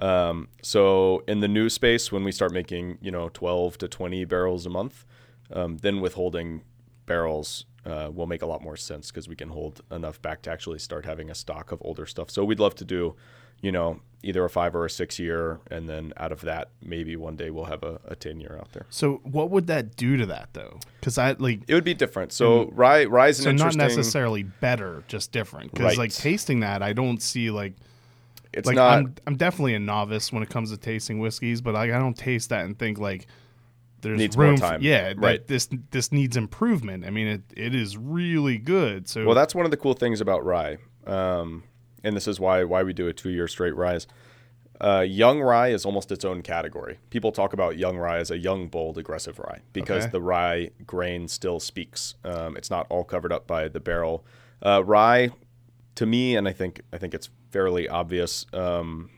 Um, 0.00 0.48
so 0.62 1.22
in 1.28 1.38
the 1.40 1.46
new 1.48 1.68
space, 1.68 2.10
when 2.10 2.24
we 2.24 2.32
start 2.32 2.52
making 2.52 2.98
you 3.00 3.10
know 3.12 3.28
12 3.32 3.78
to 3.78 3.88
20 3.88 4.24
barrels 4.24 4.66
a 4.66 4.70
month, 4.70 5.04
um, 5.52 5.76
then 5.78 6.00
withholding 6.00 6.62
barrels 7.06 7.64
uh, 7.86 8.10
will 8.12 8.26
make 8.26 8.42
a 8.42 8.46
lot 8.46 8.62
more 8.62 8.76
sense 8.76 9.10
because 9.10 9.28
we 9.28 9.36
can 9.36 9.50
hold 9.50 9.82
enough 9.92 10.20
back 10.22 10.42
to 10.42 10.50
actually 10.50 10.78
start 10.78 11.04
having 11.04 11.30
a 11.30 11.34
stock 11.34 11.70
of 11.70 11.80
older 11.84 12.06
stuff. 12.06 12.30
So 12.30 12.42
we'd 12.44 12.58
love 12.58 12.74
to 12.76 12.84
do, 12.84 13.14
you 13.60 13.70
know, 13.70 14.00
either 14.24 14.44
a 14.44 14.50
five 14.50 14.74
or 14.74 14.84
a 14.84 14.90
six 14.90 15.18
year, 15.18 15.60
and 15.70 15.88
then 15.88 16.12
out 16.16 16.32
of 16.32 16.40
that, 16.40 16.70
maybe 16.82 17.14
one 17.14 17.36
day 17.36 17.50
we'll 17.50 17.66
have 17.66 17.82
a, 17.82 18.00
a 18.06 18.16
10 18.16 18.40
year 18.40 18.56
out 18.58 18.72
there. 18.72 18.86
So 18.90 19.20
what 19.22 19.50
would 19.50 19.66
that 19.68 19.96
do 19.96 20.16
to 20.16 20.26
that 20.26 20.48
though? 20.52 20.80
Because 20.98 21.18
I 21.18 21.32
like 21.38 21.62
It 21.68 21.74
would 21.74 21.84
be 21.84 21.94
different. 21.94 22.32
So 22.32 22.70
rye, 22.72 23.04
rye's 23.04 23.44
an 23.44 23.58
so 23.58 23.64
not 23.64 23.76
necessarily 23.76 24.42
better, 24.42 25.04
just 25.08 25.30
different. 25.30 25.72
Because 25.72 25.98
like 25.98 26.12
tasting 26.12 26.60
that, 26.60 26.82
I 26.82 26.92
don't 26.92 27.22
see 27.22 27.50
like 27.50 27.74
It's 28.52 28.66
like 28.66 28.76
not. 28.76 28.98
I'm 28.98 29.14
I'm 29.26 29.36
definitely 29.36 29.74
a 29.74 29.80
novice 29.80 30.32
when 30.32 30.42
it 30.42 30.48
comes 30.48 30.70
to 30.70 30.76
tasting 30.76 31.18
whiskeys, 31.18 31.60
but 31.60 31.74
like 31.74 31.90
I 31.90 31.98
don't 31.98 32.16
taste 32.16 32.48
that 32.48 32.64
and 32.64 32.78
think 32.78 32.98
like 32.98 33.26
there's 34.00 34.18
Needs 34.18 34.36
more 34.36 34.46
room. 34.48 34.56
time. 34.58 34.80
For, 34.80 34.86
yeah, 34.86 35.12
Right. 35.16 35.46
This 35.46 35.68
this 35.90 36.12
needs 36.12 36.36
improvement. 36.36 37.04
I 37.04 37.10
mean, 37.10 37.26
it 37.26 37.42
it 37.56 37.74
is 37.74 37.96
really 37.96 38.58
good. 38.58 39.08
So 39.08 39.24
Well, 39.24 39.34
that's 39.34 39.54
one 39.54 39.64
of 39.64 39.70
the 39.70 39.76
cool 39.76 39.94
things 39.94 40.20
about 40.20 40.44
rye, 40.44 40.78
um, 41.06 41.64
and 42.04 42.16
this 42.16 42.28
is 42.28 42.38
why 42.38 42.62
why 42.64 42.82
we 42.82 42.92
do 42.92 43.08
a 43.08 43.12
two 43.12 43.30
year 43.30 43.48
straight 43.48 43.74
ryes. 43.74 44.06
Uh, 44.80 45.00
young 45.06 45.40
rye 45.40 45.68
is 45.68 45.84
almost 45.86 46.10
its 46.10 46.24
own 46.24 46.42
category. 46.42 46.98
People 47.10 47.30
talk 47.30 47.52
about 47.52 47.78
young 47.78 47.96
rye 47.96 48.18
as 48.18 48.30
a 48.32 48.38
young, 48.38 48.66
bold, 48.68 48.98
aggressive 48.98 49.38
rye 49.38 49.60
because 49.72 50.02
Okay. 50.04 50.10
the 50.12 50.20
rye 50.20 50.70
grain 50.84 51.28
still 51.28 51.60
speaks. 51.60 52.16
Um, 52.24 52.56
it's 52.56 52.70
not 52.70 52.86
all 52.90 53.04
covered 53.04 53.32
up 53.32 53.46
by 53.46 53.68
the 53.68 53.78
barrel. 53.80 54.24
Uh, 54.60 54.82
rye, 54.84 55.30
to 55.94 56.06
me, 56.06 56.34
and 56.36 56.48
I 56.48 56.52
think 56.52 56.80
I 56.92 56.98
think 56.98 57.14
it's 57.14 57.30
fairly 57.52 57.88
obvious 57.88 58.46
um, 58.52 59.10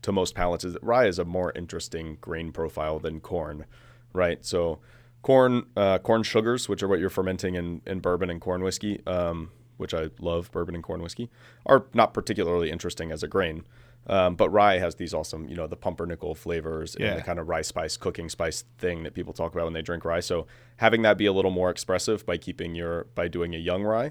to 0.00 0.12
most 0.12 0.34
palates, 0.34 0.64
is 0.64 0.72
that 0.72 0.82
rye 0.82 1.06
is 1.06 1.18
a 1.18 1.26
more 1.26 1.52
interesting 1.54 2.16
grain 2.22 2.50
profile 2.50 2.98
than 2.98 3.20
corn, 3.20 3.66
right? 4.14 4.44
So 4.44 4.80
corn 5.20 5.66
uh, 5.76 5.98
corn 5.98 6.22
sugars, 6.22 6.70
which 6.70 6.82
are 6.82 6.88
what 6.88 7.00
you're 7.00 7.10
fermenting 7.10 7.54
in, 7.54 7.82
in 7.86 8.00
bourbon 8.00 8.30
and 8.30 8.40
corn 8.40 8.62
whiskey, 8.62 9.02
um, 9.06 9.50
which 9.76 9.94
I 9.94 10.10
love 10.20 10.50
bourbon 10.52 10.74
and 10.74 10.84
corn 10.84 11.02
whiskey, 11.02 11.30
are 11.66 11.84
not 11.94 12.14
particularly 12.14 12.70
interesting 12.70 13.10
as 13.12 13.22
a 13.22 13.28
grain. 13.28 13.64
Um, 14.08 14.34
but 14.34 14.48
rye 14.50 14.78
has 14.78 14.96
these 14.96 15.14
awesome, 15.14 15.48
you 15.48 15.54
know, 15.54 15.68
the 15.68 15.76
pumpernickel 15.76 16.34
flavors 16.34 16.96
Yeah. 16.98 17.10
and 17.10 17.18
the 17.18 17.22
kind 17.22 17.38
of 17.38 17.48
rye 17.48 17.62
spice, 17.62 17.96
cooking 17.96 18.28
spice 18.28 18.64
thing 18.78 19.04
that 19.04 19.14
people 19.14 19.32
talk 19.32 19.52
about 19.54 19.64
when 19.64 19.74
they 19.74 19.82
drink 19.82 20.04
rye. 20.04 20.18
So 20.18 20.46
having 20.78 21.02
that 21.02 21.16
be 21.16 21.26
a 21.26 21.32
little 21.32 21.52
more 21.52 21.70
expressive 21.70 22.26
by 22.26 22.36
keeping 22.36 22.74
your 22.74 23.04
by 23.14 23.28
doing 23.28 23.54
a 23.54 23.58
young 23.58 23.84
rye 23.84 24.10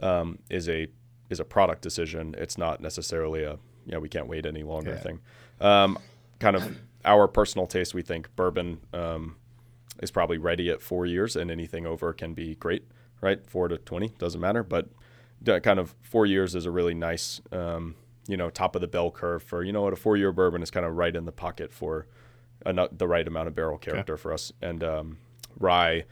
um, 0.00 0.38
is 0.48 0.68
a 0.68 0.86
is 1.28 1.40
a 1.40 1.44
product 1.44 1.82
decision. 1.82 2.36
It's 2.38 2.56
not 2.56 2.80
necessarily 2.80 3.42
a 3.42 3.58
you 3.84 3.92
know 3.92 3.98
we 3.98 4.08
can't 4.08 4.28
wait 4.28 4.46
any 4.46 4.62
longer 4.62 4.92
Yeah. 4.92 5.00
thing. 5.00 5.20
Um, 5.60 5.98
kind 6.38 6.54
of 6.54 6.76
our 7.04 7.26
personal 7.26 7.66
taste, 7.66 7.94
we 7.94 8.02
think 8.02 8.34
bourbon 8.36 8.78
um, 8.92 9.34
is 10.00 10.12
probably 10.12 10.38
ready 10.38 10.70
at 10.70 10.80
four 10.80 11.04
years, 11.04 11.34
and 11.34 11.50
anything 11.50 11.84
over 11.84 12.12
can 12.12 12.32
be 12.32 12.54
great, 12.54 12.84
right? 13.20 13.44
Four 13.44 13.66
to 13.66 13.76
twenty 13.78 14.10
doesn't 14.18 14.40
matter, 14.40 14.62
but 14.62 14.88
kind 15.44 15.78
of 15.78 15.94
four 16.02 16.26
years 16.26 16.54
is 16.54 16.66
a 16.66 16.70
really 16.70 16.94
nice, 16.94 17.40
um, 17.50 17.94
you 18.26 18.36
know, 18.36 18.50
top 18.50 18.74
of 18.74 18.80
the 18.80 18.88
bell 18.88 19.10
curve 19.10 19.42
for 19.42 19.62
you 19.62 19.72
know 19.72 19.82
what 19.82 19.92
a 19.92 19.96
four 19.96 20.16
year 20.16 20.32
bourbon 20.32 20.62
is 20.62 20.70
kind 20.70 20.86
of 20.86 20.96
right 20.96 21.14
in 21.14 21.24
the 21.24 21.32
pocket 21.32 21.72
for 21.72 22.06
ano- 22.64 22.88
the 22.90 23.08
right 23.08 23.26
amount 23.26 23.48
of 23.48 23.54
barrel 23.54 23.78
character 23.78 24.16
for 24.16 24.32
us, 24.32 24.52
and 24.60 24.82
um, 24.84 25.18
rye. 25.58 26.04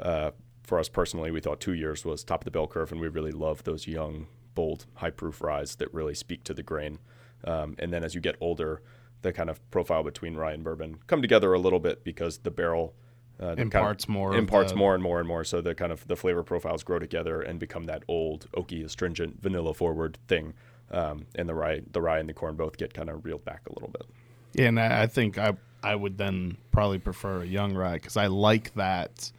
Uh, 0.00 0.30
for 0.62 0.80
us 0.80 0.88
personally, 0.88 1.30
we 1.30 1.40
thought 1.40 1.60
two 1.60 1.74
years 1.74 2.04
was 2.04 2.24
top 2.24 2.40
of 2.40 2.44
the 2.44 2.50
bell 2.50 2.66
curve, 2.66 2.90
and 2.90 3.00
we 3.00 3.06
really 3.08 3.30
love 3.30 3.62
those 3.62 3.86
young, 3.86 4.26
bold, 4.54 4.86
high 4.94 5.10
proof 5.10 5.40
ryes 5.40 5.76
that 5.76 5.92
really 5.94 6.14
speak 6.14 6.42
to 6.44 6.52
the 6.52 6.62
grain. 6.62 6.98
Um, 7.44 7.76
and 7.78 7.92
then 7.92 8.02
as 8.02 8.16
you 8.16 8.20
get 8.20 8.34
older, 8.40 8.82
the 9.22 9.32
kind 9.32 9.48
of 9.48 9.70
profile 9.70 10.02
between 10.02 10.34
rye 10.34 10.52
and 10.52 10.64
bourbon 10.64 10.96
come 11.06 11.22
together 11.22 11.54
a 11.54 11.58
little 11.58 11.78
bit 11.78 12.02
because 12.02 12.38
the 12.38 12.50
barrel 12.50 12.94
uh, 13.38 13.50
the 13.50 13.56
kind 13.56 13.58
of 13.58 13.58
Imparts 13.66 14.08
more 14.08 14.34
imparts 14.36 14.72
the- 14.72 14.78
more 14.78 14.94
and 14.94 15.02
more 15.02 15.18
and 15.18 15.28
more. 15.28 15.44
So 15.44 15.60
the 15.60 15.74
kind 15.74 15.92
of 15.92 16.06
the 16.08 16.16
flavor 16.16 16.42
profiles 16.42 16.82
grow 16.82 16.98
together 16.98 17.42
and 17.42 17.58
become 17.58 17.84
that 17.84 18.02
old 18.08 18.46
oaky, 18.52 18.84
astringent, 18.84 19.42
vanilla 19.42 19.74
forward 19.74 20.18
thing. 20.28 20.54
Um, 20.90 21.26
and 21.34 21.48
the 21.48 21.54
rye, 21.54 21.82
the 21.92 22.00
rye 22.00 22.18
and 22.20 22.28
the 22.28 22.32
corn 22.32 22.54
both 22.54 22.76
get 22.76 22.94
kind 22.94 23.10
of 23.10 23.24
reeled 23.24 23.44
back 23.44 23.62
a 23.68 23.72
little 23.72 23.88
bit. 23.88 24.06
Yeah, 24.54 24.68
and 24.68 24.78
I, 24.80 25.02
I 25.02 25.06
think 25.06 25.36
I 25.36 25.54
I 25.82 25.94
would 25.96 26.16
then 26.18 26.56
probably 26.70 26.98
prefer 26.98 27.42
a 27.42 27.46
young 27.46 27.74
rye 27.74 27.94
because 27.94 28.16
I 28.16 28.28
like 28.28 28.72
that, 28.74 29.30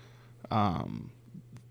um, 0.52 1.12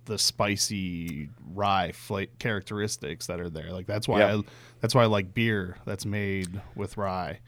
the 0.07 0.19
spicy 0.19 1.29
rye 1.55 1.93
fla- 1.93 2.27
characteristics 2.39 3.27
that 3.27 3.41
are 3.41 3.51
there. 3.51 3.71
Like 3.71 3.87
that's 3.87 4.09
why 4.09 4.21
Yeah. 4.21 4.37
I, 4.37 4.43
that's 4.81 4.95
why 4.95 5.03
I 5.03 5.07
like 5.07 5.35
beer 5.35 5.77
that's 5.85 6.07
made 6.07 6.61
with 6.75 6.97
rye. 6.97 7.41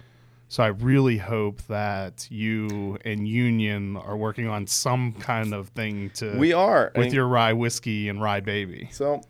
So 0.51 0.63
I 0.63 0.69
really 0.69 1.19
hope 1.19 1.61
that 1.65 2.27
you 2.31 2.97
and 3.05 3.29
Union 3.29 3.97
are 3.99 4.17
working 4.17 4.49
on 4.49 4.67
some 4.67 5.13
kind 5.13 5.53
of 5.53 5.69
thing 5.69 6.09
to 6.15 6.39
We 6.39 6.53
are 6.55 6.91
I 6.95 6.99
with 6.99 7.07
mean- 7.09 7.15
your 7.15 7.27
rye 7.29 7.53
whiskey 7.53 8.09
and 8.09 8.23
rye 8.23 8.41
baby. 8.41 8.89
So 8.91 9.21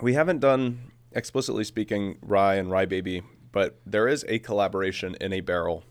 we 0.00 0.14
haven't 0.14 0.40
done 0.40 0.92
explicitly 1.12 1.64
speaking 1.64 2.16
rye 2.22 2.54
and 2.54 2.70
rye 2.70 2.86
baby, 2.86 3.22
but 3.52 3.78
there 3.84 4.08
is 4.08 4.24
a 4.28 4.38
collaboration 4.38 5.16
in 5.20 5.32
a 5.32 5.40
barrel 5.40 5.84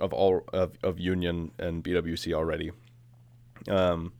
of 0.00 0.12
all 0.12 0.42
of, 0.52 0.76
of 0.82 1.00
Union 1.00 1.52
and 1.58 1.82
BWC 1.82 2.32
already. 2.34 2.72
Um, 3.68 4.12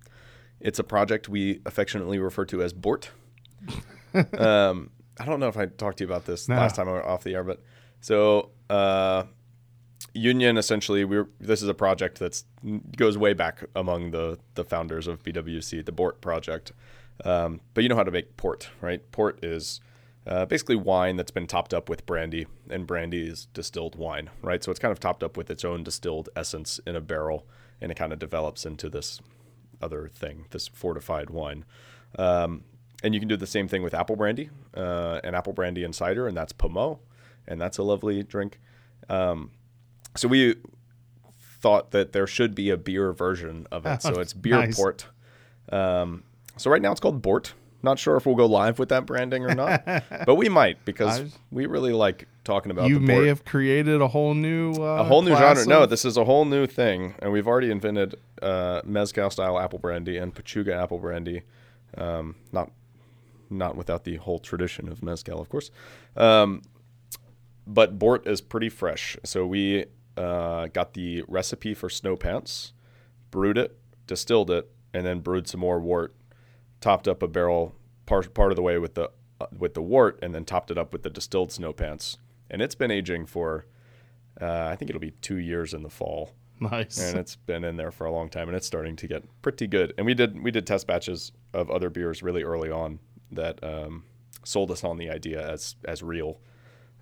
it's 0.61 0.79
a 0.79 0.85
project 0.85 1.29
we 1.29 1.61
affectionately 1.67 2.19
refer 2.19 2.45
to 2.47 2.63
as 2.63 2.73
Bort. 2.73 3.11
um, 4.39 4.91
I 5.19 5.25
don't 5.25 5.41
know 5.41 5.49
if 5.49 5.57
I 5.57 5.67
talked 5.67 5.99
to 5.99 6.05
you 6.05 6.09
about 6.11 6.27
this 6.27 6.49
No. 6.49 6.57
last 6.57 6.77
time 6.77 6.89
I 6.89 6.93
went 6.93 7.07
off 7.07 7.25
the 7.25 7.35
air, 7.35 7.45
but 7.45 7.63
so 8.01 8.51
uh, 8.69 9.25
Union 10.13 10.57
essentially 10.57 11.05
we're 11.05 11.29
this 11.41 11.63
is 11.63 11.69
a 11.69 11.75
project 11.75 12.19
that's 12.19 12.45
goes 12.97 13.17
way 13.19 13.33
back 13.33 13.65
among 13.75 14.11
the 14.11 14.39
the 14.55 14.65
founders 14.65 15.07
of 15.07 15.23
BWC, 15.23 15.85
the 15.85 15.93
Bort 15.93 16.21
project. 16.21 16.73
Um, 17.25 17.61
but 17.73 17.83
you 17.83 17.89
know 17.89 17.97
how 17.97 18.03
to 18.05 18.11
make 18.11 18.37
port, 18.37 18.69
right? 18.83 19.11
Port 19.11 19.43
is 19.43 19.81
uh, 20.27 20.45
basically 20.45 20.77
wine 20.77 21.17
that's 21.17 21.31
been 21.31 21.47
topped 21.47 21.73
up 21.73 21.89
with 21.89 22.05
brandy, 22.05 22.47
and 22.69 22.87
brandy 22.87 23.27
is 23.27 23.47
distilled 23.55 23.97
wine, 23.97 24.29
right? 24.43 24.63
So 24.63 24.71
it's 24.71 24.81
kind 24.81 24.93
of 24.93 25.01
topped 25.01 25.23
up 25.23 25.37
with 25.37 25.51
its 25.51 25.65
own 25.65 25.83
distilled 25.83 26.29
essence 26.37 26.79
in 26.87 26.95
a 26.97 27.01
barrel, 27.01 27.47
and 27.81 27.91
it 27.91 27.95
kind 27.95 28.13
of 28.13 28.19
develops 28.19 28.67
into 28.67 28.91
this 28.91 29.21
other 29.81 30.09
thing, 30.09 30.47
this 30.51 30.69
fortified 30.69 31.31
wine. 31.31 31.65
Um, 32.19 32.65
and 33.07 33.15
you 33.15 33.21
can 33.21 33.29
do 33.29 33.37
the 33.37 33.47
same 33.47 33.69
thing 33.69 33.83
with 33.85 33.95
apple 33.95 34.17
brandy, 34.17 34.51
uh, 34.77 35.21
and 35.23 35.37
apple 35.37 35.53
brandy 35.53 35.85
and 35.85 35.95
cider, 35.95 36.27
and 36.27 36.37
that's 36.37 36.53
Pommeau, 36.53 36.99
and 37.47 37.61
that's 37.61 37.79
a 37.79 37.83
lovely 37.83 38.23
drink. 38.25 38.59
Um, 39.09 39.51
so 40.17 40.27
we 40.29 40.57
thought 41.61 41.93
that 41.93 42.13
there 42.13 42.27
should 42.27 42.55
be 42.55 42.71
a 42.71 42.77
beer 42.77 43.13
version 43.13 43.67
of 43.71 43.87
it. 43.87 44.03
So 44.03 44.19
it's 44.21 44.33
beer 44.33 44.57
Nice. 44.59 44.77
port. 44.77 45.07
Um, 45.71 46.25
so 46.57 46.71
right 46.71 46.83
now 46.83 46.91
it's 46.91 47.01
called 47.01 47.23
Bort. 47.23 47.55
Not 47.83 47.99
sure 48.01 48.17
if 48.17 48.27
we'll 48.27 48.35
go 48.35 48.47
live 48.47 48.79
with 48.81 48.89
that 48.89 49.07
branding 49.07 49.45
or 49.45 49.55
not, 49.55 49.85
but 50.27 50.35
we 50.35 50.49
might 50.49 50.85
because 50.85 51.21
I- 51.21 51.27
we 51.53 51.67
really 51.67 51.93
like 51.93 52.27
talking 52.43 52.71
about 52.73 52.89
You 52.89 52.95
the 52.97 53.01
may 53.07 53.27
have 53.29 53.45
created 53.45 54.01
a 54.01 54.09
whole 54.09 54.35
new 54.35 54.73
uh, 54.73 54.97
a 55.03 55.05
whole 55.05 55.23
new 55.23 55.37
genre. 55.37 55.65
No, 55.67 55.87
this 55.87 56.05
is 56.05 56.17
a 56.17 56.25
whole 56.25 56.45
new 56.45 56.67
thing, 56.67 57.15
and 57.21 57.31
we've 57.33 57.47
already 57.47 57.71
invented 57.71 58.17
uh, 58.43 58.81
mezcal 58.85 59.31
style 59.31 59.59
apple 59.59 59.79
brandy 59.79 60.17
and 60.17 60.35
pechuga 60.35 60.73
apple 60.83 60.99
brandy. 60.99 61.43
Um, 61.97 62.35
not 62.53 62.71
not 63.51 63.77
without 63.77 64.05
the 64.05 64.17
whole 64.17 64.39
tradition 64.39 64.89
of 64.89 65.03
mezcal, 65.03 65.41
of 65.41 65.49
course. 65.49 65.71
Um, 66.17 66.63
but 67.67 67.99
Bort 67.99 68.27
is 68.27 68.41
pretty 68.41 68.69
fresh. 68.69 69.17
So 69.25 69.47
we 69.47 69.87
uh, 70.17 70.67
got 70.69 70.95
the 70.95 71.25
recipe 71.29 71.75
for 71.75 71.89
snow 71.89 72.17
pants, 72.17 72.73
brewed 73.31 73.59
it, 73.59 73.79
distilled 74.07 74.51
it, 74.51 74.71
and 74.95 75.05
then 75.05 75.21
brewed 75.21 75.49
some 75.49 75.61
more 75.61 75.81
wort. 75.81 76.15
Topped 76.81 77.09
up 77.09 77.23
a 77.23 77.29
barrel 77.29 77.75
part 78.05 78.33
part 78.35 78.53
of 78.53 78.57
the 78.57 78.63
way 78.63 78.79
with 78.79 78.95
the 78.95 79.11
uh, 79.41 79.47
with 79.59 79.75
the 79.75 79.83
wort, 79.83 80.19
and 80.23 80.35
then 80.35 80.45
topped 80.45 80.71
it 80.71 80.79
up 80.79 80.93
with 80.93 81.03
the 81.03 81.11
distilled 81.11 81.51
snow 81.51 81.73
pants. 81.73 82.19
And 82.49 82.63
it's 82.63 82.75
been 82.77 82.91
aging 82.91 83.27
for, 83.27 83.67
uh, 84.41 84.67
I 84.67 84.77
think 84.77 84.89
it'll 84.89 85.01
be 85.01 85.11
two 85.11 85.37
years 85.37 85.75
in 85.75 85.83
the 85.83 85.91
fall 85.91 86.33
Nice. 86.61 86.99
and 86.99 87.19
it's 87.19 87.37
been 87.37 87.65
in 87.65 87.77
there 87.77 87.91
for 87.91 88.07
a 88.07 88.13
long 88.13 88.29
time 88.31 88.49
and 88.49 88.57
it's 88.57 88.67
starting 88.67 88.97
to 88.97 89.07
get 89.07 89.25
pretty 89.43 89.67
good 89.67 89.93
and 89.99 90.07
we 90.07 90.15
did 90.15 90.43
we 90.43 90.51
did 90.51 90.67
test 90.67 90.87
batches 90.87 91.33
of 91.53 91.71
other 91.71 91.91
beers 91.91 92.23
really 92.23 92.43
early 92.43 92.71
on 92.71 92.99
that 93.33 93.63
um, 93.63 94.05
sold 94.45 94.71
us 94.71 94.85
on 94.85 94.97
the 94.97 95.11
idea 95.11 95.47
as 95.49 95.77
as 95.85 96.03
real. 96.03 96.41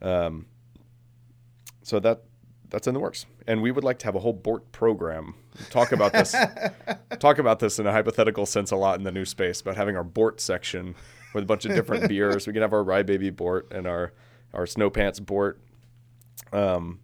Um, 0.02 0.46
so 1.82 2.00
that 2.00 2.22
that's 2.70 2.86
in 2.86 2.94
the 2.94 3.00
works. 3.00 3.26
And 3.46 3.62
we 3.62 3.70
would 3.70 3.84
like 3.84 3.98
to 4.00 4.06
have 4.06 4.14
a 4.14 4.20
whole 4.20 4.32
bort 4.32 4.72
program. 4.72 5.34
Talk 5.70 5.92
about 5.92 6.12
this 6.12 6.34
talk 7.20 7.38
about 7.38 7.60
this 7.60 7.78
in 7.78 7.86
a 7.86 7.92
hypothetical 7.92 8.46
sense 8.46 8.70
a 8.70 8.76
lot 8.76 8.98
in 8.98 9.04
the 9.04 9.12
new 9.12 9.24
space 9.24 9.60
about 9.60 9.76
having 9.76 9.96
our 9.96 10.04
bort 10.04 10.40
section 10.40 10.94
with 11.34 11.44
a 11.44 11.46
bunch 11.46 11.64
of 11.64 11.74
different 11.74 12.08
beers. 12.08 12.46
We 12.46 12.52
can 12.52 12.62
have 12.62 12.72
our 12.72 12.82
rye 12.82 13.02
baby 13.02 13.30
bort 13.30 13.70
and 13.70 13.86
our 13.86 14.12
our 14.52 14.66
snow 14.66 14.90
pants 14.90 15.20
bort. 15.20 15.60
Um 16.52 17.00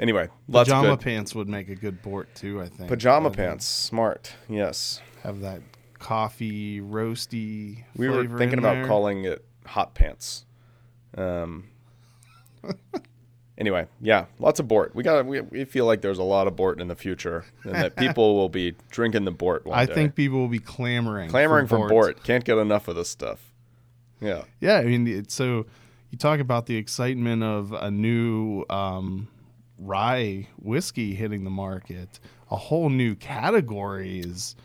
anyway 0.00 0.28
Pajama 0.50 0.96
pants 0.96 1.34
would 1.34 1.48
make 1.48 1.68
a 1.68 1.74
good 1.74 2.00
bort 2.02 2.34
too. 2.34 2.62
I 2.62 2.68
think. 2.68 2.88
Pajama 2.88 3.30
pants, 3.30 3.66
smart. 3.66 4.32
Yes, 4.48 5.02
have 5.22 5.40
that 5.40 5.60
coffee 6.00 6.80
roasty. 6.80 7.84
we 7.94 8.08
were 8.08 8.26
thinking 8.26 8.54
in 8.54 8.58
about 8.58 8.74
there. 8.74 8.86
calling 8.86 9.24
it 9.24 9.44
hot 9.64 9.94
pants. 9.94 10.44
Um. 11.16 11.68
anyway, 13.58 13.86
yeah, 14.00 14.24
lots 14.40 14.58
of 14.58 14.66
bort. 14.66 14.94
We 14.94 15.04
got. 15.04 15.24
We, 15.26 15.40
we 15.42 15.64
feel 15.64 15.86
like 15.86 16.00
there's 16.00 16.18
a 16.18 16.24
lot 16.24 16.48
of 16.48 16.56
bort 16.56 16.80
in 16.80 16.88
the 16.88 16.96
future, 16.96 17.44
and 17.62 17.74
that 17.74 17.96
people 18.04 18.34
will 18.34 18.48
be 18.48 18.74
drinking 18.90 19.24
the 19.24 19.30
bort. 19.30 19.64
I 19.70 19.86
day. 19.86 19.94
think 19.94 20.14
people 20.16 20.40
will 20.40 20.48
be 20.48 20.58
clamoring, 20.58 21.30
clamoring 21.30 21.68
for, 21.68 21.78
bort. 21.78 21.90
bort. 21.90 22.24
Can't 22.24 22.44
get 22.44 22.58
enough 22.58 22.88
of 22.88 22.96
this 22.96 23.08
stuff. 23.08 23.52
Yeah, 24.20 24.42
Yeah, 24.60 24.78
I 24.78 24.84
mean, 24.84 25.06
it's 25.06 25.32
so 25.32 25.64
you 26.10 26.18
talk 26.18 26.40
about 26.40 26.66
the 26.66 26.76
excitement 26.76 27.42
of 27.42 27.72
a 27.72 27.90
new 27.90 28.64
um, 28.68 29.28
rye 29.78 30.48
whiskey 30.58 31.14
hitting 31.14 31.44
the 31.44 31.50
market. 31.50 32.20
A 32.50 32.56
whole 32.56 32.90
new 32.90 33.14
category 33.14 34.18
is 34.20 34.56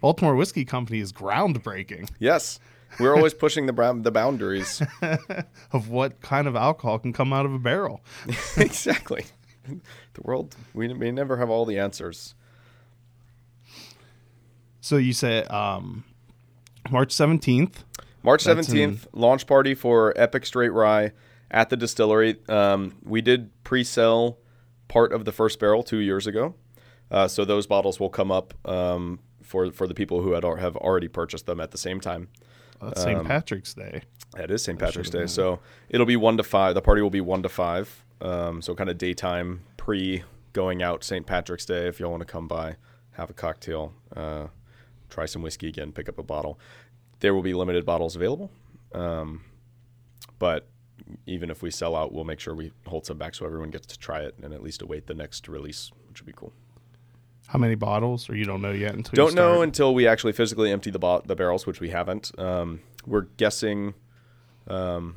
Baltimore 0.00 0.36
Whiskey 0.36 0.64
Company 0.64 1.00
is 1.00 1.12
groundbreaking 1.12 2.08
yes, 2.18 2.58
we're 2.98 3.14
always 3.14 3.34
pushing 3.34 3.66
the 3.66 3.72
bra- 3.72 3.92
the 3.92 4.10
boundaries. 4.10 4.82
of 5.72 5.88
what 5.88 6.20
kind 6.20 6.46
of 6.46 6.56
alcohol 6.56 6.98
can 6.98 7.12
come 7.12 7.32
out 7.32 7.46
of 7.46 7.52
a 7.52 7.58
barrel. 7.58 8.00
exactly. 8.56 9.24
The 9.64 10.22
world. 10.22 10.56
We 10.74 10.92
we 10.92 11.10
never 11.10 11.36
have 11.36 11.50
all 11.50 11.64
the 11.64 11.78
answers. 11.78 12.34
So 14.80 14.96
you 14.96 15.12
say 15.12 15.42
um, 15.44 16.04
March 16.90 17.12
seventeenth. 17.12 17.84
March 18.22 18.42
seventeenth, 18.42 19.06
launch 19.12 19.46
party 19.46 19.74
for 19.74 20.12
Epoch 20.16 20.44
Straight 20.44 20.72
Rye 20.72 21.12
at 21.50 21.70
the 21.70 21.76
distillery. 21.76 22.36
Um, 22.48 22.96
we 23.04 23.20
did 23.20 23.50
pre-sell 23.64 24.38
part 24.88 25.12
of 25.12 25.24
the 25.24 25.32
first 25.32 25.60
barrel 25.60 25.82
two 25.82 25.98
years 25.98 26.26
ago, 26.26 26.54
uh, 27.10 27.28
so 27.28 27.44
those 27.44 27.66
bottles 27.66 28.00
will 28.00 28.10
come 28.10 28.32
up 28.32 28.54
um, 28.68 29.20
for 29.48 29.72
for 29.72 29.86
the 29.86 29.94
people 29.94 30.20
who 30.22 30.32
had 30.32 30.44
have 30.44 30.76
already 30.76 31.08
purchased 31.08 31.46
them 31.46 31.58
at 31.60 31.70
the 31.70 31.78
same 31.78 32.00
time. 32.00 32.28
That's 32.80 33.00
Um, 33.04 33.14
St. 33.14 33.26
Patrick's 33.26 33.74
Day. 33.74 34.02
That 34.36 34.50
is 34.50 34.62
St. 34.62 34.78
Patrick's 34.78 35.10
Day, 35.10 35.26
so 35.26 35.58
it'll 35.88 36.06
be 36.06 36.16
one 36.16 36.36
to 36.36 36.42
five. 36.44 36.74
The 36.74 36.82
party 36.82 37.02
will 37.02 37.10
be 37.10 37.20
one 37.22 37.42
to 37.42 37.48
five, 37.48 38.04
um, 38.20 38.62
so 38.62 38.74
kind 38.74 38.90
of 38.90 38.98
daytime 38.98 39.62
pre 39.76 40.22
going 40.52 40.82
out 40.82 41.02
St. 41.02 41.26
Patrick's 41.26 41.64
Day. 41.64 41.88
If 41.88 41.98
y'all 41.98 42.10
want 42.10 42.20
to 42.20 42.26
come 42.32 42.46
by, 42.46 42.76
have 43.12 43.30
a 43.30 43.32
cocktail, 43.32 43.94
uh, 44.14 44.48
try 45.08 45.26
some 45.26 45.42
whiskey 45.42 45.68
again, 45.68 45.92
pick 45.92 46.08
up 46.08 46.18
a 46.18 46.22
bottle. 46.22 46.60
There 47.20 47.34
will 47.34 47.42
be 47.42 47.54
limited 47.54 47.84
bottles 47.86 48.14
available, 48.14 48.50
um, 48.94 49.42
but 50.38 50.68
even 51.26 51.50
if 51.50 51.62
we 51.62 51.70
sell 51.70 51.96
out, 51.96 52.12
we'll 52.12 52.24
make 52.24 52.38
sure 52.38 52.54
we 52.54 52.70
hold 52.86 53.06
some 53.06 53.16
back 53.18 53.34
so 53.34 53.46
everyone 53.46 53.70
gets 53.70 53.86
to 53.86 53.98
try 53.98 54.20
it 54.20 54.34
and 54.42 54.52
at 54.52 54.62
least 54.62 54.82
await 54.82 55.06
the 55.06 55.14
next 55.14 55.48
release, 55.48 55.90
which 56.08 56.20
would 56.20 56.26
be 56.26 56.34
cool. 56.36 56.52
How 57.48 57.58
many 57.58 57.74
bottles? 57.74 58.28
Or 58.28 58.36
you 58.36 58.44
don't 58.44 58.60
know 58.62 58.72
yet 58.72 58.94
until 58.94 59.12
you 59.12 59.16
Don't 59.16 59.34
know 59.34 59.62
until 59.62 59.94
we 59.94 60.06
actually 60.06 60.32
physically 60.32 60.70
empty 60.70 60.90
the 60.90 60.98
bo- 60.98 61.22
the 61.24 61.34
barrels, 61.34 61.66
which 61.66 61.80
we 61.80 61.90
haven't. 61.90 62.30
Um, 62.38 62.80
we're 63.06 63.22
guessing 63.38 63.94
um, 64.68 65.16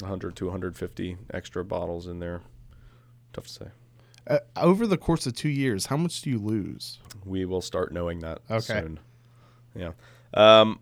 100 0.00 0.34
to 0.36 0.46
150 0.46 1.16
extra 1.32 1.64
bottles 1.64 2.06
in 2.08 2.18
there. 2.18 2.40
Tough 3.32 3.46
to 3.46 3.52
say. 3.52 3.66
Uh, 4.26 4.38
over 4.56 4.86
the 4.86 4.96
course 4.98 5.26
of 5.26 5.34
two 5.34 5.48
years, 5.48 5.86
how 5.86 5.96
much 5.96 6.20
do 6.22 6.30
you 6.30 6.38
lose? 6.38 6.98
We 7.24 7.44
will 7.44 7.60
start 7.62 7.92
knowing 7.92 8.18
that 8.20 8.40
Okay. 8.50 8.60
soon. 8.80 9.00
Yeah. 9.74 9.92
Um, 10.34 10.80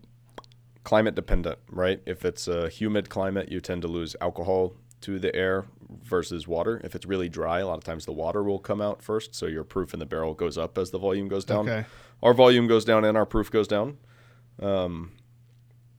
climate 0.83 1.13
dependent, 1.15 1.59
right? 1.69 2.01
If 2.07 2.25
it's 2.25 2.47
a 2.47 2.67
humid 2.67 3.09
climate, 3.09 3.51
you 3.51 3.59
tend 3.61 3.83
to 3.83 3.87
lose 3.87 4.15
alcohol 4.21 4.73
to 5.01 5.19
the 5.19 5.33
air 5.35 5.65
versus 6.03 6.47
water. 6.47 6.81
If 6.83 6.95
it's 6.95 7.05
really 7.05 7.29
dry, 7.29 7.59
a 7.59 7.67
lot 7.67 7.77
of 7.77 7.83
times 7.83 8.05
the 8.05 8.11
water 8.11 8.43
will 8.43 8.59
come 8.59 8.81
out 8.81 9.01
first, 9.01 9.33
so 9.35 9.45
your 9.45 9.63
proof 9.63 9.93
in 9.93 9.99
the 9.99 10.05
barrel 10.05 10.33
goes 10.33 10.57
up 10.57 10.77
as 10.77 10.91
the 10.91 10.99
volume 10.99 11.27
goes 11.27 11.45
down. 11.45 11.67
Okay. 11.67 11.87
Our 12.21 12.33
volume 12.33 12.67
goes 12.67 12.85
down 12.85 13.05
and 13.05 13.17
our 13.17 13.25
proof 13.25 13.49
goes 13.49 13.67
down. 13.67 13.97
Um, 14.61 15.13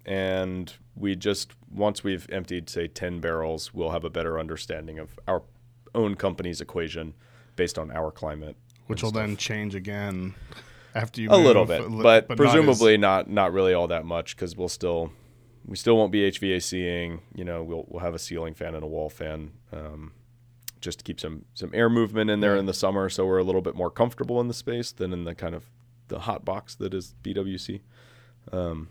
and 0.06 0.72
we 0.96 1.16
just 1.16 1.52
once 1.72 2.02
we've 2.02 2.26
emptied 2.30 2.68
say 2.68 2.88
10 2.88 3.20
barrels, 3.20 3.72
we'll 3.72 3.90
have 3.90 4.04
a 4.04 4.10
better 4.10 4.38
understanding 4.38 4.98
of 4.98 5.18
our 5.26 5.42
own 5.94 6.14
company's 6.14 6.60
equation 6.60 7.14
based 7.56 7.78
on 7.78 7.90
our 7.90 8.10
climate. 8.10 8.56
Which 8.86 9.02
will 9.02 9.10
stuff. 9.10 9.22
then 9.22 9.36
change 9.36 9.74
again 9.74 10.34
after 10.94 11.20
you 11.20 11.28
a 11.30 11.36
little 11.36 11.64
bit, 11.64 11.88
li- 11.90 12.02
but, 12.02 12.28
not 12.28 12.32
as- 12.32 12.36
presumably 12.36 12.96
not, 12.96 13.30
not 13.30 13.52
really 13.52 13.72
all 13.74 13.86
that 13.88 14.04
much 14.04 14.36
because 14.36 14.56
we'll 14.56 14.68
still 14.68 15.12
we 15.64 15.76
still 15.76 15.96
won't 15.96 16.12
be 16.12 16.30
HVACing. 16.30 17.20
You 17.34 17.44
know, 17.44 17.62
we'll 17.62 17.84
we'll 17.88 18.02
have 18.02 18.14
a 18.14 18.18
ceiling 18.18 18.54
fan 18.54 18.74
and 18.74 18.82
a 18.82 18.86
wall 18.86 19.10
fan, 19.10 19.52
um, 19.72 20.12
just 20.80 20.98
to 20.98 21.04
keep 21.04 21.20
some 21.20 21.44
some 21.54 21.70
air 21.74 21.88
movement 21.88 22.30
in 22.30 22.40
there 22.40 22.56
in 22.56 22.66
the 22.66 22.74
summer, 22.74 23.08
so 23.08 23.26
we're 23.26 23.38
a 23.38 23.44
little 23.44 23.62
bit 23.62 23.74
more 23.74 23.90
comfortable 23.90 24.40
in 24.40 24.48
the 24.48 24.54
space 24.54 24.92
than 24.92 25.12
in 25.12 25.24
the 25.24 25.34
kind 25.34 25.54
of 25.54 25.64
the 26.08 26.20
hot 26.20 26.44
box 26.44 26.74
that 26.76 26.92
is 26.92 27.14
BWC. 27.22 27.80
Um, 28.52 28.88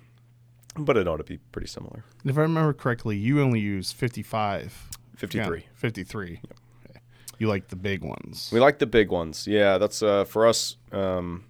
but 0.77 0.95
it 0.95 1.07
ought 1.07 1.17
to 1.17 1.23
be 1.23 1.37
pretty 1.51 1.67
similar. 1.67 2.05
if 2.23 2.37
I 2.37 2.41
remember 2.41 2.73
correctly, 2.73 3.17
you 3.17 3.41
only 3.41 3.59
use 3.59 3.91
55. 3.91 4.89
53. 5.17 5.59
Yeah, 5.59 5.65
53. 5.73 6.41
Okay. 6.89 6.99
You 7.39 7.47
like 7.47 7.67
the 7.67 7.75
big 7.75 8.03
ones. 8.03 8.49
We 8.53 8.59
like 8.59 8.79
the 8.79 8.85
big 8.85 9.11
ones. 9.11 9.47
Yeah, 9.47 9.77
that's 9.77 10.01
uh, 10.01 10.23
for 10.23 10.47
us. 10.47 10.77
Um, 10.91 11.45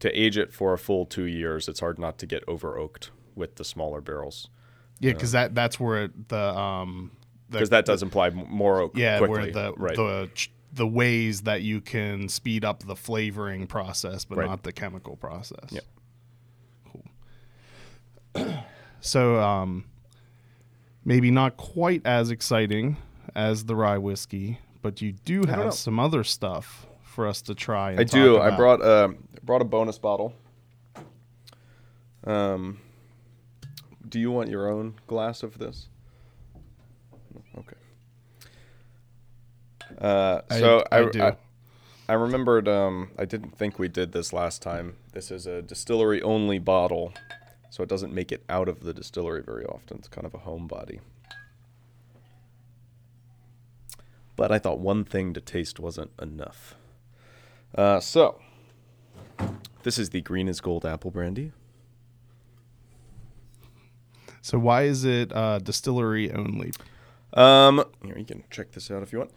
to 0.00 0.10
age 0.10 0.36
it 0.36 0.52
for 0.52 0.72
a 0.72 0.78
full 0.78 1.06
two 1.06 1.24
years, 1.24 1.68
it's 1.68 1.80
hard 1.80 1.98
not 1.98 2.18
to 2.18 2.26
get 2.26 2.42
over 2.48 2.76
oaked 2.76 3.10
with 3.36 3.54
the 3.56 3.64
smaller 3.64 4.00
barrels 4.00 4.48
yeah, 4.98 5.12
because 5.12 5.32
that 5.32 5.54
that's 5.54 5.78
where 5.78 6.04
it- 6.04 6.28
the 6.28 6.58
um 6.58 7.10
because 7.50 7.70
that 7.70 7.84
does 7.84 8.02
imply 8.02 8.30
more 8.30 8.80
oak. 8.80 8.96
yeah 8.96 9.18
quickly. 9.18 9.52
where 9.52 9.52
the 9.52 9.72
right. 9.76 9.94
the 9.96 10.28
ch- 10.34 10.50
the 10.72 10.86
ways 10.86 11.42
that 11.42 11.62
you 11.62 11.80
can 11.80 12.28
speed 12.28 12.64
up 12.64 12.82
the 12.82 12.96
flavoring 12.96 13.66
process, 13.66 14.24
but 14.24 14.36
Right. 14.38 14.48
not 14.48 14.62
the 14.62 14.72
chemical 14.72 15.16
process. 15.16 15.70
Yep. 15.70 15.84
Cool. 18.34 18.54
so 19.00 19.40
um, 19.40 19.84
maybe 21.04 21.30
not 21.30 21.56
quite 21.56 22.02
as 22.04 22.30
exciting 22.30 22.96
as 23.34 23.64
the 23.66 23.76
rye 23.76 23.96
whiskey, 23.98 24.58
but 24.82 25.00
you 25.00 25.12
do 25.12 25.44
have 25.46 25.72
some 25.72 25.98
other 26.00 26.24
stuff 26.24 26.86
for 27.04 27.26
us 27.26 27.40
to 27.42 27.54
try. 27.54 27.92
And 27.92 28.00
I 28.00 28.04
do. 28.04 28.34
talk 28.36 28.42
I 28.42 28.46
about. 28.48 28.58
brought 28.58 28.82
uh, 28.82 29.08
brought 29.44 29.62
a 29.62 29.64
bonus 29.66 29.98
bottle. 29.98 30.34
Um, 32.24 32.80
do 34.08 34.18
you 34.20 34.30
want 34.30 34.48
your 34.50 34.68
own 34.70 34.94
glass 35.06 35.42
of 35.42 35.58
this? 35.58 35.88
Okay. 37.58 37.76
Uh, 40.00 40.40
I- 40.50 40.58
so 40.60 40.84
I, 40.92 40.98
I. 40.98 41.28
I, 41.28 41.36
I 42.08 42.12
remembered. 42.12 42.68
Um, 42.68 43.10
I 43.18 43.24
didn't 43.24 43.58
think 43.58 43.78
we 43.80 43.88
did 43.88 44.12
this 44.12 44.32
last 44.32 44.62
time. 44.62 44.96
This 45.12 45.30
is 45.32 45.46
a 45.46 45.60
distillery 45.60 46.22
only 46.22 46.60
bottle, 46.60 47.12
so 47.68 47.82
it 47.82 47.88
doesn't 47.88 48.12
make 48.12 48.30
it 48.30 48.44
out 48.48 48.68
of 48.68 48.80
the 48.84 48.94
distillery 48.94 49.42
very 49.42 49.64
often. 49.64 49.96
It's 49.98 50.06
kind 50.08 50.24
of 50.24 50.32
a 50.32 50.38
homebody. 50.38 51.00
But 54.36 54.52
I 54.52 54.58
thought 54.60 54.78
one 54.78 55.04
thing 55.04 55.32
to 55.32 55.40
taste 55.40 55.80
wasn't 55.80 56.10
enough. 56.22 56.74
Uh, 57.74 57.98
so, 58.00 58.38
this 59.82 59.98
is 59.98 60.10
the 60.10 60.20
Green 60.20 60.46
is 60.46 60.60
Gold 60.60 60.84
apple 60.86 61.10
brandy. 61.10 61.52
So 64.46 64.60
why 64.60 64.84
is 64.84 65.04
it 65.04 65.34
uh, 65.34 65.58
distillery 65.58 66.30
only? 66.30 66.70
Um, 67.32 67.82
here 68.04 68.16
you 68.16 68.24
can 68.24 68.44
check 68.48 68.70
this 68.70 68.92
out 68.92 69.02
if 69.02 69.12
you 69.12 69.18
want. 69.18 69.32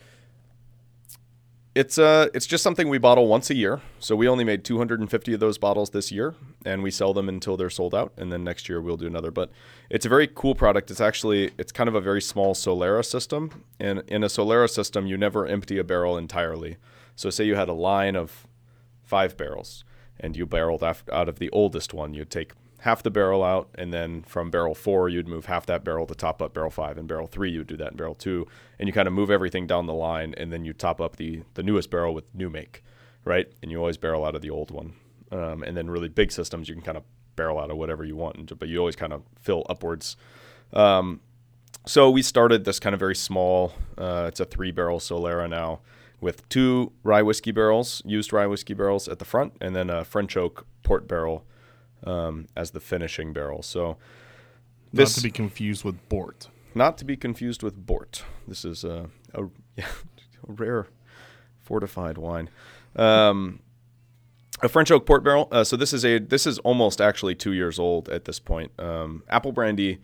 It's 1.73 1.97
uh, 1.97 2.27
it's 2.35 2.45
just 2.45 2.61
something 2.61 2.89
we 2.89 2.99
bottle 2.99 3.25
once 3.25 3.49
a 3.49 3.55
year. 3.55 3.81
So 3.97 4.15
we 4.15 4.27
only 4.27 4.43
made 4.43 4.63
250 4.63 5.33
of 5.33 5.39
those 5.39 5.57
bottles 5.57 5.89
this 5.89 6.11
year, 6.11 6.35
and 6.63 6.83
we 6.83 6.91
sell 6.91 7.15
them 7.15 7.27
until 7.27 7.57
they're 7.57 7.71
sold 7.71 7.95
out. 7.95 8.13
And 8.17 8.31
then 8.31 8.43
next 8.43 8.69
year 8.69 8.79
we'll 8.79 8.97
do 8.97 9.07
another. 9.07 9.31
But 9.31 9.49
it's 9.89 10.05
a 10.05 10.09
very 10.09 10.27
cool 10.27 10.53
product. 10.53 10.91
It's 10.91 11.01
actually 11.01 11.53
it's 11.57 11.71
kind 11.71 11.87
of 11.87 11.95
a 11.95 12.01
very 12.01 12.21
small 12.21 12.53
Solera 12.53 13.03
system, 13.03 13.63
and 13.79 14.03
in 14.07 14.23
a 14.23 14.27
Solera 14.27 14.69
system, 14.69 15.07
you 15.07 15.17
never 15.17 15.47
empty 15.47 15.79
a 15.79 15.83
barrel 15.83 16.19
entirely. 16.19 16.77
So 17.15 17.31
say 17.31 17.45
you 17.45 17.55
had 17.55 17.67
a 17.67 17.73
line 17.73 18.15
of 18.15 18.45
five 19.01 19.37
barrels, 19.37 19.83
and 20.19 20.37
you 20.37 20.45
barreled 20.45 20.83
af- 20.83 21.03
out 21.11 21.27
of 21.27 21.39
the 21.39 21.49
oldest 21.49 21.95
one, 21.95 22.13
you'd 22.13 22.29
take 22.29 22.51
half 22.79 23.03
the 23.03 23.11
barrel 23.11 23.43
out, 23.43 23.69
and 23.75 23.93
then 23.93 24.23
from 24.23 24.49
barrel 24.49 24.75
four, 24.75 25.09
you'd 25.09 25.27
move 25.27 25.45
half 25.45 25.65
that 25.65 25.83
barrel 25.83 26.07
to 26.07 26.15
top 26.15 26.41
up 26.41 26.53
barrel 26.53 26.71
five, 26.71 26.97
and 26.97 27.07
barrel 27.07 27.27
three, 27.27 27.51
you'd 27.51 27.67
do 27.67 27.77
that 27.77 27.91
in 27.91 27.97
barrel 27.97 28.15
two, 28.15 28.47
and 28.79 28.87
you 28.87 28.93
kind 28.93 29.07
of 29.07 29.13
move 29.13 29.29
everything 29.29 29.67
down 29.67 29.85
the 29.85 29.93
line, 29.93 30.33
and 30.37 30.51
then 30.51 30.65
you 30.65 30.73
top 30.73 31.01
up 31.01 31.17
the 31.17 31.43
the 31.55 31.63
newest 31.63 31.89
barrel 31.89 32.13
with 32.13 32.33
new 32.33 32.49
make, 32.49 32.83
right? 33.25 33.51
And 33.61 33.71
you 33.71 33.79
always 33.79 33.97
barrel 33.97 34.25
out 34.25 34.35
of 34.35 34.41
the 34.41 34.49
old 34.49 34.71
one, 34.71 34.93
um, 35.31 35.63
and 35.63 35.75
then 35.75 35.89
really 35.89 36.09
big 36.09 36.31
systems, 36.31 36.69
you 36.69 36.75
can 36.75 36.83
kind 36.83 36.97
of 36.97 37.03
barrel 37.35 37.59
out 37.59 37.71
of 37.71 37.77
whatever 37.77 38.03
you 38.03 38.15
want, 38.15 38.57
but 38.59 38.67
you 38.69 38.77
always 38.79 38.95
kind 38.95 39.13
of 39.13 39.23
fill 39.39 39.65
upwards. 39.69 40.17
Um, 40.73 41.21
so 41.85 42.09
we 42.09 42.21
started 42.21 42.65
this 42.65 42.79
kind 42.79 42.93
of 42.93 42.99
very 42.99 43.15
small. 43.15 43.73
Uh, 43.97 44.25
it's 44.27 44.39
a 44.39 44.45
three 44.45 44.71
barrel 44.71 44.99
Solera 44.99 45.49
now. 45.49 45.79
With 46.21 46.47
two 46.49 46.91
rye 47.03 47.21
whiskey 47.21 47.51
barrels, 47.51 48.01
used 48.05 48.33
rye 48.33 48.45
whiskey 48.45 48.73
barrels 48.73 49.07
at 49.07 49.19
the 49.19 49.25
front, 49.25 49.53
and 49.61 49.73
then 49.73 49.89
a 49.89 50.03
French 50.03 50.35
oak 50.35 50.67
port 50.83 51.07
barrel 51.07 51.45
um, 52.03 52.47
as 52.55 52.71
the 52.71 52.79
finishing 52.79 53.33
barrel. 53.33 53.61
So 53.61 53.97
this, 54.93 55.09
Not 55.11 55.15
to 55.17 55.23
be 55.23 55.31
confused 55.31 55.83
with 55.83 56.09
Bort. 56.09 56.47
not 56.75 56.97
to 56.99 57.05
be 57.05 57.15
confused 57.17 57.61
with 57.63 57.75
Bort. 57.85 58.23
This 58.47 58.65
is 58.65 58.83
a, 58.83 59.09
a, 59.33 59.43
a 59.77 59.83
rare 60.47 60.87
fortified 61.59 62.17
wine. 62.17 62.49
Um, 62.95 63.59
a 64.61 64.67
French 64.67 64.91
oak 64.91 65.05
port 65.05 65.23
barrel. 65.23 65.47
Uh, 65.51 65.63
so 65.63 65.77
this 65.77 65.93
is 65.93 66.03
a 66.03 66.17
this 66.19 66.45
is 66.45 66.59
almost 66.59 66.99
actually 66.99 67.35
two 67.35 67.53
years 67.53 67.79
old 67.79 68.09
at 68.09 68.25
this 68.25 68.39
point. 68.39 68.71
Um, 68.79 69.23
apple 69.29 69.51
brandy. 69.51 69.99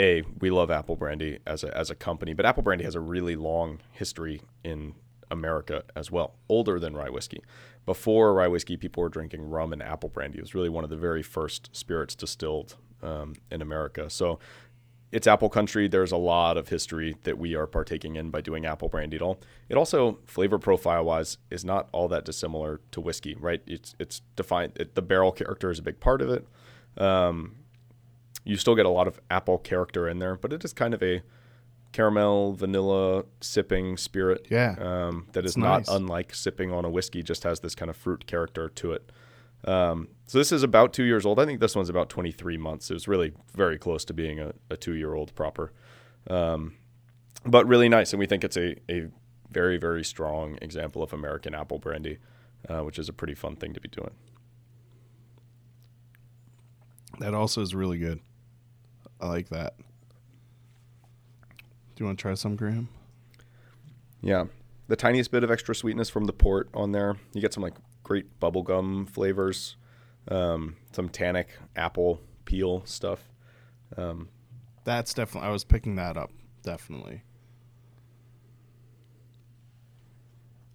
A 0.00 0.22
we 0.38 0.48
love 0.50 0.70
apple 0.70 0.94
brandy 0.94 1.40
as 1.44 1.64
a 1.64 1.76
as 1.76 1.90
a 1.90 1.94
company, 1.96 2.32
but 2.32 2.46
apple 2.46 2.62
brandy 2.62 2.84
has 2.84 2.94
a 2.94 3.00
really 3.00 3.34
long 3.34 3.80
history 3.90 4.40
in 4.62 4.94
America 5.30 5.84
as 5.94 6.10
well, 6.10 6.34
older 6.48 6.78
than 6.78 6.94
rye 6.94 7.10
whiskey. 7.10 7.42
Before 7.86 8.34
rye 8.34 8.48
whiskey, 8.48 8.76
people 8.76 9.02
were 9.02 9.08
drinking 9.08 9.48
rum 9.48 9.72
and 9.72 9.82
apple 9.82 10.08
brandy. 10.08 10.38
It 10.38 10.42
was 10.42 10.54
really 10.54 10.68
one 10.68 10.84
of 10.84 10.90
the 10.90 10.96
very 10.96 11.22
first 11.22 11.74
spirits 11.74 12.14
distilled 12.14 12.76
um, 13.02 13.34
in 13.50 13.62
America. 13.62 14.10
So 14.10 14.38
it's 15.10 15.26
apple 15.26 15.48
country. 15.48 15.88
There's 15.88 16.12
a 16.12 16.18
lot 16.18 16.56
of 16.56 16.68
history 16.68 17.16
that 17.22 17.38
we 17.38 17.54
are 17.54 17.66
partaking 17.66 18.16
in 18.16 18.30
by 18.30 18.40
doing 18.40 18.66
apple 18.66 18.88
brandy 18.88 19.16
at 19.16 19.22
all. 19.22 19.40
It 19.68 19.76
also, 19.76 20.18
flavor 20.26 20.58
profile 20.58 21.04
wise, 21.04 21.38
is 21.50 21.64
not 21.64 21.88
all 21.92 22.08
that 22.08 22.24
dissimilar 22.24 22.80
to 22.90 23.00
whiskey, 23.00 23.34
right? 23.34 23.62
It's 23.66 23.94
it's 23.98 24.20
defined. 24.36 24.72
It, 24.76 24.94
the 24.94 25.02
barrel 25.02 25.32
character 25.32 25.70
is 25.70 25.78
a 25.78 25.82
big 25.82 26.00
part 26.00 26.20
of 26.20 26.28
it. 26.28 26.46
Um, 27.02 27.56
you 28.44 28.56
still 28.56 28.74
get 28.74 28.86
a 28.86 28.90
lot 28.90 29.08
of 29.08 29.20
apple 29.30 29.58
character 29.58 30.08
in 30.08 30.18
there, 30.18 30.36
but 30.36 30.52
it 30.52 30.64
is 30.64 30.72
kind 30.72 30.92
of 30.92 31.02
a 31.02 31.22
caramel 31.92 32.52
vanilla 32.52 33.24
sipping 33.40 33.96
spirit. 33.96 34.46
Yeah. 34.50 34.76
Um, 34.78 35.26
that 35.32 35.44
is 35.44 35.56
not 35.56 35.78
nice. 35.78 35.88
unlike 35.88 36.34
sipping 36.34 36.72
on 36.72 36.84
a 36.84 36.90
whiskey. 36.90 37.22
Just 37.22 37.44
has 37.44 37.60
this 37.60 37.74
kind 37.74 37.90
of 37.90 37.96
fruit 37.96 38.26
character 38.26 38.68
to 38.68 38.92
it. 38.92 39.10
Um, 39.64 40.08
so 40.26 40.38
this 40.38 40.52
is 40.52 40.62
about 40.62 40.92
two 40.92 41.04
years 41.04 41.26
old. 41.26 41.40
I 41.40 41.44
think 41.44 41.60
this 41.60 41.74
one's 41.74 41.88
about 41.88 42.08
23 42.08 42.56
months. 42.58 42.90
It 42.90 42.94
was 42.94 43.08
really 43.08 43.32
very 43.54 43.78
close 43.78 44.04
to 44.06 44.14
being 44.14 44.38
a, 44.38 44.52
a 44.70 44.76
two-year-old 44.76 45.34
proper, 45.34 45.72
um, 46.28 46.74
but 47.44 47.66
really 47.66 47.88
nice. 47.88 48.12
And 48.12 48.20
we 48.20 48.26
think 48.26 48.44
it's 48.44 48.56
a, 48.56 48.76
a 48.90 49.08
very 49.50 49.78
very 49.78 50.04
strong 50.04 50.58
example 50.62 51.02
of 51.02 51.12
American 51.12 51.54
apple 51.54 51.78
brandy, 51.78 52.18
uh, 52.68 52.80
which 52.80 52.98
is 52.98 53.08
a 53.08 53.12
pretty 53.12 53.34
fun 53.34 53.56
thing 53.56 53.72
to 53.72 53.80
be 53.80 53.88
doing. 53.88 54.12
That 57.18 57.34
also 57.34 57.62
is 57.62 57.74
really 57.74 57.98
good. 57.98 58.20
I 59.20 59.26
like 59.26 59.48
that. 59.48 59.74
Do 61.98 62.04
you 62.04 62.06
want 62.06 62.20
to 62.20 62.22
try 62.22 62.34
some, 62.34 62.54
Graham? 62.54 62.88
Yeah, 64.20 64.44
the 64.86 64.94
tiniest 64.94 65.32
bit 65.32 65.42
of 65.42 65.50
extra 65.50 65.74
sweetness 65.74 66.08
from 66.08 66.26
the 66.26 66.32
port 66.32 66.68
on 66.72 66.92
there. 66.92 67.16
You 67.32 67.40
get 67.40 67.52
some 67.52 67.64
like 67.64 67.74
great 68.04 68.38
bubblegum 68.38 69.10
flavors, 69.10 69.74
um, 70.28 70.76
some 70.92 71.08
tannic 71.08 71.48
apple 71.74 72.20
peel 72.44 72.84
stuff. 72.84 73.32
Um, 73.96 74.28
That's 74.84 75.12
definitely. 75.12 75.48
I 75.48 75.50
was 75.50 75.64
picking 75.64 75.96
that 75.96 76.16
up. 76.16 76.30
Definitely. 76.62 77.24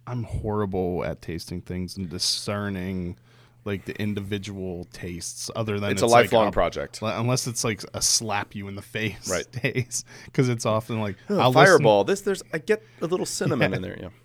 I'm 0.06 0.24
horrible 0.24 1.06
at 1.06 1.22
tasting 1.22 1.62
things 1.62 1.96
and 1.96 2.10
discerning 2.10 3.16
like 3.64 3.84
the 3.86 3.94
individual 4.00 4.86
tastes. 4.92 5.50
Other 5.56 5.80
than 5.80 5.92
it's, 5.92 6.02
a 6.02 6.06
like, 6.06 6.24
lifelong 6.26 6.46
um, 6.46 6.52
project. 6.52 7.00
unless 7.02 7.46
it's 7.46 7.64
like 7.64 7.82
a 7.94 8.02
slap 8.02 8.54
you 8.54 8.68
in 8.68 8.74
the 8.74 8.82
face 8.96 9.28
Right. 9.30 9.50
taste 9.52 10.06
because 10.26 10.48
it's 10.48 10.66
often 10.66 11.00
like 11.00 11.16
Oh, 11.30 11.38
I'll 11.38 11.50
listen- 11.50 11.76
fireball. 11.78 12.04
This 12.04 12.20
there's 12.20 12.42
I 12.52 12.58
get 12.58 12.82
a 13.00 13.06
little 13.06 13.26
cinnamon 13.26 13.74
in 13.74 13.82
there. 13.82 13.98
Yeah. 14.00 14.08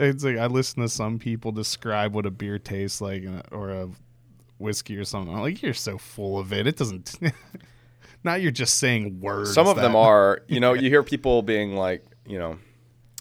It's 0.00 0.22
like 0.22 0.36
I 0.36 0.46
listen 0.46 0.80
to 0.82 0.88
some 0.88 1.18
people 1.18 1.50
describe 1.50 2.14
what 2.14 2.24
a 2.24 2.30
beer 2.30 2.58
tastes 2.60 3.00
like, 3.00 3.24
or 3.50 3.70
a 3.70 3.88
whiskey 4.58 4.96
or 4.96 5.04
something. 5.04 5.34
I'm 5.34 5.40
like, 5.40 5.60
you're 5.60 5.74
so 5.74 5.98
full 5.98 6.38
of 6.38 6.52
it. 6.52 6.68
It 6.68 6.76
doesn't. 6.76 7.16
now 8.22 8.36
you're 8.36 8.52
just 8.52 8.78
saying 8.78 9.18
words. 9.20 9.52
Some 9.52 9.66
of 9.66 9.74
them 9.74 9.96
are. 9.96 10.42
You 10.46 10.60
know, 10.60 10.72
you 10.74 10.88
hear 10.88 11.02
people 11.02 11.42
being 11.42 11.74
like, 11.74 12.04
you 12.26 12.38
know, 12.38 12.58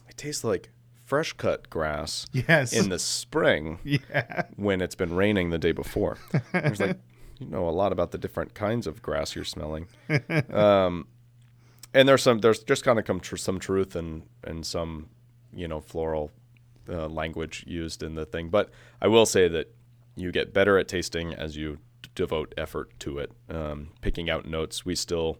it 0.07 0.17
tastes 0.17 0.43
like 0.43 0.69
fresh 1.07 1.31
cut 1.33 1.69
grass 1.69 2.27
Yes. 2.33 2.73
in 2.73 2.89
the 2.89 2.99
spring 2.99 3.79
yeah. 3.83 4.43
when 4.57 4.81
it's 4.81 4.95
been 4.95 5.15
raining 5.15 5.49
the 5.49 5.57
day 5.57 5.71
before. 5.71 6.17
There's 6.51 6.81
like, 6.81 6.99
you 7.39 7.47
know, 7.47 7.67
a 7.69 7.71
lot 7.71 7.91
about 7.93 8.11
the 8.11 8.17
different 8.17 8.53
kinds 8.53 8.85
of 8.87 9.01
grass 9.01 9.33
you're 9.35 9.45
smelling. 9.45 9.87
Um, 10.53 11.07
and 11.93 12.07
there's 12.07 12.21
some, 12.21 12.39
there's 12.39 12.59
just 12.63 12.83
kind 12.83 12.99
of 12.99 13.05
come 13.05 13.19
tr- 13.21 13.37
some 13.37 13.59
truth 13.59 13.95
and 13.95 14.23
and 14.43 14.65
some, 14.65 15.07
you 15.53 15.67
know, 15.67 15.79
floral 15.79 16.31
uh, 16.89 17.07
language 17.07 17.63
used 17.65 18.03
in 18.03 18.15
the 18.15 18.25
thing. 18.25 18.49
But 18.49 18.69
I 19.01 19.07
will 19.07 19.25
say 19.25 19.47
that 19.47 19.73
you 20.15 20.31
get 20.33 20.53
better 20.53 20.77
at 20.77 20.87
tasting 20.89 21.33
as 21.33 21.55
you 21.55 21.77
d- 22.01 22.09
devote 22.15 22.53
effort 22.57 22.91
to 22.99 23.19
it. 23.19 23.31
Um, 23.49 23.89
picking 24.01 24.29
out 24.29 24.45
notes, 24.45 24.85
we 24.85 24.95
still 24.95 25.37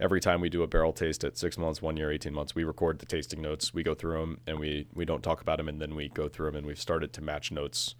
every 0.00 0.20
time 0.20 0.40
we 0.40 0.48
do 0.48 0.62
a 0.62 0.66
barrel 0.66 0.92
taste 0.92 1.24
at 1.24 1.36
six 1.36 1.56
months, 1.58 1.80
one 1.82 1.96
year, 1.96 2.10
eighteen 2.10 2.34
months, 2.34 2.54
we 2.54 2.64
record 2.64 2.98
the 2.98 3.06
tasting 3.06 3.40
notes. 3.42 3.72
We 3.74 3.82
go 3.82 3.94
through 3.94 4.20
them 4.20 4.40
and 4.46 4.58
we 4.58 4.86
we 4.94 5.04
don't 5.04 5.22
talk 5.22 5.40
about 5.40 5.58
them, 5.58 5.68
and 5.68 5.80
then 5.80 5.94
we 5.94 6.08
go 6.08 6.28
through 6.28 6.46
them 6.46 6.56
and 6.56 6.66
we've 6.66 6.80
started 6.80 7.12
to 7.14 7.20
match 7.20 7.50
notes 7.52 7.94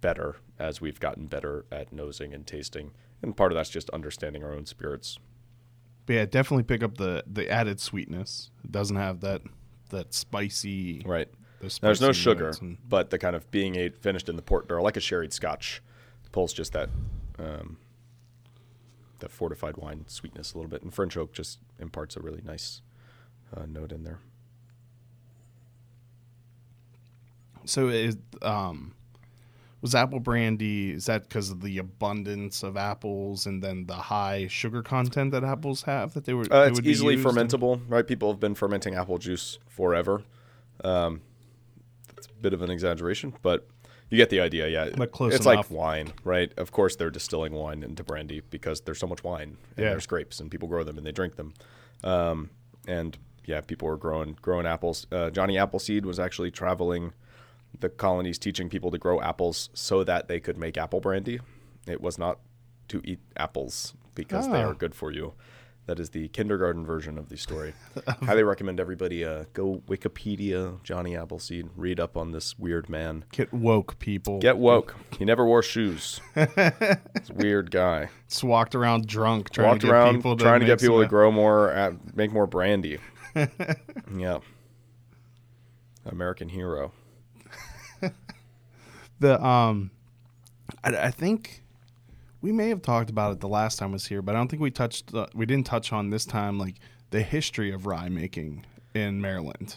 better 0.00 0.36
as 0.58 0.80
we've 0.80 1.00
gotten 1.00 1.26
better 1.26 1.64
at 1.72 1.92
nosing 1.92 2.32
and 2.32 2.46
tasting. 2.46 2.92
And 3.22 3.36
part 3.36 3.50
of 3.52 3.56
that's 3.56 3.70
just 3.70 3.90
understanding 3.90 4.44
our 4.44 4.52
own 4.52 4.64
spirits. 4.66 5.18
But 6.06 6.12
yeah, 6.14 6.24
definitely 6.26 6.62
pick 6.64 6.82
up 6.82 6.96
the 6.98 7.24
the 7.26 7.50
added 7.50 7.80
sweetness. 7.80 8.50
It 8.64 8.72
doesn't 8.72 8.96
have 8.96 9.20
that 9.20 9.42
that 9.90 10.14
spicy. 10.14 11.02
Right. 11.06 11.28
those 11.60 11.78
There's 11.80 12.00
no 12.00 12.12
sugar, 12.12 12.52
and- 12.60 12.76
but 12.88 13.10
the 13.10 13.18
kind 13.18 13.34
of 13.34 13.50
being 13.50 13.76
a, 13.76 13.88
finished 13.90 14.28
in 14.28 14.36
the 14.36 14.42
port 14.42 14.68
barrel, 14.68 14.84
like 14.84 14.96
a 14.96 15.00
sherried 15.00 15.32
Scotch, 15.32 15.82
pulls 16.30 16.52
just 16.52 16.72
that 16.74 16.90
um, 17.38 17.78
that 19.20 19.30
fortified 19.30 19.76
wine 19.76 20.04
sweetness 20.06 20.52
a 20.54 20.58
little 20.58 20.70
bit, 20.70 20.82
and 20.82 20.92
French 20.94 21.16
oak 21.16 21.32
just 21.32 21.58
imparts 21.78 22.16
a 22.16 22.20
really 22.20 22.42
nice 22.44 22.80
uh, 23.56 23.66
note 23.66 23.92
in 23.92 24.04
there. 24.04 24.18
So 27.64 27.88
is 27.88 28.16
um 28.42 28.94
was 29.80 29.94
apple 29.94 30.18
brandy 30.20 30.90
is 30.90 31.04
that 31.06 31.22
because 31.28 31.50
of 31.50 31.60
the 31.60 31.78
abundance 31.78 32.62
of 32.62 32.76
apples 32.76 33.46
and 33.46 33.62
then 33.62 33.86
the 33.86 33.94
high 33.94 34.46
sugar 34.48 34.82
content 34.82 35.30
that 35.32 35.44
apples 35.44 35.82
have 35.82 36.14
that 36.14 36.24
they 36.24 36.34
were 36.34 36.46
Uh, 36.50 36.64
they 36.64 36.70
it's 36.70 36.80
easily 36.80 37.14
in? 37.14 37.20
fermentable, 37.22 37.80
right? 37.88 38.06
People 38.06 38.30
have 38.32 38.40
been 38.40 38.54
fermenting 38.54 38.94
apple 38.94 39.18
juice 39.18 39.58
forever. 39.68 40.22
Um, 40.82 41.20
that's 42.14 42.26
a 42.26 42.32
bit 42.40 42.52
of 42.54 42.62
an 42.62 42.70
exaggeration, 42.70 43.34
but 43.42 43.68
you 44.10 44.16
get 44.16 44.30
the 44.30 44.40
idea. 44.40 44.68
Yeah, 44.68 44.90
But 44.96 45.12
close 45.12 45.34
it's 45.34 45.46
enough. 45.46 45.70
like 45.70 45.78
wine, 45.78 46.12
right? 46.24 46.52
Of 46.56 46.72
course, 46.72 46.96
they're 46.96 47.10
distilling 47.10 47.52
wine 47.52 47.82
into 47.82 48.02
brandy 48.04 48.40
because 48.50 48.80
there's 48.82 48.98
so 48.98 49.06
much 49.06 49.22
wine 49.24 49.56
and 49.76 49.84
Yeah. 49.84 49.90
there's 49.90 50.06
grapes 50.06 50.40
and 50.40 50.50
people 50.50 50.68
grow 50.68 50.84
them 50.84 50.96
and 50.98 51.06
they 51.06 51.12
drink 51.12 51.36
them. 51.36 51.52
Um, 52.04 52.50
and 52.86 53.18
yeah, 53.44 53.60
people 53.60 53.88
were 53.88 53.96
growing 53.96 54.36
growing 54.40 54.66
apples. 54.66 55.06
Uh, 55.12 55.30
Johnny 55.30 55.58
Appleseed 55.58 56.04
was 56.06 56.18
actually 56.18 56.50
traveling 56.50 57.12
the 57.80 57.88
colonies, 57.88 58.38
teaching 58.38 58.68
people 58.70 58.90
to 58.90 58.98
grow 58.98 59.20
apples 59.20 59.68
so 59.74 60.02
that 60.04 60.26
they 60.28 60.40
could 60.40 60.56
make 60.56 60.78
apple 60.78 61.00
brandy. 61.00 61.40
It 61.86 62.00
was 62.00 62.18
not 62.18 62.38
to 62.88 63.02
eat 63.04 63.20
apples 63.36 63.94
because 64.14 64.48
they 64.50 64.62
Oh. 64.62 64.70
are 64.70 64.74
good 64.74 64.94
for 64.94 65.10
you. 65.12 65.34
That 65.88 65.98
is 65.98 66.10
the 66.10 66.28
kindergarten 66.28 66.84
version 66.84 67.16
of 67.16 67.30
the 67.30 67.38
story. 67.38 67.72
Highly 68.22 68.42
recommend 68.42 68.78
everybody 68.78 69.24
uh, 69.24 69.44
go 69.54 69.82
Wikipedia 69.88 70.82
Johnny 70.82 71.16
Appleseed, 71.16 71.70
read 71.76 71.98
up 71.98 72.14
on 72.14 72.32
this 72.32 72.58
weird 72.58 72.90
man. 72.90 73.24
get 73.32 73.54
woke 73.54 73.98
people 73.98 74.38
Get 74.38 74.58
woke. 74.58 74.94
He 75.18 75.24
never 75.24 75.46
wore 75.46 75.62
shoes. 75.62 76.20
It's 76.36 77.30
a 77.30 77.32
weird 77.34 77.70
guy. 77.70 78.10
just 78.28 78.44
walked 78.44 78.74
around 78.74 79.06
drunk 79.06 79.48
trying 79.48 79.68
Walked 79.68 79.80
to 79.80 79.86
get 79.86 79.92
around 79.94 80.16
people 80.16 80.36
to 80.36 80.44
trying 80.44 80.60
to 80.60 80.66
make 80.66 80.72
get 80.78 80.80
people 80.80 80.96
some- 80.96 81.04
to 81.04 81.08
grow 81.08 81.30
more, 81.32 81.72
uh, 81.72 81.92
make 82.14 82.32
more 82.32 82.46
brandy. 82.46 82.98
yeah. 84.14 84.40
American 86.04 86.50
hero. 86.50 86.92
the 89.20 89.42
um, 89.42 89.90
I, 90.84 90.90
I 91.06 91.10
think 91.10 91.62
we 92.40 92.52
may 92.52 92.68
have 92.68 92.82
talked 92.82 93.10
about 93.10 93.32
it 93.32 93.40
the 93.40 93.48
last 93.48 93.78
time 93.78 93.90
I 93.90 93.92
was 93.94 94.06
here, 94.06 94.22
but 94.22 94.34
I 94.34 94.38
don't 94.38 94.48
think 94.48 94.62
we 94.62 94.70
touched. 94.70 95.14
Uh, 95.14 95.26
we 95.34 95.46
didn't 95.46 95.66
touch 95.66 95.92
on 95.92 96.10
this 96.10 96.24
time 96.24 96.58
like 96.58 96.76
the 97.10 97.22
history 97.22 97.72
of 97.72 97.86
rye 97.86 98.08
making 98.08 98.64
in 98.94 99.20
Maryland. 99.20 99.76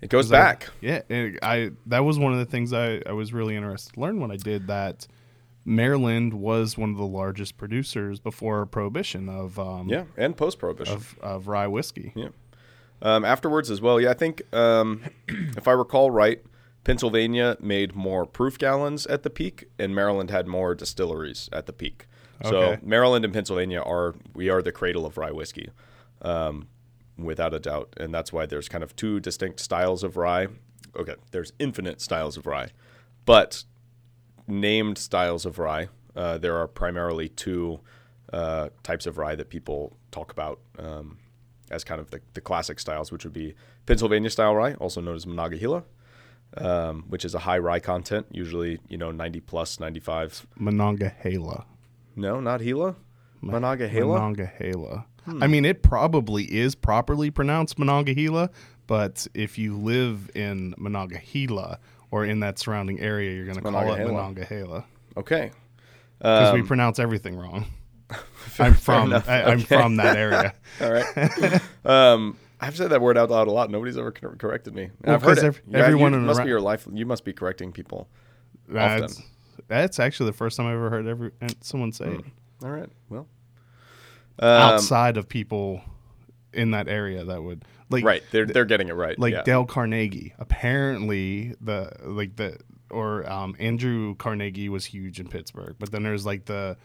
It 0.00 0.10
goes 0.10 0.26
'Cause 0.26 0.32
I- 0.32 0.38
back. 0.38 0.70
yeah, 0.80 1.02
and 1.08 1.38
I 1.42 1.70
that 1.86 2.00
was 2.04 2.18
one 2.18 2.32
of 2.32 2.38
the 2.38 2.44
things 2.44 2.72
I, 2.72 3.00
I 3.06 3.12
was 3.12 3.32
really 3.32 3.56
interested 3.56 3.94
to 3.94 4.00
learn 4.00 4.20
when 4.20 4.30
I 4.30 4.36
did 4.36 4.66
that. 4.66 5.06
Maryland 5.66 6.34
was 6.34 6.76
one 6.76 6.90
of 6.90 6.98
the 6.98 7.06
largest 7.06 7.56
producers 7.56 8.20
before 8.20 8.66
Prohibition 8.66 9.30
of 9.30 9.58
um, 9.58 9.88
yeah, 9.88 10.04
and 10.16 10.36
post 10.36 10.58
prohibition. 10.58 10.94
of, 10.94 11.18
of 11.22 11.48
rye 11.48 11.66
whiskey. 11.66 12.12
Yeah. 12.14 12.28
Um, 13.00 13.24
afterwards 13.24 13.70
as 13.70 13.80
well. 13.80 13.98
Yeah, 13.98 14.10
I 14.10 14.14
think 14.14 14.42
um, 14.54 15.02
if 15.28 15.66
I 15.66 15.72
recall 15.72 16.10
right, 16.10 16.42
Pennsylvania 16.84 17.56
made 17.60 17.94
more 17.94 18.26
proof 18.26 18.58
gallons 18.58 19.06
at 19.06 19.22
the 19.22 19.30
peak, 19.30 19.64
and 19.78 19.94
Maryland 19.94 20.30
had 20.30 20.46
more 20.46 20.74
distilleries 20.74 21.48
at 21.52 21.66
the 21.66 21.72
peak. 21.72 22.06
So 22.42 22.76
Maryland 22.82 23.24
and 23.24 23.32
Pennsylvania 23.32 23.80
are 23.80 24.14
we 24.34 24.50
are 24.50 24.60
the 24.60 24.72
cradle 24.72 25.06
of 25.06 25.16
rye 25.16 25.30
whiskey, 25.30 25.70
um, 26.20 26.68
without 27.16 27.54
a 27.54 27.58
doubt, 27.58 27.94
and 27.96 28.12
that's 28.12 28.32
why 28.32 28.44
there's 28.44 28.68
kind 28.68 28.84
of 28.84 28.94
two 28.96 29.18
distinct 29.18 29.60
styles 29.60 30.02
of 30.02 30.16
rye. 30.16 30.48
Okay, 30.96 31.14
there's 31.30 31.52
infinite 31.58 32.00
styles 32.00 32.36
of 32.36 32.46
rye, 32.46 32.68
but 33.24 33.64
named 34.46 34.98
styles 34.98 35.46
of 35.46 35.58
rye. 35.58 35.88
Uh, 36.14 36.38
there 36.38 36.56
are 36.58 36.68
primarily 36.68 37.28
two 37.28 37.80
uh, 38.32 38.68
types 38.82 39.06
of 39.06 39.16
rye 39.16 39.34
that 39.34 39.48
people 39.48 39.96
talk 40.10 40.30
about 40.30 40.60
um, 40.78 41.18
as 41.70 41.82
kind 41.82 42.00
of 42.00 42.10
the, 42.10 42.20
the 42.34 42.40
classic 42.40 42.78
styles, 42.78 43.10
which 43.10 43.24
would 43.24 43.32
be 43.32 43.54
Pennsylvania 43.86 44.30
style 44.30 44.54
rye, 44.54 44.74
also 44.74 45.00
known 45.00 45.16
as 45.16 45.26
Monongahela, 45.26 45.84
um, 46.58 47.04
which 47.08 47.24
is 47.24 47.34
a 47.34 47.38
high 47.40 47.58
rye 47.58 47.80
content, 47.80 48.26
usually 48.30 48.78
you 48.88 48.96
know 48.98 49.10
90 49.10 49.40
plus, 49.40 49.80
95. 49.80 50.46
Monongahela. 50.58 51.64
No, 52.16 52.40
not 52.40 52.60
Gila. 52.60 52.94
Monongahela. 53.40 54.14
Monongahela. 54.14 55.06
I 55.40 55.46
mean, 55.46 55.64
it 55.64 55.82
probably 55.82 56.44
is 56.44 56.74
properly 56.74 57.30
pronounced 57.30 57.78
Monongahela, 57.78 58.50
but 58.86 59.26
if 59.34 59.56
you 59.58 59.76
live 59.76 60.30
in 60.34 60.74
Monongahela 60.78 61.78
or 62.10 62.24
in 62.26 62.40
that 62.40 62.58
surrounding 62.58 63.00
area, 63.00 63.34
you're 63.34 63.46
going 63.46 63.56
to 63.56 63.62
call 63.62 63.92
it 63.94 64.04
Monongahela. 64.04 64.84
Okay. 65.16 65.50
because 66.18 66.50
Um, 66.50 66.54
we 66.60 66.62
pronounce 66.66 66.98
everything 66.98 67.36
wrong. 67.36 67.66
I'm 68.58 68.74
from. 68.74 69.12
I, 69.14 69.42
I'm 69.44 69.60
Okay. 69.60 69.76
from 69.76 69.96
that 69.96 70.16
area. 70.16 70.54
All 70.80 70.92
right. 70.92 71.60
um, 71.84 72.36
I've 72.66 72.76
said 72.76 72.90
that 72.90 73.00
word 73.00 73.18
out 73.18 73.30
loud 73.30 73.48
a 73.48 73.50
lot. 73.50 73.70
Nobody's 73.70 73.98
ever 73.98 74.12
corrected 74.12 74.74
me. 74.74 74.90
Well, 75.02 75.14
I've 75.14 75.22
heard 75.22 75.38
it. 75.38 75.60
everyone 75.72 76.12
you 76.12 76.18
in 76.18 76.26
must 76.26 76.40
ar- 76.40 76.44
be 76.44 76.50
your 76.50 76.60
life. 76.60 76.86
You 76.92 77.06
must 77.06 77.24
be 77.24 77.32
correcting 77.32 77.72
people. 77.72 78.08
That's, 78.68 79.22
that's 79.68 79.98
actually 80.00 80.30
the 80.30 80.36
first 80.36 80.56
time 80.56 80.66
I've 80.66 80.74
ever 80.74 80.90
heard 80.90 81.06
every, 81.06 81.30
someone 81.60 81.92
say 81.92 82.06
it 82.06 82.24
All 82.62 82.70
right. 82.70 82.88
Well. 83.08 83.28
Um, 84.38 84.48
outside 84.48 85.16
of 85.16 85.28
people 85.28 85.82
in 86.52 86.72
that 86.72 86.88
area 86.88 87.24
that 87.24 87.42
would 87.42 87.64
like 87.90 88.04
right. 88.04 88.22
They're 88.32 88.46
they're 88.46 88.64
getting 88.64 88.88
it 88.88 88.94
right. 88.94 89.18
like 89.18 89.32
yeah. 89.32 89.42
Dale 89.42 89.64
Carnegie. 89.64 90.34
Apparently, 90.38 91.54
the 91.60 91.92
like 92.02 92.36
the 92.36 92.58
or 92.90 93.30
um, 93.30 93.54
Andrew 93.58 94.14
Carnegie 94.16 94.68
was 94.68 94.84
huge 94.84 95.20
in 95.20 95.28
Pittsburgh, 95.28 95.76
but 95.78 95.92
then 95.92 96.02
there's 96.02 96.26
like 96.26 96.46
the 96.46 96.76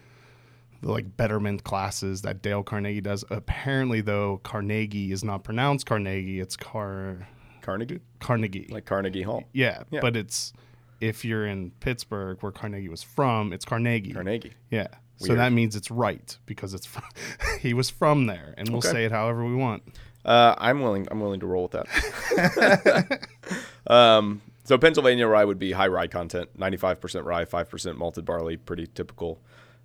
the 0.81 0.91
like 0.91 1.17
betterment 1.17 1.63
classes 1.63 2.21
that 2.23 2.41
Dale 2.41 2.63
Carnegie 2.63 3.01
does. 3.01 3.23
Apparently, 3.29 4.01
though, 4.01 4.39
Carnegie 4.43 5.11
is 5.11 5.23
not 5.23 5.43
pronounced 5.43 5.85
Carnegie; 5.85 6.39
it's 6.39 6.55
Car 6.55 7.27
Carnegie, 7.61 7.99
Carnegie. 8.19 8.67
like 8.71 8.85
Carnegie 8.85 9.21
Hall. 9.23 9.43
yeah, 9.53 9.83
Yeah. 9.91 9.99
but 10.01 10.15
it's 10.15 10.53
if 11.01 11.23
you're 11.23 11.45
in 11.47 11.71
Pittsburgh, 11.79 12.37
where 12.41 12.51
Carnegie 12.51 12.89
was 12.89 13.03
from, 13.03 13.53
it's 13.53 13.63
Carnegie. 13.65 14.11
Carnegie. 14.13 14.53
Yeah. 14.69 14.87
So 15.17 15.35
that 15.35 15.51
means 15.51 15.75
it's 15.75 15.91
right 15.91 16.37
because 16.45 16.73
it's 16.73 16.85
from, 16.85 17.03
he 17.59 17.73
was 17.73 17.89
from 17.89 18.27
there, 18.27 18.53
and 18.57 18.69
we'll 18.69 18.77
Okay. 18.77 18.89
say 18.91 19.05
it 19.05 19.11
however 19.11 19.43
we 19.45 19.53
want. 19.55 19.83
Uh, 20.23 20.55
I'm 20.57 20.81
willing. 20.81 21.07
I'm 21.11 21.19
willing 21.19 21.39
to 21.41 21.45
roll 21.45 21.63
with 21.63 21.71
that. 21.73 23.19
um, 23.87 24.41
so 24.63 24.77
Pennsylvania 24.77 25.27
rye 25.27 25.45
would 25.45 25.59
be 25.59 25.71
high 25.71 25.87
rye 25.87 26.07
content, 26.07 26.57
95% 26.57 27.25
rye, 27.25 27.45
5% 27.45 27.97
malted 27.97 28.25
barley, 28.25 28.57
pretty 28.57 28.87
typical. 28.87 29.41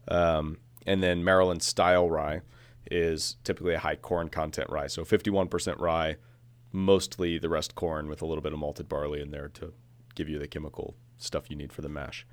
Um, 0.09 0.59
and 0.87 1.03
then 1.03 1.25
Maryland 1.25 1.63
style 1.63 2.09
rye 2.09 2.41
is 2.91 3.37
typically 3.45 3.75
a 3.75 3.79
high 3.79 3.97
corn 3.97 4.29
content 4.29 4.69
rye, 4.71 4.87
so 4.87 5.05
51% 5.05 5.81
rye, 5.81 6.17
mostly 6.73 7.39
the 7.39 7.49
rest 7.49 7.75
corn 7.75 8.09
with 8.09 8.21
a 8.21 8.27
little 8.27 8.43
bit 8.43 8.53
of 8.53 8.59
malted 8.59 8.89
barley 8.89 9.21
in 9.21 9.31
there 9.31 9.49
to 9.49 9.73
give 10.15 10.29
you 10.29 10.39
the 10.39 10.49
chemical 10.49 10.95
stuff 11.19 11.51
you 11.51 11.57
need 11.57 11.73
for 11.73 11.83
the 11.83 11.89
mash. 11.89 12.27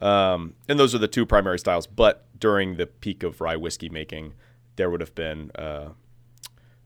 Um, 0.00 0.54
and 0.68 0.78
those 0.78 0.94
are 0.94 0.98
the 0.98 1.08
two 1.08 1.24
primary 1.24 1.58
styles. 1.58 1.86
But 1.86 2.26
during 2.38 2.76
the 2.76 2.86
peak 2.86 3.22
of 3.22 3.40
rye 3.40 3.56
whiskey 3.56 3.88
making, 3.88 4.34
there 4.76 4.90
would 4.90 5.00
have 5.00 5.14
been 5.14 5.50
uh, 5.54 5.90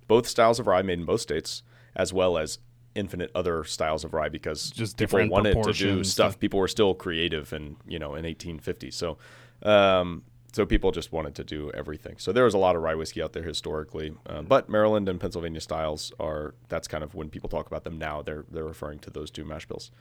both 0.07 0.27
styles 0.27 0.59
of 0.59 0.67
rye 0.67 0.83
made 0.83 0.99
in 0.99 1.05
both 1.05 1.21
states, 1.21 1.63
as 1.97 2.13
well 2.13 2.37
as 2.37 2.59
infinite 2.95 3.31
other 3.35 3.65
styles 3.65 4.05
of 4.05 4.13
rye 4.13 4.29
because 4.29 4.71
Just 4.71 4.97
people 4.97 5.27
wanted 5.29 5.63
to 5.63 5.73
do 5.73 6.05
stuff. 6.05 6.39
People 6.39 6.59
were 6.59 6.69
still 6.69 6.95
creative, 6.95 7.53
and 7.53 7.77
you 7.87 7.99
know, 7.99 8.15
in 8.15 8.25
1850. 8.25 8.91
So, 8.91 9.19
um, 9.63 10.23
so 10.59 10.67
people 10.67 10.91
just 10.91 11.13
wanted 11.13 11.37
to 11.37 11.45
do 11.45 11.71
everything. 11.73 12.17
So 12.19 12.33
there 12.33 12.43
was 12.43 12.53
a 12.53 12.59
lot 12.59 12.75
of 12.75 12.83
rye 12.83 12.97
whiskey 12.97 13.23
out 13.23 13.33
there 13.33 13.45
historically, 13.45 14.13
um, 14.27 14.47
but 14.47 14.69
Maryland 14.69 15.09
and 15.09 15.21
Pennsylvania 15.21 15.61
styles 15.61 16.13
are 16.19 16.57
that's 16.69 16.89
kind 16.89 17.05
of 17.05 17.15
when 17.15 17.29
people 17.31 17.49
talk 17.49 17.69
about 17.69 17.85
them 17.85 17.97
now. 17.97 18.23
They're 18.23 18.45
they're 18.51 18.65
referring 18.65 18.99
to 19.01 19.11
those 19.11 19.31
two 19.31 19.45
mash 19.45 19.67
bills. 19.67 19.93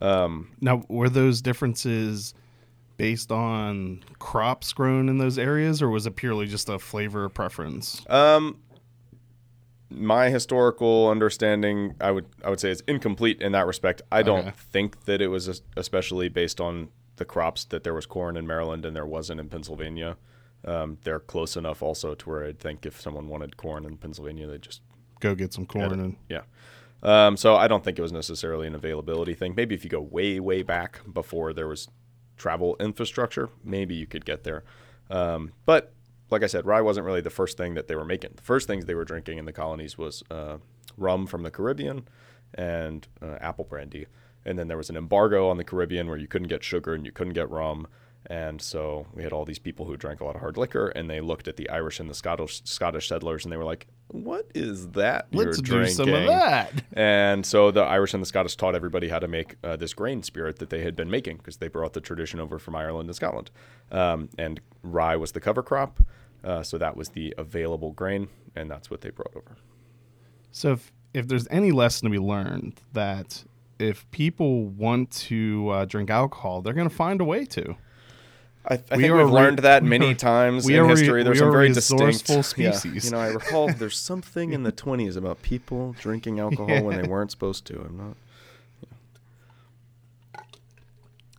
Now, 0.00 0.84
were 0.88 1.08
those 1.08 1.42
differences 1.42 2.34
based 2.98 3.32
on 3.32 4.04
crops 4.20 4.72
grown 4.72 5.08
in 5.08 5.18
those 5.18 5.38
areas, 5.38 5.82
or 5.82 5.90
was 5.90 6.06
it 6.06 6.14
purely 6.14 6.46
just 6.46 6.68
a 6.68 6.78
flavor 6.78 7.28
preference? 7.28 8.08
Um, 8.08 8.58
my 9.90 10.30
historical 10.30 11.08
understanding, 11.08 11.96
I 12.00 12.12
would 12.12 12.26
I 12.44 12.50
would 12.50 12.60
say, 12.60 12.70
is 12.70 12.84
incomplete 12.86 13.42
in 13.42 13.50
that 13.52 13.66
respect. 13.66 14.02
I 14.12 14.22
don't 14.22 14.46
Okay. 14.46 14.52
think 14.70 15.04
that 15.06 15.20
it 15.20 15.28
was 15.28 15.62
especially 15.76 16.28
based 16.28 16.60
on 16.60 16.90
the 17.16 17.24
crops 17.24 17.64
that 17.64 17.84
there 17.84 17.94
was 17.94 18.06
corn 18.06 18.36
in 18.36 18.46
Maryland 18.46 18.84
and 18.84 18.94
there 18.94 19.06
wasn't 19.06 19.40
in 19.40 19.48
Pennsylvania. 19.48 20.16
Um, 20.64 20.98
they're 21.04 21.20
close 21.20 21.56
enough 21.56 21.82
also 21.82 22.14
to 22.14 22.28
where 22.28 22.44
I'd 22.44 22.58
think 22.58 22.84
if 22.84 23.00
someone 23.00 23.28
wanted 23.28 23.56
corn 23.56 23.84
in 23.84 23.96
Pennsylvania, 23.96 24.46
they 24.46 24.58
just 24.58 24.80
Go 25.20 25.34
get 25.34 25.52
some 25.52 25.66
corn 25.66 25.92
and 25.92 26.16
yeah. 26.28 26.42
Um, 27.02 27.36
so 27.36 27.56
I 27.56 27.68
don't 27.68 27.84
think 27.84 27.98
it 27.98 28.02
was 28.02 28.12
necessarily 28.12 28.66
an 28.66 28.74
availability 28.74 29.34
thing. 29.34 29.54
Maybe 29.54 29.74
if 29.74 29.84
you 29.84 29.90
go 29.90 30.00
way, 30.00 30.40
way 30.40 30.62
back 30.62 31.00
before 31.12 31.52
there 31.52 31.68
was 31.68 31.88
travel 32.36 32.76
infrastructure, 32.80 33.48
maybe 33.64 33.94
you 33.94 34.06
could 34.06 34.24
get 34.24 34.44
there. 34.44 34.64
Um, 35.08 35.52
but 35.64 35.92
like 36.30 36.42
I 36.42 36.46
said, 36.46 36.66
rye 36.66 36.80
wasn't 36.80 37.06
really 37.06 37.20
the 37.20 37.30
first 37.30 37.56
thing 37.56 37.74
that 37.74 37.86
they 37.86 37.94
were 37.94 38.04
making. 38.04 38.32
The 38.36 38.42
first 38.42 38.66
things 38.66 38.86
they 38.86 38.94
were 38.94 39.04
drinking 39.04 39.38
in 39.38 39.44
the 39.44 39.52
colonies 39.52 39.96
was 39.96 40.22
uh, 40.30 40.58
rum 40.96 41.26
from 41.26 41.42
the 41.42 41.50
Caribbean 41.50 42.08
and 42.54 43.06
uh, 43.22 43.36
apple 43.40 43.64
brandy. 43.64 44.06
And 44.46 44.58
then 44.58 44.68
there 44.68 44.76
was 44.78 44.88
an 44.88 44.96
embargo 44.96 45.50
on 45.50 45.58
the 45.58 45.64
Caribbean 45.64 46.08
where 46.08 46.16
you 46.16 46.28
couldn't 46.28 46.48
get 46.48 46.64
sugar 46.64 46.94
and 46.94 47.04
you 47.04 47.12
couldn't 47.12 47.34
get 47.34 47.50
rum. 47.50 47.86
And 48.28 48.60
so 48.60 49.06
we 49.14 49.22
had 49.22 49.32
all 49.32 49.44
these 49.44 49.58
people 49.58 49.86
who 49.86 49.96
drank 49.96 50.20
a 50.20 50.24
lot 50.24 50.34
of 50.34 50.40
hard 50.40 50.56
liquor, 50.56 50.88
and 50.88 51.08
they 51.08 51.20
looked 51.20 51.46
at 51.46 51.56
the 51.56 51.68
Irish 51.70 52.00
and 52.00 52.10
the 52.10 52.14
Scottish 52.14 52.60
Scottish 52.64 53.08
settlers, 53.08 53.44
and 53.44 53.52
they 53.52 53.56
were 53.56 53.64
like, 53.64 53.86
"What 54.08 54.50
is 54.52 54.88
that 54.90 55.28
you're 55.30 55.44
let's 55.44 55.60
do 55.60 55.86
some 55.86 56.12
of 56.12 56.26
that. 56.26 56.72
And 56.92 57.46
so 57.46 57.70
the 57.70 57.82
Irish 57.82 58.14
and 58.14 58.22
the 58.22 58.26
Scottish 58.26 58.56
taught 58.56 58.74
everybody 58.74 59.08
how 59.08 59.20
to 59.20 59.28
make 59.28 59.54
uh, 59.62 59.76
this 59.76 59.94
grain 59.94 60.24
spirit 60.24 60.58
that 60.58 60.70
they 60.70 60.82
had 60.82 60.96
been 60.96 61.10
making 61.10 61.36
because 61.36 61.58
they 61.58 61.68
brought 61.68 61.92
the 61.92 62.00
tradition 62.00 62.40
over 62.40 62.58
from 62.58 62.74
Ireland 62.74 63.08
and 63.08 63.14
Scotland. 63.14 63.52
Um, 63.92 64.28
and 64.36 64.60
rye 64.82 65.14
was 65.14 65.30
the 65.30 65.40
cover 65.40 65.62
crop, 65.62 66.00
uh, 66.42 66.64
so 66.64 66.78
that 66.78 66.96
was 66.96 67.10
the 67.10 67.32
available 67.38 67.92
grain, 67.92 68.28
and 68.56 68.68
that's 68.68 68.90
what 68.90 69.02
they 69.02 69.10
brought 69.10 69.36
over. 69.36 69.56
So, 70.50 70.72
if, 70.72 70.92
if 71.14 71.28
there's 71.28 71.46
any 71.48 71.70
lesson 71.70 72.06
to 72.06 72.10
be 72.10 72.18
learned, 72.18 72.80
that 72.92 73.44
if 73.78 74.10
people 74.10 74.64
want 74.66 75.10
to 75.12 75.68
uh, 75.70 75.84
drink 75.84 76.10
alcohol, 76.10 76.62
they're 76.62 76.74
going 76.74 76.88
to 76.88 76.94
find 76.94 77.20
a 77.20 77.24
way 77.24 77.44
to. 77.46 77.76
I, 78.68 78.74
I 78.74 78.96
We 78.96 79.02
think 79.02 79.12
are 79.12 79.16
we've 79.18 79.26
re- 79.26 79.32
learned 79.32 79.58
that 79.60 79.84
many 79.84 80.14
times 80.14 80.68
in 80.68 80.82
re- 80.82 80.88
history. 80.88 81.22
There's 81.22 81.38
some 81.38 81.52
very 81.52 81.68
distinct 81.72 82.28
yeah. 82.58 82.72
species. 82.72 83.04
You 83.04 83.10
know, 83.12 83.18
I 83.18 83.28
recall 83.28 83.72
there's 83.72 83.98
something 83.98 84.52
in 84.52 84.64
the 84.64 84.72
20s 84.72 85.16
about 85.16 85.42
people 85.42 85.94
drinking 86.00 86.40
alcohol 86.40 86.82
when 86.82 87.00
they 87.00 87.08
weren't 87.08 87.30
supposed 87.30 87.64
to. 87.66 87.80
I'm 87.80 87.96
not. 87.96 88.16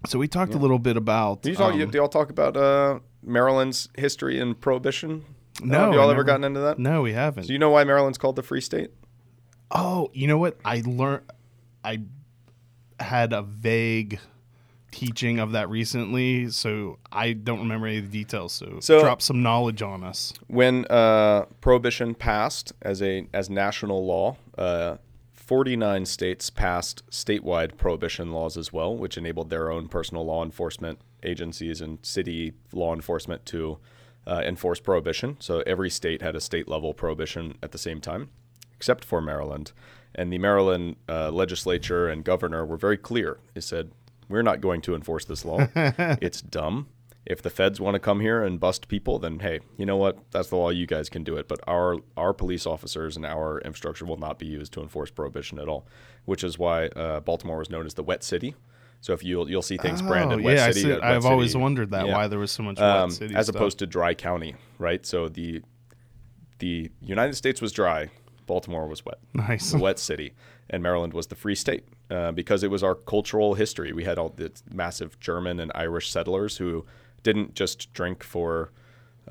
So 0.07 0.19
we 0.19 0.27
talked 0.29 0.53
a 0.53 0.57
little 0.57 0.79
bit 0.79 0.95
about. 0.95 1.41
Do 1.41 1.49
you 1.49 1.55
talk? 1.55 1.73
um, 1.73 2.09
talk 2.09 2.29
about 2.29 2.55
uh, 2.55 2.99
Maryland's 3.21 3.89
history 3.97 4.39
and 4.39 4.59
prohibition? 4.59 5.25
Uh, 5.61 5.65
No, 5.65 5.79
have 5.79 5.93
y'all 5.95 6.09
I 6.09 6.13
ever 6.13 6.23
gotten 6.23 6.45
into 6.45 6.61
that? 6.61 6.79
no, 6.79 7.01
we 7.01 7.11
haven't. 7.11 7.47
Do 7.47 7.53
you 7.53 7.59
know 7.59 7.71
why 7.71 7.83
Maryland's 7.83 8.17
called 8.17 8.37
the 8.37 8.43
Free 8.43 8.61
State? 8.61 8.91
Oh, 9.71 10.09
you 10.13 10.27
know 10.27 10.37
what? 10.37 10.57
I 10.63 10.81
learned. 10.85 11.23
I 11.83 12.03
had 12.99 13.33
a 13.33 13.41
vague 13.41 14.19
teaching 14.91 15.39
of 15.39 15.51
that 15.51 15.69
recently, 15.69 16.49
so 16.49 16.97
I 17.11 17.33
don't 17.33 17.59
remember 17.59 17.87
any 17.87 17.97
of 17.97 18.11
the 18.11 18.19
details. 18.23 18.53
So, 18.53 18.79
So- 18.79 19.01
drop 19.01 19.21
some 19.21 19.43
knowledge 19.43 19.81
on 19.81 20.03
us. 20.03 20.33
When 20.47 20.85
uh, 20.85 21.45
prohibition 21.61 22.15
passed 22.15 22.73
as 22.81 23.01
a 23.01 23.27
as 23.33 23.49
national 23.49 24.05
law, 24.05 24.37
uh, 24.57 24.97
49 25.33 26.05
states 26.05 26.49
passed 26.49 27.09
statewide 27.09 27.77
prohibition 27.77 28.31
laws 28.33 28.57
as 28.57 28.73
well, 28.73 28.95
which 28.97 29.17
enabled 29.17 29.49
their 29.49 29.71
own 29.71 29.87
personal 29.87 30.25
law 30.25 30.43
enforcement 30.43 30.99
agencies 31.23 31.79
and 31.81 31.99
city 32.01 32.53
law 32.73 32.93
enforcement 32.93 33.45
to 33.45 33.77
uh, 34.25 34.41
enforce 34.45 34.79
prohibition. 34.81 35.37
So 35.39 35.63
every 35.65 35.89
state 35.89 36.21
had 36.21 36.35
a 36.35 36.41
state 36.41 36.67
level 36.67 36.93
prohibition 36.93 37.57
at 37.63 37.71
the 37.71 37.77
same 37.77 38.01
time, 38.01 38.29
except 38.75 39.05
for 39.05 39.21
Maryland. 39.21 39.71
And 40.17 40.33
the 40.33 40.39
Maryland 40.39 40.95
uh, 41.07 41.29
legislature 41.31 42.07
and 42.07 42.23
governor 42.23 42.65
were 42.65 42.77
very 42.77 42.97
clear. 42.97 43.37
They 43.53 43.61
said, 43.61 43.91
We're 44.27 44.41
not 44.41 44.61
going 44.61 44.81
to 44.81 44.95
enforce 44.95 45.25
this 45.25 45.45
law. 45.45 45.67
it's 45.75 46.41
dumb. 46.41 46.87
If 47.25 47.41
the 47.41 47.49
feds 47.49 47.79
want 47.81 47.95
to 47.95 47.99
come 47.99 48.21
here 48.21 48.41
and 48.41 48.57
bust 48.59 48.87
people, 48.87 49.19
then 49.19 49.39
hey, 49.39 49.59
you 49.77 49.85
know 49.85 49.97
what? 49.97 50.17
That's 50.31 50.47
the 50.49 50.55
law. 50.55 50.69
You 50.69 50.87
guys 50.87 51.09
can 51.09 51.23
do 51.23 51.35
it. 51.37 51.47
But 51.47 51.59
our 51.67 51.97
our 52.15 52.33
police 52.33 52.65
officers 52.65 53.15
and 53.17 53.25
our 53.25 53.59
infrastructure 53.61 54.05
will 54.05 54.17
not 54.17 54.39
be 54.39 54.45
used 54.47 54.71
to 54.73 54.81
enforce 54.81 55.11
prohibition 55.11 55.59
at 55.59 55.67
all. 55.67 55.85
Which 56.25 56.43
is 56.43 56.57
why 56.57 56.87
uh, 56.87 57.19
Baltimore 57.19 57.57
was 57.57 57.69
known 57.69 57.85
as 57.85 57.93
the 57.95 58.03
Wet 58.03 58.23
City. 58.23 58.55
So 59.01 59.13
if 59.13 59.23
you'll 59.23 59.49
you'll 59.49 59.61
see 59.61 59.77
things 59.77 60.01
branded 60.01 60.39
Oh, 60.39 60.43
Wet 60.43 60.55
yeah, 60.57 60.65
I 60.65 60.71
City, 60.71 60.91
uh, 60.91 60.95
Wet 60.95 61.03
I've 61.03 61.25
always 61.25 61.55
wondered 61.55 61.91
that 61.91 62.07
Yeah. 62.07 62.15
why 62.15 62.27
there 62.27 62.39
was 62.39 62.49
so 62.51 62.63
much 62.63 62.79
Um, 62.79 63.09
wet 63.09 63.11
city 63.11 63.35
as 63.35 63.45
stuff. 63.45 63.55
opposed 63.55 63.77
to 63.79 63.85
dry 63.85 64.13
county, 64.15 64.55
right? 64.79 65.05
So 65.05 65.27
the 65.29 65.61
the 66.59 66.89
United 67.01 67.35
States 67.35 67.61
was 67.61 67.71
dry, 67.71 68.09
Baltimore 68.47 68.87
was 68.87 69.05
wet, 69.05 69.19
nice. 69.33 69.73
wet 69.73 69.99
city, 69.99 70.33
and 70.69 70.81
Maryland 70.81 71.13
was 71.13 71.27
the 71.27 71.35
free 71.35 71.55
state 71.55 71.83
uh, 72.09 72.31
because 72.31 72.63
it 72.63 72.71
was 72.71 72.83
our 72.83 72.95
cultural 72.95 73.53
history. 73.53 73.93
We 73.93 74.05
had 74.05 74.17
all 74.17 74.29
the 74.29 74.51
massive 74.73 75.19
German 75.19 75.59
and 75.59 75.71
Irish 75.75 76.09
settlers 76.09 76.57
who 76.57 76.85
didn't 77.21 77.53
just 77.53 77.93
drink 77.93 78.23
for 78.23 78.71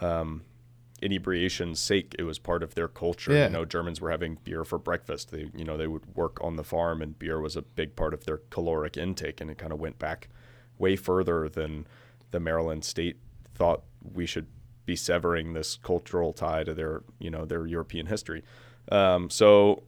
um, 0.01 0.43
inebriation's 1.03 1.81
sake. 1.81 2.15
It 2.19 2.25
was 2.25 2.39
part 2.39 2.63
of 2.63 2.75
their 2.75 2.89
culture. 2.89 3.33
Yeah. 3.33 3.47
You 3.47 3.53
know, 3.53 3.65
Germans 3.65 4.01
were 4.01 4.11
having 4.11 4.39
beer 4.45 4.65
for 4.65 4.79
breakfast. 4.79 5.31
They, 5.31 5.51
you 5.55 5.65
know, 5.65 5.77
they 5.77 5.87
would 5.87 6.15
work 6.15 6.39
on 6.43 6.57
the 6.57 6.65
farm, 6.65 7.03
and 7.03 7.19
beer 7.19 7.41
was 7.41 7.57
a 7.57 7.63
big 7.63 7.97
part 7.97 8.15
of 8.15 8.25
their 8.25 8.39
caloric 8.51 8.97
intake. 8.97 9.41
And 9.41 9.51
it 9.51 9.59
kind 9.59 9.73
of 9.73 9.81
went 9.81 9.99
back 9.99 10.29
way 10.79 10.97
further 10.97 11.49
than 11.49 11.87
the 12.31 12.41
Maryland 12.41 12.85
state 12.85 13.17
thought 13.55 13.83
we 14.15 14.27
should 14.27 14.47
be 14.85 14.97
severing 14.97 15.53
this 15.53 15.77
cultural 15.83 16.33
tie 16.33 16.65
to 16.65 16.75
their, 16.75 17.03
you 17.19 17.31
know, 17.31 17.45
their 17.45 17.67
European 17.67 18.07
history. 18.07 18.43
Um, 18.91 19.31
so 19.31 19.83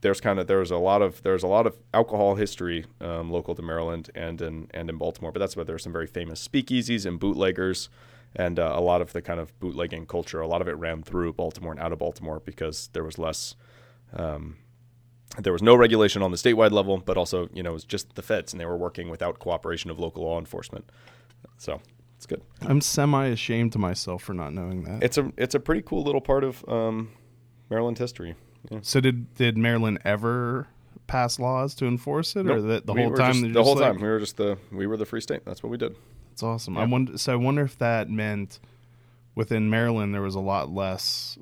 there's 0.00 0.20
kind 0.20 0.38
of 0.38 0.46
there's 0.46 0.70
a 0.70 0.76
lot 0.76 1.02
of 1.02 1.22
there's 1.22 1.42
a 1.42 1.46
lot 1.46 1.66
of 1.66 1.76
alcohol 1.92 2.34
history 2.34 2.86
um, 3.00 3.30
local 3.30 3.54
to 3.54 3.62
Maryland 3.62 4.10
and 4.14 4.40
in 4.40 4.66
and 4.72 4.88
in 4.88 4.96
Baltimore, 4.96 5.32
but 5.32 5.40
that's 5.40 5.56
why 5.56 5.64
there's 5.64 5.82
some 5.82 5.92
very 5.92 6.06
famous 6.06 6.46
speakeasies 6.46 7.06
and 7.06 7.20
bootleggers, 7.20 7.88
and 8.34 8.58
uh, 8.58 8.72
a 8.74 8.80
lot 8.80 9.00
of 9.00 9.12
the 9.12 9.22
kind 9.22 9.40
of 9.40 9.58
bootlegging 9.60 10.06
culture. 10.06 10.40
A 10.40 10.46
lot 10.46 10.62
of 10.62 10.68
it 10.68 10.76
ran 10.76 11.02
through 11.02 11.34
Baltimore 11.34 11.72
and 11.72 11.80
out 11.80 11.92
of 11.92 11.98
Baltimore 11.98 12.40
because 12.40 12.88
there 12.92 13.04
was 13.04 13.18
less. 13.18 13.54
Um, 14.14 14.56
there 15.38 15.52
was 15.52 15.62
no 15.62 15.76
regulation 15.76 16.22
on 16.22 16.32
the 16.32 16.36
statewide 16.36 16.72
level, 16.72 16.98
but 16.98 17.16
also 17.16 17.48
you 17.52 17.62
know 17.62 17.70
it 17.70 17.74
was 17.74 17.84
just 17.84 18.14
the 18.14 18.22
feds, 18.22 18.52
and 18.52 18.60
they 18.60 18.66
were 18.66 18.76
working 18.76 19.10
without 19.10 19.38
cooperation 19.38 19.90
of 19.90 19.98
local 19.98 20.24
law 20.24 20.38
enforcement. 20.38 20.90
So 21.58 21.80
it's 22.16 22.26
good. 22.26 22.42
I'm 22.62 22.80
semi 22.80 23.26
ashamed 23.26 23.72
to 23.72 23.78
myself 23.78 24.22
for 24.22 24.34
not 24.34 24.52
knowing 24.52 24.84
that. 24.84 25.02
It's 25.02 25.18
a 25.18 25.30
it's 25.36 25.54
a 25.54 25.60
pretty 25.60 25.82
cool 25.82 26.02
little 26.02 26.20
part 26.20 26.42
of 26.42 26.68
um, 26.68 27.10
Maryland 27.70 27.98
history. 27.98 28.34
Yeah. 28.70 28.80
so 28.82 29.00
did 29.00 29.32
did 29.36 29.56
Maryland 29.56 30.00
ever 30.04 30.66
pass 31.06 31.38
laws 31.38 31.74
to 31.76 31.86
enforce 31.86 32.36
it, 32.36 32.40
or 32.40 32.56
Nope. 32.60 32.66
that 32.68 32.86
the 32.86 32.92
We 32.92 33.02
whole 33.04 33.14
time 33.14 33.32
just- 33.32 33.42
the 33.42 33.48
just 33.48 33.64
whole 33.64 33.74
like- 33.76 33.92
time 33.92 34.00
we 34.02 34.08
were 34.08 34.18
just 34.20 34.36
the 34.36 34.58
we 34.70 34.86
were 34.86 34.96
the 34.96 35.06
free 35.06 35.20
state. 35.22 35.44
That's 35.46 35.62
what 35.62 35.70
we 35.70 35.78
did. 35.78 35.96
It's 36.32 36.42
awesome. 36.42 36.76
I 36.76 36.84
wonder. 36.84 37.16
So 37.18 37.32
I 37.32 37.36
wonder 37.36 37.62
if 37.62 37.78
that 37.78 38.10
meant 38.10 38.60
within 39.34 39.70
Maryland 39.70 40.12
there 40.14 40.22
was 40.22 40.34
a 40.34 40.40
lot 40.40 40.70
less 40.70 41.38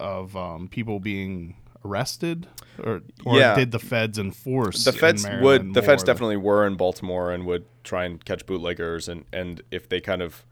of 0.00 0.36
um, 0.36 0.68
people 0.68 0.98
being 1.00 1.56
arrested, 1.84 2.46
or, 2.82 3.02
or 3.24 3.38
Yeah. 3.38 3.54
did 3.54 3.70
the 3.70 3.78
feds 3.78 4.18
enforce? 4.18 4.84
the 4.84 4.92
feds 4.92 5.26
would 5.40 5.74
the 5.74 5.82
feds 5.82 6.02
definitely 6.02 6.36
were 6.36 6.66
in 6.66 6.76
Baltimore 6.76 7.30
and 7.32 7.44
would 7.46 7.64
try 7.84 8.04
and 8.04 8.24
catch 8.24 8.46
bootleggers 8.46 9.08
and 9.08 9.24
and 9.32 9.62
if 9.70 9.88
they 9.88 10.00
kind 10.00 10.22
of 10.22 10.44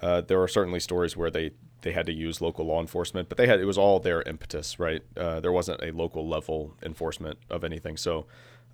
uh, 0.00 0.20
there 0.20 0.40
are 0.40 0.46
certainly 0.48 0.78
stories 0.80 1.16
where 1.16 1.30
they 1.30 1.50
they 1.82 1.92
had 1.92 2.06
to 2.06 2.12
use 2.12 2.40
local 2.40 2.66
law 2.66 2.80
enforcement, 2.80 3.28
but 3.28 3.38
they 3.38 3.46
had 3.46 3.60
it 3.60 3.64
was 3.64 3.78
all 3.78 4.00
their 4.00 4.22
impetus, 4.22 4.78
right? 4.78 5.02
Uh, 5.16 5.40
there 5.40 5.52
wasn't 5.52 5.82
a 5.82 5.90
local 5.92 6.28
level 6.28 6.74
enforcement 6.82 7.38
of 7.50 7.62
anything, 7.64 7.96
so 7.96 8.26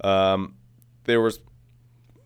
um, 0.03 0.55
there 1.05 1.21
was. 1.21 1.41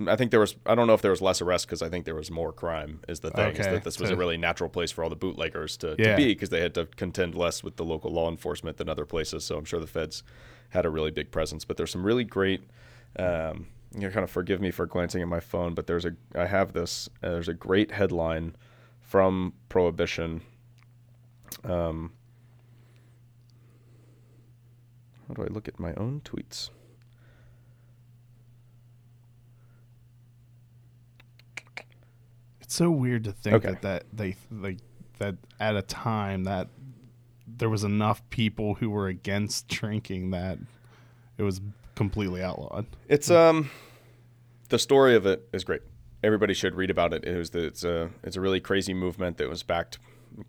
I 0.06 0.14
think 0.14 0.30
there 0.30 0.38
was. 0.38 0.54
I 0.64 0.76
don't 0.76 0.86
know 0.86 0.94
if 0.94 1.02
there 1.02 1.10
was 1.10 1.20
less 1.20 1.42
arrest 1.42 1.66
because 1.66 1.82
I 1.82 1.88
think 1.88 2.04
there 2.04 2.14
was 2.14 2.30
more 2.30 2.52
crime. 2.52 3.00
Is 3.08 3.18
the 3.18 3.32
thing 3.32 3.56
is 3.60 3.66
that 3.72 3.82
this 3.84 3.98
was 3.98 4.10
so- 4.10 4.14
a 4.14 4.18
really 4.18 4.36
natural 4.36 4.70
place 4.70 4.92
for 4.92 5.02
all 5.02 5.10
the 5.10 5.16
bootleggers 5.16 5.76
to, 5.78 5.96
to 5.96 6.16
be 6.16 6.26
because 6.26 6.50
they 6.50 6.60
had 6.60 6.72
to 6.74 6.86
contend 6.86 7.34
less 7.34 7.64
with 7.64 7.76
the 7.76 7.84
local 7.84 8.12
law 8.12 8.30
enforcement 8.30 8.76
than 8.76 8.88
other 8.88 9.04
places. 9.04 9.42
So 9.44 9.58
I'm 9.58 9.64
sure 9.64 9.80
the 9.80 9.88
feds 9.88 10.22
had 10.70 10.86
a 10.86 10.90
really 10.90 11.10
big 11.10 11.32
presence. 11.32 11.64
But 11.64 11.76
there's 11.78 11.90
some 11.90 12.04
really 12.06 12.22
great. 12.24 12.62
Um, 13.18 13.66
you 13.92 14.02
know, 14.02 14.10
kind 14.10 14.22
of 14.22 14.30
forgive 14.30 14.60
me 14.60 14.70
for 14.70 14.86
glancing 14.86 15.22
at 15.22 15.28
my 15.28 15.40
phone, 15.40 15.74
but 15.74 15.88
there's 15.88 16.04
a. 16.04 16.14
I 16.36 16.46
have 16.46 16.74
this. 16.74 17.08
Uh, 17.20 17.30
there's 17.30 17.48
a 17.48 17.54
great 17.54 17.90
headline 17.90 18.54
from 19.00 19.54
Prohibition. 19.68 20.42
Um, 21.64 22.12
how 25.26 25.34
do 25.34 25.42
I 25.42 25.46
look 25.46 25.68
at 25.68 25.78
my 25.78 25.92
own 25.94 26.20
tweets? 26.24 26.70
It's 32.60 32.74
so 32.74 32.90
weird 32.90 33.24
to 33.24 33.32
think 33.32 33.56
Okay. 33.56 33.68
that, 33.70 33.82
that 33.82 34.04
they 34.12 34.36
like 34.50 34.78
that 35.18 35.36
at 35.58 35.74
a 35.76 35.82
time 35.82 36.44
that 36.44 36.68
there 37.46 37.68
was 37.70 37.82
enough 37.82 38.22
people 38.30 38.74
who 38.74 38.90
were 38.90 39.08
against 39.08 39.68
drinking 39.68 40.30
that 40.30 40.58
it 41.38 41.42
was 41.42 41.60
completely 41.94 42.42
outlawed. 42.42 42.86
It's 43.08 43.30
um, 43.30 43.70
the 44.68 44.78
story 44.78 45.14
of 45.16 45.26
it 45.26 45.48
is 45.52 45.64
great. 45.64 45.80
Everybody 46.22 46.52
should 46.52 46.74
read 46.74 46.90
about 46.90 47.12
it. 47.14 47.24
It 47.24 47.36
was 47.36 47.50
the, 47.50 47.64
it's 47.64 47.84
a 47.84 48.10
it's 48.22 48.36
a 48.36 48.40
really 48.40 48.60
crazy 48.60 48.92
movement 48.92 49.38
that 49.38 49.48
was 49.48 49.62
backed, 49.62 49.98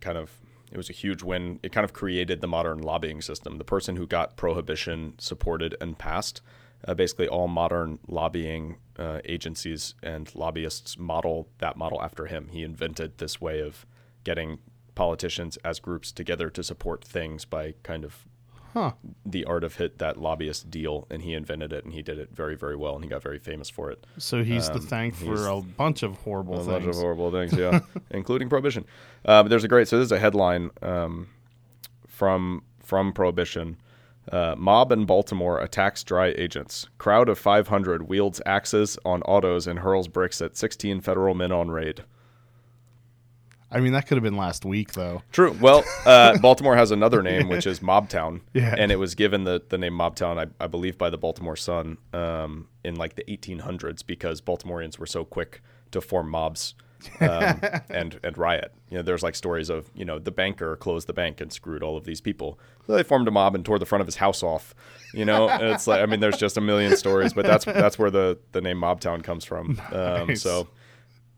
kind 0.01 0.17
of. 0.17 0.31
It 0.71 0.77
was 0.77 0.89
a 0.89 0.93
huge 0.93 1.23
win. 1.23 1.59
It 1.63 1.71
kind 1.71 1.85
of 1.85 1.93
created 1.93 2.41
the 2.41 2.47
modern 2.47 2.79
lobbying 2.79 3.21
system. 3.21 3.57
The 3.57 3.63
person 3.63 3.95
who 3.95 4.05
got 4.05 4.37
prohibition 4.37 5.15
supported 5.17 5.75
and 5.81 5.97
passed, 5.97 6.41
uh, 6.87 6.93
basically 6.93 7.27
all 7.27 7.47
modern 7.47 7.99
lobbying 8.07 8.77
uh, 8.97 9.19
agencies 9.25 9.95
and 10.03 10.33
lobbyists 10.35 10.97
model 10.97 11.47
that 11.57 11.75
model 11.75 12.01
after 12.01 12.27
him. 12.27 12.49
He 12.49 12.63
invented 12.63 13.17
this 13.17 13.41
way 13.41 13.59
of 13.61 13.85
getting 14.23 14.59
politicians 14.95 15.57
as 15.63 15.79
groups 15.79 16.11
together 16.11 16.49
to 16.49 16.63
support 16.63 17.03
things 17.03 17.45
by 17.45 17.73
kind 17.83 18.03
of 18.03 18.25
Huh. 18.73 18.91
the 19.25 19.45
art 19.45 19.63
of 19.63 19.75
hit 19.77 19.97
that 19.97 20.17
lobbyist 20.17 20.69
deal, 20.69 21.07
and 21.09 21.21
he 21.23 21.33
invented 21.33 21.73
it, 21.73 21.83
and 21.85 21.93
he 21.93 22.01
did 22.01 22.19
it 22.19 22.29
very, 22.33 22.55
very 22.55 22.75
well, 22.75 22.95
and 22.95 23.03
he 23.03 23.09
got 23.09 23.23
very 23.23 23.39
famous 23.39 23.69
for 23.69 23.89
it. 23.91 24.05
So 24.17 24.43
he's 24.43 24.69
Um, 24.69 24.79
thank 24.81 25.15
for 25.15 25.47
a 25.47 25.61
bunch 25.61 26.03
of 26.03 26.15
horrible 26.19 26.55
A 26.55 26.57
things. 26.59 26.67
bunch 26.67 26.85
of 26.87 26.95
horrible 26.95 27.31
things, 27.31 27.53
yeah, 27.53 27.79
including 28.11 28.47
prohibition. 28.49 28.85
Uh, 29.25 29.43
but 29.43 29.49
there's 29.49 29.63
a 29.63 29.67
great. 29.67 29.87
So 29.87 29.97
this 29.97 30.05
is 30.05 30.11
a 30.11 30.19
headline 30.19 30.69
um, 30.81 31.29
from 32.07 32.63
from 32.83 33.13
prohibition. 33.13 33.77
Uh, 34.31 34.53
mob 34.57 34.91
in 34.91 35.05
Baltimore 35.05 35.59
attacks 35.59 36.03
dry 36.03 36.27
agents. 36.37 36.87
Crowd 36.99 37.29
of 37.29 37.39
500 37.39 38.07
wields 38.07 38.39
axes 38.45 38.99
on 39.03 39.23
autos 39.23 39.65
and 39.65 39.79
hurls 39.79 40.07
bricks 40.07 40.39
at 40.41 40.55
16 40.55 41.01
federal 41.01 41.33
men 41.33 41.51
on 41.51 41.71
raid. 41.71 42.03
I 43.71 43.79
mean, 43.79 43.93
that 43.93 44.07
could 44.07 44.15
have 44.15 44.23
been 44.23 44.37
last 44.37 44.65
week, 44.65 44.93
though. 44.93 45.21
True. 45.31 45.55
Well, 45.61 45.83
uh, 46.05 46.37
Baltimore 46.41 46.75
has 46.75 46.91
another 46.91 47.21
name, 47.21 47.49
which 47.49 47.67
is 47.67 47.81
Mobtown. 47.81 48.41
Yeah. 48.53 48.73
And 48.77 48.91
it 48.91 48.95
was 48.95 49.13
given 49.15 49.43
the, 49.43 49.61
the 49.69 49.77
name 49.77 49.93
Mobtown, 49.93 50.39
I, 50.39 50.63
I 50.63 50.67
believe, 50.67 50.97
by 50.97 51.09
the 51.09 51.17
Baltimore 51.17 51.55
Sun 51.55 51.97
um, 52.13 52.67
in 52.83 52.95
like 52.95 53.15
the 53.15 53.23
1800s 53.25 54.05
because 54.05 54.41
Baltimoreans 54.41 54.97
were 54.97 55.05
so 55.05 55.23
quick 55.23 55.61
to 55.91 56.01
form 56.01 56.29
mobs 56.29 56.73
um, 57.21 57.61
and 57.89 58.19
and 58.23 58.37
riot. 58.37 58.73
You 58.89 58.97
know, 58.97 59.03
there's 59.03 59.23
like 59.23 59.35
stories 59.35 59.69
of 59.69 59.89
you 59.95 60.05
know 60.05 60.19
the 60.19 60.31
banker 60.31 60.75
closed 60.75 61.07
the 61.07 61.13
bank 61.13 61.41
and 61.41 61.51
screwed 61.51 61.83
all 61.83 61.97
of 61.97 62.05
these 62.05 62.21
people. 62.21 62.59
So 62.87 62.93
they 62.95 63.03
formed 63.03 63.27
a 63.27 63.31
mob 63.31 63.55
and 63.55 63.63
tore 63.63 63.79
the 63.79 63.85
front 63.85 64.01
of 64.01 64.07
his 64.07 64.17
house 64.17 64.43
off. 64.43 64.73
You 65.13 65.25
know, 65.25 65.49
and 65.49 65.63
it's 65.63 65.87
like 65.87 66.01
I 66.01 66.05
mean, 66.05 66.19
there's 66.19 66.37
just 66.37 66.57
a 66.57 66.61
million 66.61 66.95
stories, 66.97 67.33
but 67.33 67.45
that's 67.45 67.65
that's 67.65 67.97
where 67.97 68.11
the 68.11 68.37
the 68.51 68.61
name 68.61 68.77
Mobtown 68.77 69.23
comes 69.23 69.45
from. 69.45 69.81
Um, 69.91 70.27
Nice. 70.27 70.41
so 70.41 70.67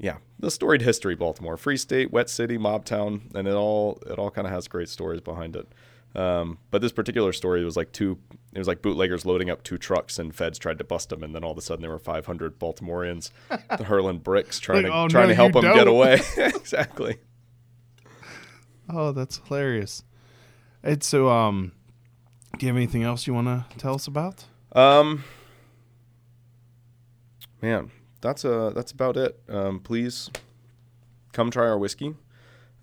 yeah, 0.01 0.17
the 0.39 0.49
storied 0.51 0.81
history, 0.81 1.13
Baltimore, 1.15 1.55
Free 1.57 1.77
State, 1.77 2.11
Wet 2.11 2.27
City, 2.29 2.57
Mob 2.57 2.83
Town, 2.85 3.29
and 3.35 3.47
it 3.47 3.53
all 3.53 4.01
it 4.07 4.17
all 4.19 4.31
kind 4.31 4.47
of 4.47 4.51
has 4.51 4.67
great 4.67 4.89
stories 4.89 5.21
behind 5.21 5.55
it. 5.55 5.67
Um, 6.13 6.57
but 6.71 6.81
this 6.81 6.91
particular 6.91 7.31
story 7.31 7.63
was 7.63 7.77
like 7.77 7.93
two, 7.93 8.17
it 8.51 8.57
was 8.57 8.67
like 8.67 8.81
bootleggers 8.81 9.25
loading 9.25 9.49
up 9.49 9.63
two 9.63 9.77
trucks, 9.77 10.17
and 10.19 10.35
feds 10.35 10.57
tried 10.59 10.79
to 10.79 10.83
bust 10.83 11.09
them, 11.09 11.23
and 11.23 11.33
then 11.35 11.43
all 11.43 11.51
of 11.51 11.57
a 11.57 11.61
sudden 11.61 11.81
there 11.83 11.91
were 11.91 11.99
500 11.99 12.59
Baltimoreans 12.59 13.31
hurling 13.85 14.17
bricks, 14.17 14.59
trying 14.59 14.83
Like, 14.83 14.91
to 14.91 14.97
"Oh, 14.97 15.07
trying 15.07 15.25
no, 15.25 15.29
to 15.29 15.35
help 15.35 15.53
them 15.53 15.61
get 15.63 15.85
don't." 15.85 15.87
away. 15.87 16.19
exactly. 16.37 17.19
Oh, 18.89 19.11
that's 19.11 19.39
hilarious. 19.47 20.03
It's 20.83 21.05
so. 21.07 21.29
Um, 21.29 21.71
do 22.57 22.65
you 22.65 22.71
have 22.71 22.75
anything 22.77 23.03
else 23.03 23.27
you 23.27 23.33
want 23.33 23.47
to 23.47 23.77
tell 23.77 23.93
us 23.95 24.07
about? 24.07 24.43
Um, 24.73 25.23
man, 27.61 27.91
that's 28.21 28.45
uh 28.45 28.71
that's 28.73 28.91
about 28.91 29.17
it. 29.17 29.39
Um, 29.49 29.79
please 29.79 30.29
come 31.33 31.51
try 31.51 31.67
our 31.67 31.77
whiskey. 31.77 32.15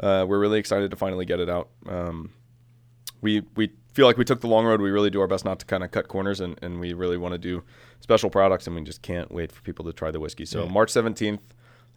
Uh, 0.00 0.24
we're 0.28 0.38
really 0.38 0.58
excited 0.58 0.90
to 0.90 0.96
finally 0.96 1.24
get 1.24 1.40
it 1.40 1.48
out. 1.48 1.68
Um, 1.88 2.32
we 3.20 3.42
we 3.56 3.72
feel 3.92 4.06
like 4.06 4.16
we 4.16 4.24
took 4.24 4.40
the 4.40 4.46
long 4.46 4.64
road. 4.64 4.80
We 4.80 4.90
really 4.90 5.10
do 5.10 5.20
our 5.20 5.26
best 5.26 5.44
not 5.44 5.58
to 5.60 5.66
kind 5.66 5.82
of 5.82 5.90
cut 5.90 6.06
corners, 6.08 6.40
and, 6.40 6.56
and 6.62 6.78
we 6.78 6.92
really 6.92 7.16
want 7.16 7.32
to 7.32 7.38
do 7.38 7.64
special 8.00 8.30
products, 8.30 8.66
and 8.66 8.76
we 8.76 8.82
just 8.82 9.02
can't 9.02 9.32
wait 9.32 9.50
for 9.50 9.60
people 9.62 9.84
to 9.86 9.92
try 9.92 10.10
the 10.10 10.20
whiskey. 10.20 10.44
So 10.44 10.64
Yeah. 10.64 10.70
March 10.70 10.92
17th, 10.92 11.40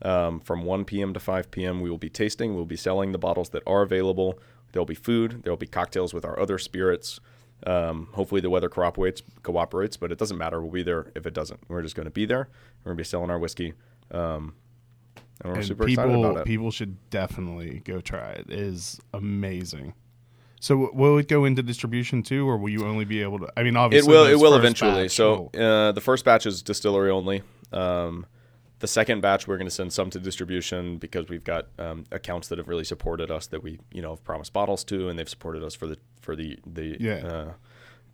um, 0.02 0.40
from 0.40 0.64
1 0.64 0.86
p.m. 0.86 1.14
to 1.14 1.20
5 1.20 1.52
p.m., 1.52 1.80
we 1.80 1.92
will 1.92 2.00
be 2.00 2.10
tasting. 2.10 2.56
We'll 2.56 2.66
be 2.66 2.76
selling 2.76 3.12
the 3.12 3.20
bottles 3.20 3.50
that 3.50 3.62
are 3.68 3.84
available. 3.84 4.40
There'll 4.72 4.86
be 4.86 4.96
food. 4.96 5.42
There'll 5.44 5.58
be 5.58 5.68
cocktails 5.68 6.12
with 6.12 6.26
our 6.26 6.40
other 6.40 6.58
spirits. 6.58 7.20
Um, 7.68 8.08
hopefully 8.14 8.42
the 8.42 8.50
weather 8.50 8.70
cooperates, 8.70 9.22
cooperates, 9.44 9.98
but 9.98 10.12
it 10.12 10.18
doesn't 10.18 10.38
matter. 10.38 10.62
We'll 10.62 10.72
be 10.72 10.84
there 10.84 11.12
if 11.16 11.26
it 11.26 11.34
doesn't. 11.34 11.60
We're 11.68 11.82
just 11.82 11.96
going 11.96 12.06
to 12.06 12.12
be 12.12 12.26
there. 12.26 12.50
We're 12.84 12.92
going 12.92 12.98
to 12.98 13.02
be 13.02 13.06
selling 13.06 13.30
our 13.30 13.38
whiskey. 13.40 13.74
Um, 14.12 14.56
and 15.42 15.54
we're 15.54 15.60
and 15.60 15.66
super 15.66 15.88
excited 15.88 16.10
people 16.10 16.26
about 16.26 16.42
it. 16.42 16.46
people 16.46 16.72
should 16.72 17.10
definitely 17.10 17.82
go 17.86 18.02
try 18.02 18.32
it. 18.32 18.48
It 18.50 18.60
is 18.60 19.00
amazing. 19.14 19.94
So 20.60 20.92
will 20.94 21.18
it 21.18 21.28
go 21.28 21.46
into 21.46 21.64
distribution 21.64 22.22
too, 22.22 22.48
or 22.48 22.58
will 22.58 22.70
you 22.70 22.86
only 22.86 23.06
be 23.06 23.22
able 23.24 23.40
to? 23.40 23.52
I 23.58 23.64
mean, 23.64 23.76
obviously 23.76 24.08
It 24.08 24.16
will. 24.16 24.26
It 24.28 24.40
will 24.40 24.54
eventually. 24.54 25.10
So 25.10 25.50
will- 25.54 25.62
uh, 25.62 25.92
the 25.92 26.02
first 26.02 26.24
batch 26.24 26.46
is 26.46 26.62
distillery 26.62 27.10
only. 27.10 27.42
Um, 27.72 28.28
the 28.78 28.88
second 28.88 29.22
batch 29.22 29.48
we're 29.48 29.58
going 29.58 29.68
to 29.68 29.74
send 29.74 29.94
some 29.94 30.10
to 30.12 30.20
distribution 30.20 30.98
because 30.98 31.30
we've 31.30 31.44
got 31.44 31.68
um, 31.80 32.04
accounts 32.12 32.48
that 32.50 32.58
have 32.58 32.68
really 32.68 32.84
supported 32.84 33.32
us 33.32 33.48
that 33.48 33.64
we 33.64 33.80
you 33.92 34.02
know 34.04 34.12
have 34.12 34.24
promised 34.24 34.54
bottles 34.54 34.84
to, 34.86 35.10
and 35.10 35.18
they've 35.18 35.30
supported 35.30 35.64
us 35.64 35.74
for 35.74 35.88
the 35.88 35.98
for 36.22 36.36
the 36.36 36.58
the 36.66 36.98
Yeah. 37.00 37.14
uh, 37.16 37.54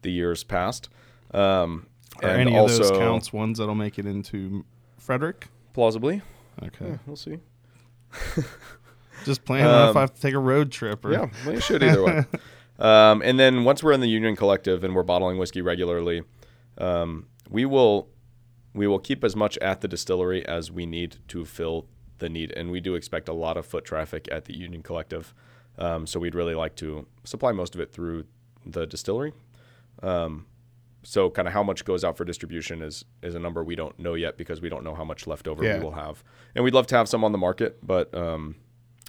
the 0.01 0.12
years 0.12 0.43
past. 0.43 0.89
Um, 1.34 1.88
are 2.24 2.30
and 2.30 2.41
any 2.49 2.58
also 2.58 2.82
of 2.84 2.89
those 2.89 2.97
counts 2.99 3.34
ones 3.34 3.60
that'll 3.60 3.76
make 3.76 3.99
it 3.99 4.05
into 4.05 4.66
Frederick? 4.97 5.47
plausibly. 5.74 6.22
Okay, 6.64 6.88
Yeah, 6.88 6.97
we'll 7.05 7.16
see. 7.16 7.38
just 9.26 9.45
plan 9.45 9.68
on 9.68 9.84
if 9.84 9.89
Um, 9.91 9.97
I 9.97 10.01
have 10.01 10.14
to 10.16 10.22
take 10.22 10.34
a 10.34 10.39
road 10.39 10.72
trip. 10.72 11.03
Or, 11.05 11.12
Yeah, 11.12 11.30
well, 11.45 11.55
you 11.55 11.62
should 11.62 11.84
either 11.84 12.03
way. 12.03 12.26
Um, 12.80 13.24
and 13.26 13.39
then 13.39 13.64
once 13.64 13.82
we're 13.82 13.91
in 13.93 14.01
the 14.01 14.08
Union 14.08 14.36
Collective 14.36 14.84
and 14.84 14.93
we're 14.93 15.01
bottling 15.01 15.39
whiskey 15.39 15.64
regularly, 15.64 16.22
um, 16.78 17.26
we 17.49 17.66
will 17.66 18.08
we 18.76 18.86
will 18.86 18.99
keep 18.99 19.24
as 19.24 19.36
much 19.36 19.58
at 19.58 19.82
the 19.82 19.88
distillery 19.88 20.45
as 20.45 20.72
we 20.72 20.86
need 20.86 21.16
to 21.30 21.43
fill 21.43 21.88
the 22.20 22.30
need, 22.30 22.51
and 22.55 22.70
we 22.70 22.80
do 22.80 22.93
expect 22.93 23.28
a 23.30 23.34
lot 23.34 23.58
of 23.58 23.66
foot 23.66 23.84
traffic 23.84 24.28
at 24.32 24.45
the 24.45 24.55
Union 24.55 24.84
Collective. 24.84 25.34
Um, 25.78 26.08
so 26.08 26.20
we'd 26.20 26.36
really 26.36 26.56
like 26.56 26.76
to 26.78 27.06
supply 27.24 27.52
most 27.52 27.76
of 27.76 27.82
it 27.82 27.92
through 27.92 28.26
the 28.66 28.86
distillery. 28.88 29.34
Um, 30.04 30.46
so 31.04 31.30
kind 31.30 31.48
of 31.48 31.54
how 31.54 31.64
much 31.64 31.86
goes 31.86 32.04
out 32.04 32.18
for 32.18 32.26
distribution 32.26 32.82
is 32.82 33.06
is 33.22 33.34
a 33.36 33.40
number 33.40 33.64
we 33.64 33.76
don't 33.76 33.98
know 33.98 34.14
yet 34.16 34.38
because 34.38 34.60
we 34.62 34.68
don't 34.70 34.84
know 34.84 34.94
how 34.96 35.04
much 35.06 35.26
leftover 35.28 35.64
Yeah. 35.64 35.78
we 35.78 35.84
will 35.86 35.92
have, 35.92 36.24
and 36.56 36.64
we'd 36.66 36.74
love 36.74 36.88
to 36.88 36.98
have 36.98 37.08
some 37.08 37.24
on 37.24 37.32
the 37.32 37.38
market, 37.38 37.78
but 37.86 38.14
um, 38.14 38.56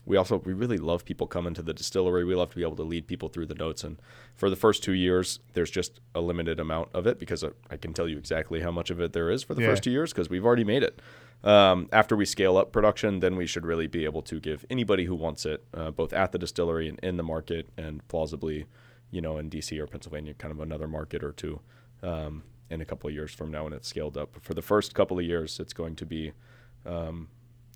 we 0.09 0.17
also 0.17 0.39
we 0.39 0.55
really 0.55 0.79
love 0.79 1.05
people 1.05 1.27
coming 1.27 1.53
to 1.53 1.63
the 1.63 1.75
distillery. 1.75 2.25
We 2.25 2.35
love 2.35 2.51
to 2.51 2.57
be 2.57 2.63
able 2.63 2.77
to 2.77 2.83
lead 2.83 3.07
people 3.07 3.29
through 3.29 3.47
the 3.47 3.55
notes, 3.55 3.85
and 3.85 4.01
for 4.35 4.49
the 4.49 4.57
first 4.57 4.83
two 4.83 4.93
years, 4.95 5.39
there's 5.53 5.71
just 5.71 6.01
a 6.15 6.21
limited 6.23 6.59
amount 6.59 6.89
of 6.95 7.07
it 7.07 7.19
because 7.19 7.45
I, 7.45 7.77
can 7.77 7.93
tell 7.93 8.09
you 8.09 8.17
exactly 8.17 8.61
how 8.63 8.71
much 8.71 8.89
of 8.91 9.01
it 9.01 9.13
there 9.13 9.31
is 9.31 9.43
for 9.43 9.53
the 9.55 9.61
Yeah. 9.61 9.69
first 9.69 9.83
two 9.85 9.91
years 9.91 10.13
because 10.13 10.31
we've 10.31 10.47
already 10.47 10.65
made 10.65 10.83
it. 10.83 11.01
Um, 11.45 11.89
after 11.93 12.17
we 12.17 12.25
scale 12.25 12.57
up 12.57 12.73
production, 12.73 13.21
then 13.21 13.37
we 13.37 13.47
should 13.47 13.67
really 13.67 13.87
be 13.87 14.07
able 14.07 14.23
to 14.23 14.41
give 14.41 14.65
anybody 14.71 15.05
who 15.05 15.15
wants 15.15 15.45
it, 15.45 15.63
uh, 15.75 15.91
both 15.91 16.13
at 16.15 16.33
the 16.33 16.39
distillery 16.39 16.89
and 16.89 16.99
in 17.03 17.19
the 17.19 17.23
market, 17.23 17.69
and 17.77 18.07
plausibly, 18.09 18.65
you 19.11 19.21
know, 19.21 19.37
in 19.37 19.51
DC 19.51 19.79
or 19.79 19.87
Pennsylvania, 19.87 20.33
kind 20.35 20.53
of 20.53 20.61
another 20.61 20.89
market 20.89 21.23
or 21.23 21.33
two. 21.33 21.61
Um, 22.03 22.45
in 22.71 22.81
a 22.81 22.85
couple 22.85 23.09
of 23.09 23.15
years 23.15 23.33
from 23.33 23.51
now, 23.51 23.65
when 23.65 23.73
it's 23.73 23.89
scaled 23.89 24.17
up. 24.19 24.31
But 24.35 24.43
for 24.43 24.53
the 24.55 24.61
first 24.63 24.95
couple 24.95 25.19
of 25.19 25.25
years, 25.25 25.59
it's 25.59 25.73
going 25.73 25.97
to 25.97 26.05
be 26.07 26.33
um, 26.85 27.29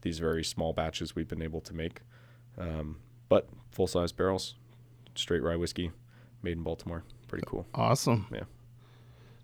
these 0.03 0.19
very 0.19 0.45
small 0.45 0.73
batches 0.73 1.15
we've 1.17 1.29
been 1.29 1.43
able 1.43 1.61
to 1.63 1.75
make. 1.75 2.01
Um, 2.59 2.99
but 3.29 3.49
full 3.71 3.87
size 3.87 4.13
barrels, 4.13 4.55
straight 5.15 5.43
rye 5.43 5.57
whiskey, 5.57 5.91
made 6.43 6.57
in 6.57 6.63
Baltimore. 6.63 7.05
Pretty 7.29 7.45
cool. 7.47 7.67
Awesome. 7.75 8.27
Yeah. 8.33 8.45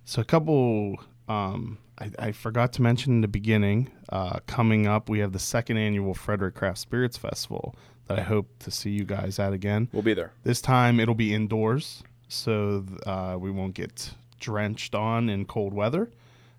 So 0.05 0.21
a 0.21 0.25
couple 0.25 0.99
um, 1.29 1.79
I, 1.99 2.11
I 2.19 2.33
forgot 2.33 2.73
to 2.75 2.83
mention 2.83 3.13
in 3.13 3.21
the 3.21 3.29
beginning. 3.29 3.91
Uh, 4.09 4.39
coming 4.47 4.87
up, 4.87 5.09
we 5.09 5.19
have 5.21 5.33
the 5.33 5.39
second 5.39 5.77
annual 5.77 6.15
Frederick 6.15 6.55
Craft 6.55 6.79
Spirits 6.79 7.17
Festival 7.17 7.75
that 8.07 8.19
I 8.19 8.23
hope 8.23 8.49
to 8.61 8.71
see 8.71 8.91
you 8.91 9.05
guys 9.05 9.39
at 9.39 9.53
again. 9.53 9.89
We'll 9.93 10.03
be 10.03 10.15
there. 10.15 10.33
This 10.45 10.61
time 10.61 10.99
it'll 10.99 11.15
be 11.15 11.35
indoors, 11.35 12.03
so 12.29 12.85
uh, 13.05 13.37
we 13.39 13.51
won't 13.51 13.75
get 13.75 14.11
drenched 14.41 14.95
on 14.95 15.29
in 15.29 15.45
cold 15.45 15.75
weather. 15.75 16.11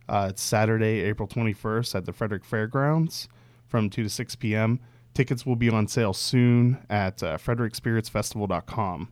Uh, 0.07 0.27
it's 0.29 0.41
Saturday, 0.41 1.01
April 1.01 1.27
21st 1.27 1.95
at 1.95 2.05
the 2.05 2.13
Frederick 2.13 2.43
Fairgrounds 2.43 3.27
from 3.67 3.89
2 3.89 4.03
to 4.03 4.09
6 4.09 4.35
p.m. 4.35 4.79
Tickets 5.19 5.45
will 5.45 5.57
be 5.57 5.69
on 5.69 5.85
sale 5.85 6.13
soon 6.13 6.77
at 6.89 7.21
uh, 7.21 7.37
frederickspiritsfestival.com. 7.37 9.11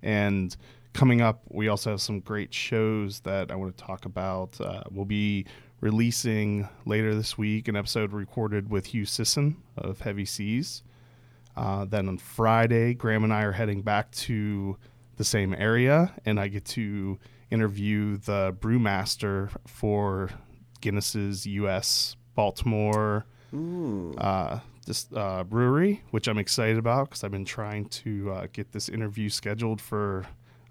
And 0.00 0.56
coming 0.92 1.20
up, 1.20 1.42
we 1.48 1.66
also 1.66 1.90
have 1.90 2.00
some 2.00 2.20
great 2.20 2.54
shows 2.54 3.18
that 3.22 3.50
I 3.50 3.56
want 3.56 3.76
to 3.76 3.84
talk 3.84 4.04
about. 4.04 4.60
Uh, 4.60 4.84
we'll 4.92 5.06
be 5.06 5.46
releasing 5.80 6.68
later 6.84 7.16
this 7.16 7.36
week 7.36 7.66
an 7.66 7.74
episode 7.74 8.12
recorded 8.12 8.70
with 8.70 8.86
Hugh 8.86 9.04
Sisson 9.04 9.56
of 9.76 10.02
Heavy 10.02 10.24
Seas. 10.24 10.84
Uh, 11.56 11.84
then 11.84 12.06
on 12.06 12.18
Friday, 12.18 12.94
Graham 12.94 13.24
and 13.24 13.32
I 13.32 13.42
are 13.42 13.50
heading 13.50 13.82
back 13.82 14.12
to 14.12 14.76
the 15.16 15.24
same 15.24 15.52
area, 15.54 16.14
and 16.24 16.38
I 16.38 16.46
get 16.46 16.64
to 16.66 17.18
interview 17.50 18.18
the 18.18 18.56
brewmaster 18.60 19.50
for 19.66 20.30
Guinness's 20.80 21.44
U.S. 21.44 22.14
Baltimore 22.36 23.26
uh, 24.16 24.60
this 24.86 25.06
uh, 25.14 25.44
brewery, 25.44 26.02
which 26.10 26.28
I'm 26.28 26.38
excited 26.38 26.78
about 26.78 27.08
because 27.08 27.24
I've 27.24 27.30
been 27.30 27.44
trying 27.44 27.86
to 27.86 28.32
uh, 28.32 28.46
get 28.52 28.72
this 28.72 28.88
interview 28.88 29.28
scheduled 29.28 29.80
for 29.80 30.26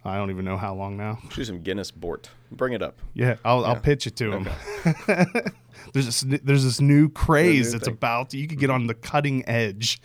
I 0.06 0.16
don't 0.16 0.30
even 0.30 0.46
know 0.46 0.58
how 0.58 0.74
long 0.74 0.96
now. 0.96 1.20
Do 1.34 1.44
some 1.44 1.62
Guinness 1.62 1.92
Bort. 1.92 2.30
Bring 2.52 2.74
it 2.74 2.82
up. 2.82 3.00
Yeah, 3.14 3.36
I'll, 3.44 3.66
I'll 3.66 3.76
pitch 3.76 4.08
it 4.08 4.16
to 4.18 4.32
him. 4.32 4.50
there's 5.94 6.06
this 6.06 6.22
there's 6.44 6.64
this 6.64 6.80
new 6.80 7.10
craze 7.10 7.68
new 7.68 7.72
that's 7.74 7.88
thing. 7.88 7.94
about 7.94 8.34
you 8.34 8.48
could 8.48 8.60
get 8.60 8.70
on 8.70 8.88
the 8.88 8.94
cutting 8.94 9.48
edge. 9.48 10.02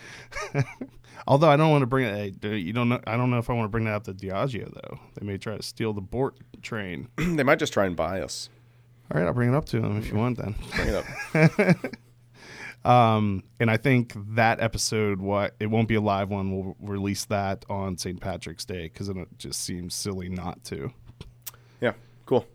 Although 1.26 1.48
I 1.48 1.56
don't 1.56 1.70
want 1.70 1.82
to 1.82 1.86
bring 1.86 2.04
it, 2.06 2.44
you 2.44 2.72
don't 2.72 2.88
know. 2.88 3.00
I 3.06 3.16
don't 3.16 3.30
know 3.30 3.38
if 3.38 3.48
I 3.48 3.54
want 3.54 3.64
to 3.64 3.70
bring 3.70 3.84
that 3.84 3.94
up 3.94 4.04
to 4.04 4.12
Diageo 4.12 4.72
though. 4.74 4.98
They 5.14 5.24
may 5.24 5.38
try 5.38 5.56
to 5.56 5.62
steal 5.62 5.92
the 5.92 6.02
Bort 6.02 6.36
train. 6.60 7.08
they 7.16 7.44
might 7.44 7.58
just 7.58 7.72
try 7.72 7.86
and 7.86 7.96
buy 7.96 8.20
us. 8.20 8.50
All 9.12 9.20
right, 9.20 9.26
I'll 9.26 9.34
bring 9.34 9.50
it 9.50 9.54
up 9.54 9.66
to 9.66 9.80
them 9.80 9.96
if 9.96 10.08
you 10.08 10.16
want 10.16 10.38
then. 10.38 10.54
Bring 10.74 10.88
it 10.88 10.94
up. 10.94 11.94
Um, 12.84 13.44
and 13.58 13.70
I 13.70 13.76
think 13.78 14.12
that 14.34 14.60
episode, 14.60 15.20
what 15.20 15.54
it 15.58 15.66
won't 15.66 15.88
be 15.88 15.94
a 15.94 16.00
live 16.00 16.28
one. 16.28 16.54
We'll 16.54 16.76
release 16.80 17.24
that 17.26 17.64
on 17.70 17.96
St. 17.96 18.20
Patrick's 18.20 18.64
Day 18.64 18.84
because 18.84 19.08
it 19.08 19.16
just 19.38 19.62
seems 19.62 19.94
silly 19.94 20.28
not 20.28 20.62
to. 20.64 20.92
yeah. 21.80 21.92
Cool. 22.26 22.46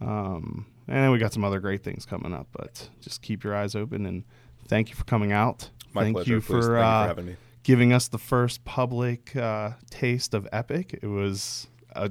Um, 0.00 0.66
and 0.86 1.10
we 1.12 1.18
got 1.18 1.32
some 1.32 1.44
other 1.44 1.60
great 1.60 1.82
things 1.82 2.04
coming 2.04 2.34
up, 2.34 2.46
but 2.52 2.90
just 3.00 3.22
keep 3.22 3.42
your 3.42 3.54
eyes 3.54 3.74
open 3.74 4.04
and 4.04 4.24
thank 4.68 4.90
you 4.90 4.96
for 4.96 5.04
coming 5.04 5.32
out. 5.32 5.70
My 5.94 6.02
thank 6.02 6.16
pleasure. 6.16 6.32
you 6.34 6.40
for, 6.42 6.60
Thank 6.60 6.64
you 6.64 6.76
uh, 6.76 7.02
for 7.02 7.08
having 7.08 7.26
me. 7.26 7.36
giving 7.62 7.92
us 7.92 8.08
the 8.08 8.18
first 8.18 8.64
public 8.64 9.34
uh, 9.36 9.70
taste 9.88 10.34
of 10.34 10.46
Epoch. 10.52 10.92
It 10.92 11.06
was 11.06 11.68
a 11.92 12.10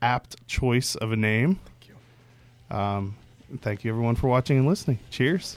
apt 0.00 0.46
choice 0.46 0.94
of 0.94 1.10
a 1.10 1.16
name. 1.16 1.58
Thank 1.80 1.88
you. 2.70 2.76
Um, 2.76 3.16
thank 3.62 3.82
you 3.82 3.90
everyone 3.90 4.14
for 4.14 4.28
watching 4.28 4.58
and 4.58 4.66
listening. 4.68 5.00
Cheers. 5.10 5.56